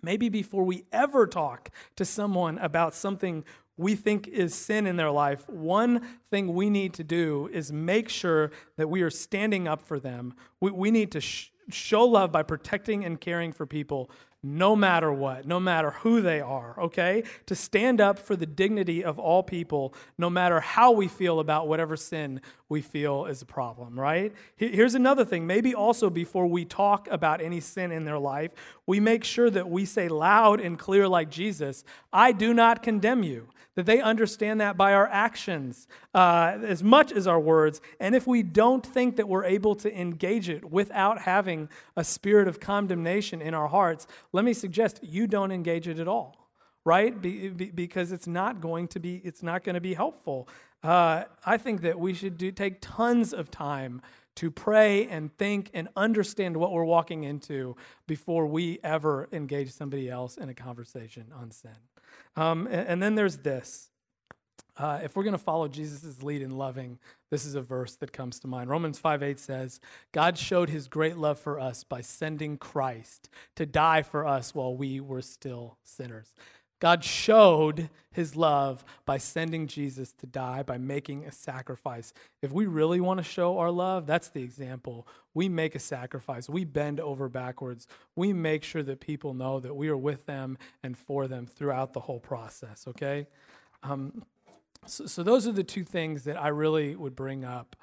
Maybe 0.02 0.28
before 0.28 0.64
we 0.64 0.86
ever 0.92 1.26
talk 1.28 1.70
to 1.96 2.04
someone 2.04 2.58
about 2.58 2.94
something 2.94 3.46
we 3.78 3.96
think 3.96 4.28
is 4.28 4.54
sin 4.54 4.88
in 4.88 4.96
their 4.96 5.12
life, 5.12 5.48
one 5.50 6.02
thing 6.30 6.54
we 6.54 6.70
need 6.70 6.94
to 6.94 7.04
do 7.04 7.50
is 7.52 7.72
make 7.72 8.10
sure 8.10 8.52
that 8.78 8.90
we 8.90 9.02
are 9.02 9.10
standing 9.10 9.68
up 9.68 9.82
for 9.82 10.00
them. 10.00 10.34
We, 10.60 10.72
we 10.72 10.92
need 10.92 11.12
to 11.12 11.22
sh- 11.22 11.52
show 11.70 12.06
love 12.06 12.32
by 12.32 12.44
protecting 12.44 13.04
and 13.04 13.20
caring 13.20 13.52
for 13.52 13.66
people 13.66 14.10
no 14.46 14.76
matter 14.76 15.12
what, 15.12 15.48
no 15.48 15.60
matter 15.60 15.90
who 15.90 16.22
they 16.22 16.40
are, 16.40 16.80
okay? 16.80 17.24
To 17.48 17.56
stand 17.56 18.00
up 18.00 18.20
for 18.20 18.36
the 18.36 18.46
dignity 18.46 19.04
of 19.04 19.18
all 19.18 19.42
people, 19.42 19.96
no 20.20 20.30
matter 20.30 20.60
how 20.60 20.92
we 20.92 21.08
feel 21.08 21.40
about 21.40 21.68
whatever 21.68 21.98
sin 21.98 22.42
we 22.70 22.82
feel 22.82 23.26
is 23.26 23.42
a 23.42 23.46
problem, 23.46 24.00
right? 24.00 24.32
Here's 24.56 24.94
another 24.94 25.26
thing. 25.26 25.48
Maybe 25.48 25.74
also 25.74 26.12
before 26.12 26.46
we 26.46 26.64
talk 26.64 27.08
about 27.10 27.42
any 27.42 27.60
sin 27.60 27.92
in 27.92 28.06
their 28.06 28.20
life, 28.20 28.52
we 28.86 29.00
make 29.00 29.24
sure 29.24 29.50
that 29.50 29.68
we 29.68 29.84
say 29.84 30.08
loud 30.10 30.62
and 30.62 30.78
clear, 30.78 31.08
like 31.08 31.32
Jesus, 31.32 31.84
I 32.14 32.32
do 32.32 32.54
not 32.54 32.84
condemn 32.84 33.24
you 33.24 33.50
that 33.76 33.86
they 33.86 34.02
understand 34.02 34.62
that 34.62 34.78
by 34.78 34.94
our 34.94 35.08
actions 35.08 35.88
uh, 36.14 36.58
as 36.64 36.84
much 36.84 37.12
as 37.12 37.28
our 37.28 37.40
words. 37.40 37.82
And 38.00 38.16
if 38.16 38.26
we 38.26 38.42
don't 38.44 38.86
think 38.86 39.18
that 39.18 39.28
we're 39.28 39.46
able 39.46 39.76
to 39.76 40.00
engage 40.00 40.50
it 40.50 40.72
without 40.72 41.22
having 41.22 41.70
a 41.96 42.04
spirit 42.04 42.48
of 42.48 42.60
condemnation 42.60 43.42
in 43.42 43.54
our 43.54 43.68
hearts, 43.68 44.08
let 44.34 44.46
me 44.46 44.54
suggest 44.54 45.00
you 45.04 45.28
don't 45.28 45.52
engage 45.52 45.88
it 45.88 46.00
at 46.00 46.08
all 46.08 46.38
right 46.88 47.20
be, 47.20 47.50
be, 47.50 47.72
because 47.72 48.12
it's 48.12 48.28
not 48.28 48.62
going 48.62 48.88
to 48.88 49.00
be 49.00 49.20
it's 49.24 49.42
not 49.42 49.64
going 49.64 49.74
to 49.74 49.82
be 49.82 49.96
helpful 49.96 50.48
uh, 50.84 51.24
i 51.44 51.58
think 51.58 51.82
that 51.82 52.00
we 52.00 52.14
should 52.14 52.38
do, 52.38 52.52
take 52.52 52.78
tons 52.80 53.34
of 53.34 53.50
time 53.50 54.04
to 54.36 54.52
pray 54.52 55.08
and 55.08 55.36
think 55.38 55.72
and 55.74 55.88
understand 55.96 56.58
what 56.58 56.72
we're 56.72 56.84
walking 56.84 57.24
into 57.24 57.76
before 58.06 58.46
we 58.46 58.80
ever 58.84 59.30
engage 59.32 59.72
somebody 59.72 60.10
else 60.10 60.38
in 60.38 60.50
a 60.50 60.54
conversation 60.54 61.32
on 61.34 61.52
sin. 61.52 61.72
Um, 62.36 62.68
and, 62.68 62.88
and, 62.88 63.04
then 63.04 63.16
there's 63.16 63.38
this. 63.38 63.90
Uh, 64.78 65.00
if 65.04 65.16
we're 65.16 65.24
going 65.24 65.34
to 65.34 65.38
follow 65.38 65.68
Jesus' 65.68 66.22
lead 66.22 66.42
in 66.42 66.58
loving, 66.58 67.00
this 67.32 67.46
is 67.46 67.56
a 67.56 67.62
verse 67.62 67.96
that 67.96 68.12
comes 68.12 68.40
to 68.42 68.48
mind. 68.48 68.70
Romans 68.70 69.00
5 69.00 69.24
8 69.24 69.40
says, 69.40 69.80
God 70.12 70.38
showed 70.38 70.70
his 70.70 70.88
great 70.88 71.18
love 71.18 71.40
for 71.40 71.60
us 71.60 71.84
by 71.84 72.02
sending 72.02 72.58
Christ 72.58 73.30
to 73.56 73.66
die 73.66 74.02
for 74.02 74.28
us 74.28 74.54
while 74.54 74.76
we 74.76 75.00
were 75.00 75.22
still 75.22 75.78
sinners. 75.84 76.34
God 76.80 77.04
showed 77.04 77.90
his 78.12 78.36
love 78.36 78.84
by 79.06 79.18
sending 79.18 79.68
Jesus 79.68 80.12
to 80.14 80.26
die, 80.26 80.64
by 80.64 80.78
making 80.78 81.26
a 81.26 81.32
sacrifice. 81.32 82.14
If 82.42 82.52
we 82.52 82.66
really 82.66 83.00
want 83.00 83.18
to 83.20 83.24
show 83.24 83.58
our 83.58 83.72
love, 83.72 84.08
that's 84.08 84.30
the 84.30 84.42
example. 84.42 85.08
We 85.34 85.50
make 85.50 85.76
a 85.76 85.80
sacrifice. 85.80 86.50
We 86.50 86.64
bend 86.64 87.00
over 87.00 87.30
backwards. 87.30 87.88
We 88.16 88.34
make 88.34 88.64
sure 88.64 88.84
that 88.84 89.00
people 89.00 89.34
know 89.34 89.60
that 89.60 89.76
we 89.76 89.90
are 89.90 89.98
with 89.98 90.26
them 90.26 90.58
and 90.84 90.98
for 90.98 91.28
them 91.28 91.46
throughout 91.46 91.94
the 91.94 92.02
whole 92.02 92.20
process, 92.20 92.86
okay? 92.88 93.28
Um, 93.84 94.24
so, 94.86 95.06
so, 95.06 95.24
those 95.24 95.48
are 95.48 95.52
the 95.52 95.64
two 95.64 95.84
things 95.84 96.24
that 96.26 96.42
I 96.42 96.50
really 96.50 96.96
would 96.96 97.16
bring 97.16 97.44
up. 97.44 97.76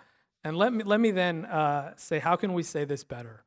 And 0.45 0.57
let 0.57 0.73
me, 0.73 0.85
let 0.85 1.01
me 1.01 1.11
then 1.11 1.45
uh, 1.45 1.95
say, 1.97 2.19
how 2.19 2.37
can 2.37 2.53
we 2.53 2.63
say 2.63 2.85
this 2.85 3.05
better? 3.05 3.45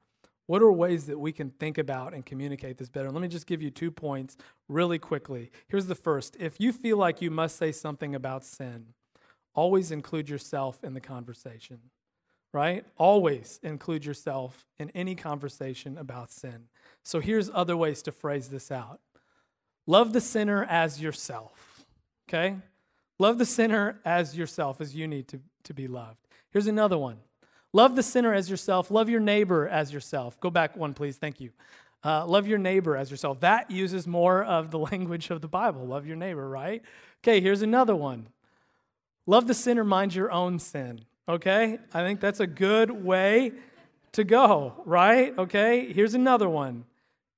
What 0.48 0.62
are 0.62 0.72
ways 0.72 1.08
that 1.08 1.20
we 1.20 1.32
can 1.32 1.50
think 1.50 1.78
about 1.78 2.14
and 2.14 2.26
communicate 2.26 2.78
this 2.78 2.89
better? 2.89 3.10
Let 3.12 3.22
me 3.22 3.28
just 3.28 3.48
give 3.48 3.62
you 3.62 3.72
two 3.72 3.89
points 3.89 4.38
really 4.68 5.00
quickly. 5.00 5.52
Here's 5.68 5.88
the 5.88 5.96
first 5.96 6.38
if 6.39 6.60
you 6.60 6.72
feel 6.72 6.98
like 6.98 7.22
you 7.22 7.32
must 7.32 7.58
say 7.58 7.72
something 7.72 8.14
about 8.14 8.43
sin, 8.43 8.88
always 9.56 9.91
include 9.91 10.30
yourself 10.30 10.84
in 10.84 10.93
the 10.93 11.02
conversation, 11.02 11.80
right? 12.54 12.86
Always 12.98 13.60
include 13.64 14.06
yourself 14.06 14.68
in 14.78 14.91
any 14.91 15.16
conversation 15.16 15.98
about 15.98 16.32
sin. 16.32 16.66
So 17.04 17.20
here's 17.20 17.50
other 17.52 17.76
ways 17.76 18.02
to 18.04 18.12
phrase 18.12 18.50
this 18.50 18.72
out 18.72 19.00
love 19.88 20.14
the 20.14 20.22
sinner 20.22 20.64
as 20.66 21.02
yourself, 21.02 21.86
okay? 22.30 22.58
Love 23.18 23.38
the 23.38 23.46
sinner 23.46 24.00
as 24.04 24.38
yourself, 24.38 24.82
as 24.82 24.96
you 24.96 25.08
need 25.08 25.28
to, 25.30 25.39
to 25.64 25.74
be 25.74 25.88
loved. 25.88 26.28
Here's 26.52 26.68
another 26.68 26.98
one 26.98 27.18
Love 27.76 27.97
the 27.97 28.03
sinner 28.03 28.34
as 28.34 28.49
yourself. 28.49 28.89
Love 28.89 29.09
your 29.09 29.19
neighbor 29.19 29.67
as 29.67 29.91
yourself. 29.91 30.39
Go 30.39 30.49
back 30.49 30.78
one, 30.78 30.93
please. 30.93 31.17
Thank 31.17 31.41
you. 31.41 31.49
Uh, 32.05 32.26
love 32.26 32.47
your 32.47 32.57
neighbor 32.57 32.95
as 32.95 33.11
yourself. 33.11 33.41
That 33.41 33.69
uses 33.69 34.07
more 34.07 34.45
of 34.45 34.71
the 34.71 34.80
language 34.91 35.30
of 35.30 35.41
the 35.41 35.49
Bible. 35.49 35.86
Love 35.86 36.07
your 36.07 36.15
neighbor, 36.15 36.47
right? 36.47 36.82
Okay, 37.21 37.41
here's 37.41 37.61
another 37.61 37.93
one. 37.93 38.30
Love 39.26 39.47
the 39.47 39.53
sinner, 39.53 39.84
mind 39.84 40.15
your 40.15 40.32
own 40.32 40.57
sin. 40.57 41.01
Okay? 41.28 41.78
I 41.93 42.01
think 42.01 42.21
that's 42.21 42.39
a 42.39 42.47
good 42.47 42.91
way 42.91 43.51
to 44.13 44.23
go, 44.23 44.82
right? 44.86 45.38
Okay, 45.38 45.91
here's 45.91 46.13
another 46.13 46.47
one. 46.47 46.86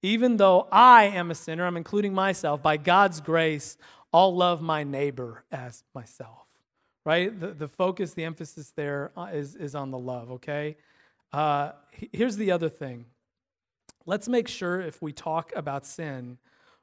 Even 0.03 0.37
though 0.37 0.67
I 0.71 1.05
am 1.05 1.31
a 1.31 1.35
sinner, 1.35 1.65
I'm 1.65 1.77
including 1.77 2.13
myself, 2.13 2.61
by 2.61 2.77
God's 2.77 3.21
grace, 3.21 3.75
I'll 4.13 4.35
love 4.35 4.61
my 4.61 4.83
neighbor 4.83 5.45
as 5.51 5.83
myself 5.95 6.46
right? 7.07 7.39
The, 7.39 7.53
the 7.53 7.69
focus, 7.69 8.13
the 8.13 8.25
emphasis 8.25 8.73
there 8.75 9.11
uh, 9.15 9.29
is, 9.31 9.55
is 9.55 9.75
on 9.75 9.91
the 9.91 9.97
love, 9.97 10.29
okay? 10.29 10.75
Uh, 11.31 11.71
here's 12.11 12.35
the 12.35 12.51
other 12.51 12.67
thing. 12.67 13.05
Let's 14.05 14.27
make 14.27 14.49
sure 14.49 14.81
if 14.81 15.01
we 15.01 15.13
talk 15.13 15.53
about 15.55 15.85
sin, 15.85 16.37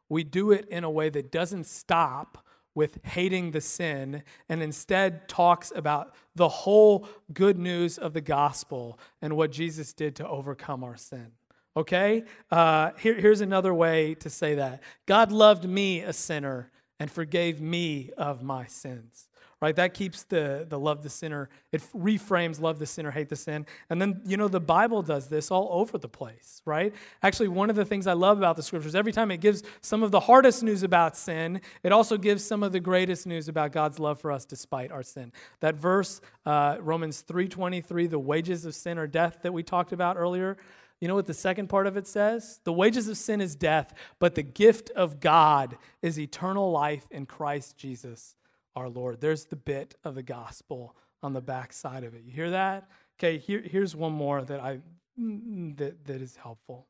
we 0.09 0.25
do 0.25 0.51
it 0.51 0.67
in 0.71 0.83
a 0.83 0.89
way 0.89 1.11
that 1.11 1.31
doesn't 1.31 1.65
stop 1.65 2.43
with 2.75 3.05
hating 3.05 3.51
the 3.51 3.61
sin 3.61 4.23
and 4.49 4.63
instead 4.63 5.29
talks 5.29 5.71
about 5.77 6.15
the 6.35 6.49
whole 6.49 7.07
good 7.35 7.59
news 7.59 7.99
of 7.99 8.15
the 8.15 8.23
gospel 8.23 8.99
and 9.21 9.37
what 9.37 9.53
Jesus 9.53 9.93
did 9.93 10.17
to 10.17 10.27
overcome 10.27 10.83
our 10.83 10.97
sin. 10.97 11.33
Okay? 11.77 12.25
Uh, 12.51 12.93
here, 12.99 13.15
here's 13.15 13.43
another 13.43 13.75
way 13.75 14.15
to 14.15 14.31
say 14.31 14.55
that 14.55 14.83
God 15.05 15.31
loved 15.31 15.69
me, 15.69 16.01
a 16.01 16.15
sinner, 16.15 16.71
and 16.99 17.11
forgave 17.11 17.61
me 17.61 18.11
of 18.17 18.43
my 18.43 18.65
sins 18.65 19.29
right? 19.65 19.77
That 19.77 19.95
keeps 19.95 20.25
the, 20.25 20.67
the 20.69 20.79
love 20.79 21.03
the 21.03 21.09
sinner, 21.09 21.49
it 21.73 21.81
reframes 21.97 22.61
love 22.61 22.79
the 22.79 22.85
sinner, 22.85 23.11
hate 23.11 23.31
the 23.31 23.37
sin. 23.37 23.65
And 23.89 23.99
then, 23.99 24.21
you 24.27 24.37
know, 24.37 24.47
the 24.47 24.61
Bible 24.61 25.01
does 25.01 25.29
this 25.29 25.51
all 25.51 25.71
over 25.73 25.97
the 25.97 26.09
place, 26.09 26.61
right? 26.67 26.93
Actually, 27.23 27.49
one 27.49 27.71
of 27.71 27.77
the 27.77 27.85
things 27.87 28.07
I 28.07 28.13
love 28.13 28.37
about 28.37 28.57
the 28.57 28.63
scriptures, 28.63 28.95
every 28.95 29.11
time 29.11 29.31
it 29.31 29.39
gives 29.39 29.63
some 29.81 30.03
of 30.03 30.11
the 30.11 30.21
hardest 30.21 30.63
news 30.63 30.83
about 30.83 31.17
sin, 31.17 31.63
it 31.83 31.93
also 31.93 32.19
gives 32.19 32.45
some 32.45 32.63
of 32.63 32.73
the 32.73 32.81
greatest 32.81 33.27
news 33.27 33.49
about 33.49 33.73
God's 33.73 33.99
love 33.99 34.21
for 34.21 34.31
us 34.31 34.45
despite 34.45 34.93
our 34.93 35.03
sin. 35.03 35.33
That 35.61 35.77
verse, 35.77 36.21
uh, 36.45 36.77
Romans 36.81 37.25
3.23, 37.27 38.11
the 38.11 38.19
wages 38.19 38.67
of 38.67 38.75
sin 38.75 38.99
are 38.99 39.07
death 39.07 39.39
that 39.45 39.55
we 39.55 39.63
talked 39.63 39.93
about 39.93 40.19
earlier, 40.19 40.59
you 41.01 41.09
know 41.09 41.15
what 41.15 41.27
the 41.27 41.33
second 41.33 41.69
part 41.69 41.87
of 41.87 41.97
it 41.97 42.07
says? 42.07 42.61
The 42.65 42.73
wages 42.73 43.09
of 43.09 43.17
sin 43.17 43.41
is 43.41 43.57
death, 43.57 43.95
but 44.19 44.35
the 44.35 44.43
gift 44.43 44.91
of 44.91 45.21
God 45.21 45.79
is 46.03 46.19
eternal 46.19 46.71
life 46.71 47.07
in 47.11 47.25
Christ 47.25 47.79
Jesus 47.79 48.37
our 48.77 48.89
Lord. 48.89 49.21
There's 49.21 49.45
the 49.47 49.57
bit 49.57 49.95
of 50.05 50.15
the 50.15 50.23
gospel 50.23 50.97
on 51.23 51.33
the 51.33 51.41
back 51.41 51.73
side 51.73 52.05
of 52.05 52.15
it. 52.15 52.23
You 52.25 52.33
hear 52.33 52.51
that? 52.51 52.89
Okay, 53.19 53.39
here, 53.39 53.63
here's 53.65 53.95
one 53.95 54.13
more 54.13 54.43
that 54.43 54.61
I 54.61 54.81
mm, 55.19 55.77
that, 55.79 56.05
that 56.07 56.21
is 56.21 56.37
helpful. 56.37 56.87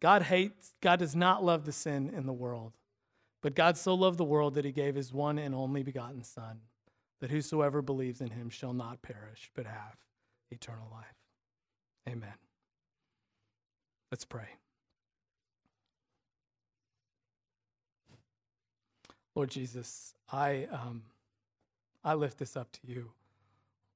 God 0.00 0.22
hates, 0.22 0.74
God 0.80 0.98
does 0.98 1.16
not 1.16 1.44
love 1.44 1.64
the 1.64 1.72
sin 1.72 2.10
in 2.14 2.26
the 2.26 2.32
world, 2.32 2.72
but 3.42 3.54
God 3.54 3.76
so 3.76 3.94
loved 3.94 4.18
the 4.18 4.24
world 4.24 4.54
that 4.54 4.64
he 4.64 4.72
gave 4.72 4.94
his 4.94 5.12
one 5.12 5.38
and 5.38 5.54
only 5.54 5.82
begotten 5.82 6.22
Son, 6.22 6.60
that 7.20 7.30
whosoever 7.30 7.80
believes 7.80 8.20
in 8.20 8.30
him 8.30 8.50
shall 8.50 8.72
not 8.72 9.02
perish, 9.02 9.50
but 9.54 9.66
have 9.66 9.96
eternal 10.50 10.88
life. 10.92 11.14
Amen. 12.08 12.34
Let's 14.10 14.24
pray. 14.24 14.48
Lord 19.34 19.50
Jesus, 19.50 20.14
I, 20.30 20.68
um, 20.70 21.02
I 22.04 22.14
lift 22.14 22.38
this 22.38 22.56
up 22.56 22.70
to 22.72 22.80
you. 22.84 23.10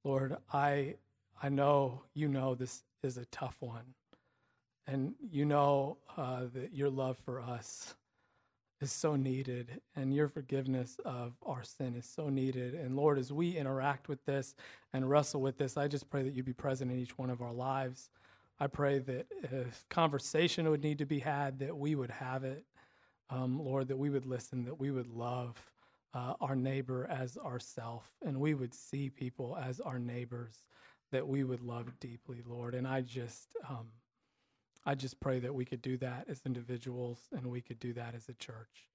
Lord, 0.03 0.35
I, 0.51 0.95
I 1.41 1.49
know 1.49 2.03
you 2.13 2.27
know 2.27 2.55
this 2.55 2.83
is 3.03 3.17
a 3.17 3.25
tough 3.25 3.57
one. 3.61 3.93
And 4.85 5.13
you 5.31 5.45
know 5.45 5.97
uh, 6.17 6.45
that 6.53 6.73
your 6.73 6.89
love 6.89 7.17
for 7.17 7.39
us 7.39 7.93
is 8.81 8.91
so 8.91 9.15
needed, 9.15 9.81
and 9.95 10.13
your 10.13 10.27
forgiveness 10.27 10.99
of 11.03 11.33
our 11.45 11.63
sin 11.63 11.95
is 11.95 12.05
so 12.05 12.29
needed. 12.29 12.73
And 12.73 12.95
Lord, 12.95 13.19
as 13.19 13.31
we 13.31 13.57
interact 13.57 14.07
with 14.07 14.25
this 14.25 14.55
and 14.93 15.09
wrestle 15.09 15.41
with 15.41 15.57
this, 15.57 15.77
I 15.77 15.87
just 15.87 16.09
pray 16.09 16.23
that 16.23 16.33
you'd 16.33 16.45
be 16.45 16.53
present 16.53 16.91
in 16.91 16.97
each 16.97 17.17
one 17.17 17.29
of 17.29 17.41
our 17.41 17.53
lives. 17.53 18.09
I 18.59 18.67
pray 18.67 18.99
that 18.99 19.27
if 19.43 19.85
conversation 19.89 20.69
would 20.69 20.81
need 20.81 20.97
to 20.97 21.05
be 21.05 21.19
had, 21.19 21.59
that 21.59 21.77
we 21.77 21.95
would 21.95 22.11
have 22.11 22.43
it 22.43 22.65
um, 23.29 23.59
Lord, 23.63 23.87
that 23.89 23.97
we 23.97 24.09
would 24.09 24.25
listen, 24.25 24.65
that 24.65 24.79
we 24.79 24.91
would 24.91 25.07
love 25.07 25.55
uh, 26.13 26.33
our 26.41 26.55
neighbor 26.55 27.07
as 27.09 27.37
ourself, 27.37 28.09
and 28.25 28.39
we 28.39 28.53
would 28.53 28.73
see 28.73 29.09
people 29.09 29.57
as 29.61 29.79
our 29.79 29.99
neighbors 29.99 30.63
that 31.11 31.27
we 31.27 31.43
would 31.43 31.61
love 31.61 31.99
deeply, 31.99 32.41
Lord. 32.45 32.73
And 32.75 32.87
I 32.87 33.01
just, 33.01 33.49
um, 33.67 33.89
I 34.85 34.95
just 34.95 35.19
pray 35.19 35.39
that 35.39 35.53
we 35.53 35.65
could 35.65 35.81
do 35.81 35.97
that 35.97 36.25
as 36.27 36.41
individuals, 36.45 37.19
and 37.31 37.47
we 37.47 37.61
could 37.61 37.79
do 37.79 37.93
that 37.93 38.15
as 38.15 38.29
a 38.29 38.33
church. 38.33 38.89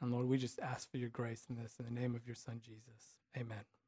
And 0.00 0.12
Lord, 0.12 0.26
we 0.26 0.38
just 0.38 0.58
ask 0.60 0.90
for 0.90 0.96
your 0.96 1.10
grace 1.10 1.44
in 1.48 1.56
this 1.56 1.76
in 1.78 1.84
the 1.84 2.00
name 2.00 2.14
of 2.14 2.26
your 2.26 2.36
Son 2.36 2.60
Jesus. 2.64 3.16
Amen. 3.36 3.79